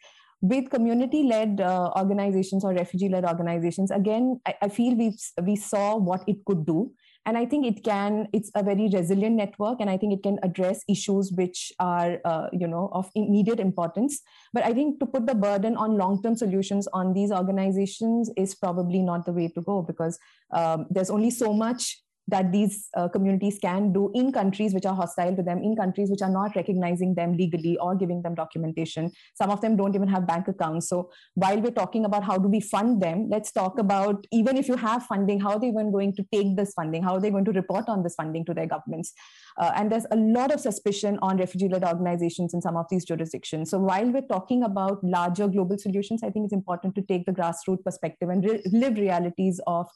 with 0.48 0.70
community 0.70 1.22
led 1.24 1.60
uh, 1.60 1.90
organizations 1.96 2.64
or 2.64 2.72
refugee 2.72 3.08
led 3.08 3.24
organizations 3.24 3.90
again 3.90 4.40
I, 4.46 4.54
I, 4.62 4.68
feel 4.68 4.94
we 4.94 5.16
we 5.42 5.56
saw 5.56 5.96
what 5.96 6.22
it 6.26 6.44
could 6.44 6.64
do. 6.66 6.92
And 7.26 7.36
i 7.36 7.44
think 7.44 7.66
it 7.66 7.82
can 7.82 8.28
it's 8.32 8.52
a 8.54 8.62
very 8.62 8.88
resilient 8.92 9.34
network 9.34 9.80
and 9.80 9.90
i 9.90 9.96
think 9.96 10.12
it 10.16 10.22
can 10.22 10.38
address 10.44 10.84
issues 10.88 11.32
which 11.32 11.72
are 11.80 12.20
uh, 12.24 12.46
you 12.52 12.68
know 12.68 12.88
of 12.92 13.10
immediate 13.16 13.58
importance. 13.58 14.22
But 14.52 14.64
i 14.64 14.72
think 14.72 15.00
to 15.00 15.06
put 15.06 15.26
the 15.26 15.34
burden 15.34 15.76
on 15.76 15.98
long 15.98 16.22
term 16.22 16.36
solutions 16.36 16.88
on 16.92 17.12
these 17.14 17.32
organizations 17.32 18.30
is 18.36 18.54
probably 18.54 19.02
not 19.02 19.26
the 19.26 19.32
way 19.32 19.48
to 19.48 19.60
go 19.60 19.82
because 19.82 20.18
um, 20.52 20.86
there's 20.90 21.10
only 21.10 21.30
so 21.30 21.52
much 21.52 22.00
that 22.28 22.52
these 22.52 22.88
uh, 22.96 23.08
communities 23.08 23.58
can 23.60 23.92
do 23.92 24.10
in 24.14 24.32
countries 24.32 24.74
which 24.74 24.86
are 24.86 24.94
hostile 24.94 25.34
to 25.36 25.42
them, 25.42 25.62
in 25.62 25.76
countries 25.76 26.10
which 26.10 26.22
are 26.22 26.30
not 26.30 26.56
recognizing 26.56 27.14
them 27.14 27.36
legally 27.36 27.76
or 27.78 27.94
giving 27.94 28.22
them 28.22 28.34
documentation. 28.34 29.10
Some 29.34 29.50
of 29.50 29.60
them 29.60 29.76
don't 29.76 29.94
even 29.94 30.08
have 30.08 30.26
bank 30.26 30.48
accounts. 30.48 30.88
So 30.88 31.10
while 31.34 31.60
we're 31.60 31.70
talking 31.70 32.04
about 32.04 32.24
how 32.24 32.38
do 32.38 32.48
we 32.48 32.60
fund 32.60 33.00
them, 33.00 33.28
let's 33.30 33.52
talk 33.52 33.78
about 33.78 34.26
even 34.32 34.56
if 34.56 34.68
you 34.68 34.76
have 34.76 35.04
funding, 35.04 35.40
how 35.40 35.50
are 35.50 35.60
they 35.60 35.68
even 35.68 35.92
going 35.92 36.14
to 36.16 36.24
take 36.32 36.56
this 36.56 36.72
funding? 36.74 37.02
How 37.02 37.14
are 37.14 37.20
they 37.20 37.30
going 37.30 37.44
to 37.44 37.52
report 37.52 37.88
on 37.88 38.02
this 38.02 38.14
funding 38.14 38.44
to 38.46 38.54
their 38.54 38.66
governments? 38.66 39.12
Uh, 39.58 39.72
and 39.74 39.90
there's 39.90 40.06
a 40.10 40.16
lot 40.16 40.52
of 40.52 40.60
suspicion 40.60 41.18
on 41.22 41.38
refugee-led 41.38 41.84
organizations 41.84 42.54
in 42.54 42.60
some 42.60 42.76
of 42.76 42.86
these 42.90 43.04
jurisdictions. 43.04 43.70
So 43.70 43.78
while 43.78 44.10
we're 44.10 44.22
talking 44.22 44.64
about 44.64 45.02
larger 45.02 45.48
global 45.48 45.78
solutions, 45.78 46.22
I 46.22 46.30
think 46.30 46.44
it's 46.44 46.52
important 46.52 46.94
to 46.96 47.02
take 47.02 47.24
the 47.24 47.32
grassroots 47.32 47.84
perspective 47.84 48.28
and 48.28 48.44
re- 48.44 48.62
live 48.72 48.96
realities 48.96 49.60
of 49.66 49.86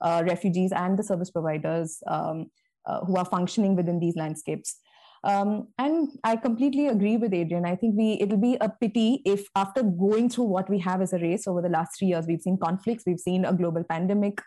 uh, 0.00 0.22
refugees 0.26 0.72
and 0.72 0.98
the 0.98 1.02
service 1.02 1.30
providers 1.30 2.02
um, 2.06 2.50
uh, 2.86 3.04
who 3.04 3.16
are 3.16 3.24
functioning 3.24 3.76
within 3.76 4.00
these 4.00 4.16
landscapes. 4.16 4.78
Um, 5.22 5.68
and 5.78 6.08
I 6.24 6.36
completely 6.36 6.88
agree 6.88 7.18
with 7.18 7.34
Adrian. 7.34 7.66
I 7.66 7.76
think 7.76 7.94
we 7.96 8.18
it'll 8.20 8.38
be 8.38 8.56
a 8.60 8.70
pity 8.70 9.20
if 9.26 9.46
after 9.54 9.82
going 9.82 10.30
through 10.30 10.44
what 10.44 10.70
we 10.70 10.78
have 10.78 11.02
as 11.02 11.12
a 11.12 11.18
race 11.18 11.46
over 11.46 11.60
the 11.60 11.68
last 11.68 11.98
three 11.98 12.08
years, 12.08 12.26
we've 12.26 12.40
seen 12.40 12.56
conflicts, 12.56 13.04
we've 13.06 13.20
seen 13.20 13.44
a 13.44 13.52
global 13.52 13.84
pandemic, 13.84 14.40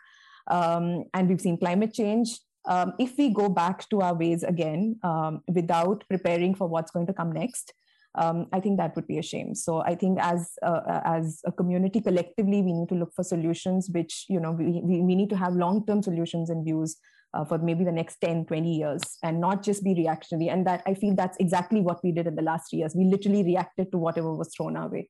um, 0.49 1.03
and 1.13 1.29
we've 1.29 1.41
seen 1.41 1.57
climate 1.57 1.93
change. 1.93 2.39
Um, 2.65 2.93
if 2.97 3.17
we 3.17 3.29
go 3.29 3.49
back 3.49 3.87
to 3.89 4.01
our 4.01 4.15
ways 4.15 4.41
again 4.41 4.97
um, 5.03 5.43
without 5.47 6.03
preparing 6.09 6.55
for 6.55 6.67
what's 6.67 6.91
going 6.91 7.07
to 7.07 7.13
come 7.13 7.31
next, 7.31 7.73
um, 8.15 8.47
I 8.53 8.59
think 8.59 8.77
that 8.77 8.95
would 8.95 9.07
be 9.07 9.17
a 9.17 9.23
shame. 9.23 9.55
So 9.55 9.81
I 9.81 9.95
think 9.95 10.19
as 10.21 10.51
uh, 10.61 11.01
as 11.03 11.41
a 11.45 11.51
community 11.51 11.99
collectively, 12.01 12.61
we 12.61 12.73
need 12.73 12.89
to 12.89 12.95
look 12.95 13.13
for 13.15 13.23
solutions 13.23 13.89
which 13.91 14.25
you 14.29 14.39
know 14.39 14.51
we, 14.51 14.81
we, 14.83 15.01
we 15.01 15.15
need 15.15 15.29
to 15.29 15.37
have 15.37 15.53
long 15.53 15.85
term 15.85 16.03
solutions 16.03 16.49
and 16.49 16.63
views 16.63 16.97
uh, 17.33 17.43
for 17.43 17.57
maybe 17.57 17.83
the 17.83 17.91
next 17.91 18.17
10 18.21 18.45
20 18.45 18.71
years 18.71 19.01
and 19.23 19.41
not 19.41 19.63
just 19.63 19.83
be 19.83 19.93
reactionary. 19.93 20.49
And 20.49 20.65
that 20.67 20.83
i 20.85 20.93
feel 20.93 21.15
that's 21.15 21.37
exactly 21.37 21.81
what 21.81 22.03
we 22.03 22.11
did 22.11 22.27
in 22.27 22.35
the 22.35 22.41
last 22.41 22.69
three 22.69 22.79
years. 22.79 22.95
We 22.95 23.05
literally 23.05 23.43
reacted 23.43 23.91
to 23.91 23.97
whatever 23.97 24.33
was 24.33 24.53
thrown 24.55 24.77
our 24.77 24.89
way. 24.89 25.09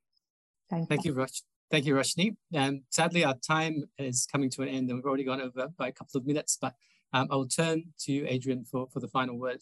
Thank, 0.69 0.89
thank 0.89 1.05
you. 1.05 1.25
thank 1.69 1.85
you 1.85 1.93
roshni 1.93 2.35
um, 2.55 2.83
sadly 2.89 3.23
our 3.25 3.35
time 3.35 3.83
is 3.97 4.25
coming 4.31 4.49
to 4.49 4.61
an 4.61 4.69
end 4.69 4.89
and 4.89 4.97
we've 4.97 5.05
already 5.05 5.23
gone 5.23 5.41
over 5.41 5.67
by 5.77 5.87
a 5.89 5.91
couple 5.91 6.17
of 6.19 6.25
minutes 6.25 6.57
but 6.59 6.73
um, 7.13 7.27
i 7.29 7.35
will 7.35 7.47
turn 7.47 7.83
to 7.99 8.25
adrian 8.27 8.63
for, 8.63 8.87
for 8.91 8.99
the 8.99 9.07
final 9.07 9.37
word 9.37 9.61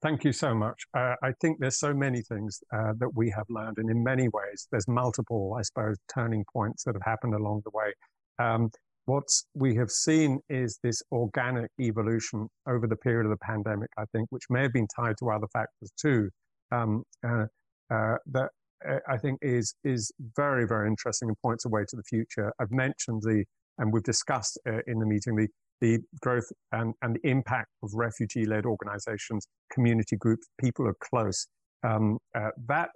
Thank 0.00 0.24
you 0.24 0.32
so 0.32 0.54
much. 0.54 0.84
Uh, 0.96 1.14
I 1.22 1.32
think 1.40 1.58
there's 1.58 1.78
so 1.78 1.92
many 1.92 2.22
things 2.22 2.60
uh, 2.72 2.92
that 2.98 3.10
we 3.16 3.30
have 3.30 3.46
learned, 3.48 3.78
and 3.78 3.90
in 3.90 4.04
many 4.04 4.28
ways, 4.28 4.68
there's 4.70 4.86
multiple, 4.86 5.56
I 5.58 5.62
suppose, 5.62 5.96
turning 6.14 6.44
points 6.52 6.84
that 6.84 6.94
have 6.94 7.02
happened 7.02 7.34
along 7.34 7.62
the 7.64 7.70
way. 7.74 7.92
Um, 8.38 8.70
what 9.06 9.24
we 9.54 9.74
have 9.74 9.90
seen 9.90 10.38
is 10.48 10.78
this 10.84 11.02
organic 11.10 11.70
evolution 11.80 12.46
over 12.68 12.86
the 12.86 12.94
period 12.94 13.24
of 13.24 13.30
the 13.30 13.44
pandemic, 13.44 13.90
I 13.96 14.04
think, 14.12 14.28
which 14.30 14.44
may 14.50 14.62
have 14.62 14.72
been 14.72 14.86
tied 14.94 15.16
to 15.18 15.30
other 15.30 15.48
factors 15.52 15.90
too, 16.00 16.30
um, 16.70 17.02
uh, 17.26 17.46
uh 17.90 18.16
that 18.26 18.50
uh, 18.86 18.98
I 19.08 19.16
think 19.16 19.38
is 19.42 19.74
is 19.82 20.12
very, 20.36 20.66
very 20.66 20.86
interesting 20.86 21.28
and 21.28 21.38
points 21.40 21.64
a 21.64 21.68
way 21.68 21.84
to 21.88 21.96
the 21.96 22.04
future. 22.04 22.52
I've 22.60 22.70
mentioned 22.70 23.22
the, 23.22 23.44
and 23.78 23.92
we've 23.92 24.02
discussed 24.02 24.58
uh, 24.68 24.80
in 24.86 24.98
the 24.98 25.06
meeting, 25.06 25.34
the 25.34 25.48
the 25.80 25.98
growth 26.20 26.50
and, 26.72 26.94
and 27.02 27.18
impact 27.24 27.68
of 27.82 27.90
refugee 27.94 28.46
led 28.46 28.66
organizations, 28.66 29.46
community 29.72 30.16
groups, 30.16 30.46
people 30.60 30.86
are 30.86 30.96
close. 31.00 31.46
Um, 31.84 32.18
uh, 32.36 32.50
that 32.66 32.90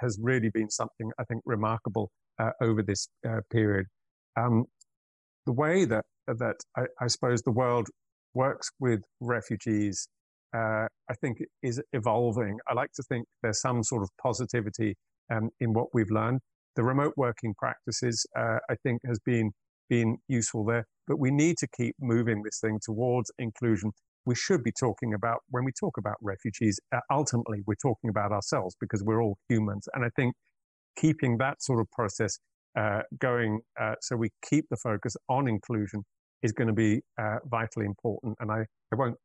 has 0.00 0.18
really 0.22 0.50
been 0.50 0.70
something 0.70 1.10
I 1.18 1.24
think 1.24 1.42
remarkable 1.44 2.10
uh, 2.38 2.50
over 2.60 2.82
this 2.82 3.08
uh, 3.28 3.40
period. 3.50 3.86
Um, 4.36 4.64
the 5.46 5.52
way 5.52 5.84
that 5.84 6.04
that 6.26 6.56
I, 6.76 6.82
I, 7.00 7.06
suppose 7.08 7.42
the 7.42 7.50
world 7.50 7.88
works 8.32 8.70
with 8.80 9.02
refugees, 9.20 10.08
uh, 10.56 10.86
I 11.10 11.14
think, 11.20 11.38
is 11.62 11.82
evolving. 11.92 12.58
I 12.68 12.74
like 12.74 12.92
to 12.92 13.02
think 13.02 13.26
there's 13.42 13.60
some 13.60 13.82
sort 13.82 14.02
of 14.02 14.08
positivity 14.22 14.94
um, 15.30 15.50
in 15.60 15.72
what 15.72 15.88
we've 15.92 16.10
learned. 16.10 16.40
The 16.76 16.82
remote 16.82 17.12
working 17.16 17.54
practices, 17.58 18.26
uh, 18.36 18.58
I 18.70 18.76
think, 18.82 19.02
has 19.06 19.18
been 19.24 19.52
been 19.88 20.16
useful 20.28 20.64
there. 20.64 20.86
But 21.06 21.18
we 21.18 21.30
need 21.30 21.56
to 21.58 21.68
keep 21.68 21.94
moving 22.00 22.42
this 22.42 22.60
thing 22.60 22.78
towards 22.82 23.30
inclusion. 23.38 23.92
We 24.26 24.34
should 24.34 24.62
be 24.62 24.72
talking 24.72 25.12
about, 25.12 25.40
when 25.50 25.64
we 25.64 25.72
talk 25.78 25.98
about 25.98 26.16
refugees, 26.22 26.80
uh, 26.94 27.00
ultimately 27.10 27.60
we're 27.66 27.74
talking 27.74 28.08
about 28.08 28.32
ourselves 28.32 28.74
because 28.80 29.02
we're 29.04 29.22
all 29.22 29.36
humans. 29.48 29.86
And 29.92 30.04
I 30.04 30.08
think 30.16 30.34
keeping 30.96 31.38
that 31.38 31.62
sort 31.62 31.80
of 31.80 31.90
process 31.90 32.38
uh, 32.76 33.02
going 33.18 33.60
uh, 33.80 33.94
so 34.00 34.16
we 34.16 34.30
keep 34.48 34.64
the 34.70 34.76
focus 34.76 35.16
on 35.28 35.46
inclusion 35.46 36.02
is 36.42 36.52
going 36.52 36.68
to 36.68 36.74
be 36.74 37.00
uh, 37.20 37.36
vitally 37.50 37.86
important. 37.86 38.36
And 38.40 38.50
I, 38.50 38.64
I 38.92 38.96
won't, 38.96 39.16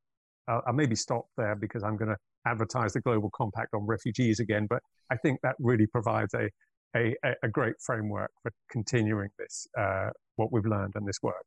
I'll 0.47 0.73
maybe 0.73 0.95
stop 0.95 1.25
there 1.37 1.55
because 1.55 1.83
I'm 1.83 1.95
going 1.95 2.09
to 2.09 2.17
advertise 2.45 2.93
the 2.93 3.01
Global 3.01 3.29
Compact 3.33 3.73
on 3.73 3.85
refugees 3.85 4.39
again. 4.39 4.67
But 4.69 4.81
I 5.11 5.15
think 5.17 5.39
that 5.43 5.55
really 5.59 5.87
provides 5.87 6.33
a, 6.33 6.49
a, 6.95 7.15
a 7.43 7.49
great 7.49 7.75
framework 7.85 8.31
for 8.41 8.51
continuing 8.71 9.29
this, 9.37 9.67
uh, 9.77 10.09
what 10.37 10.51
we've 10.51 10.65
learned 10.65 10.93
and 10.95 11.07
this 11.07 11.19
work. 11.21 11.45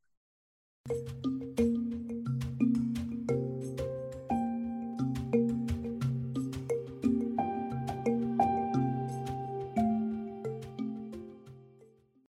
Música 0.89 1.72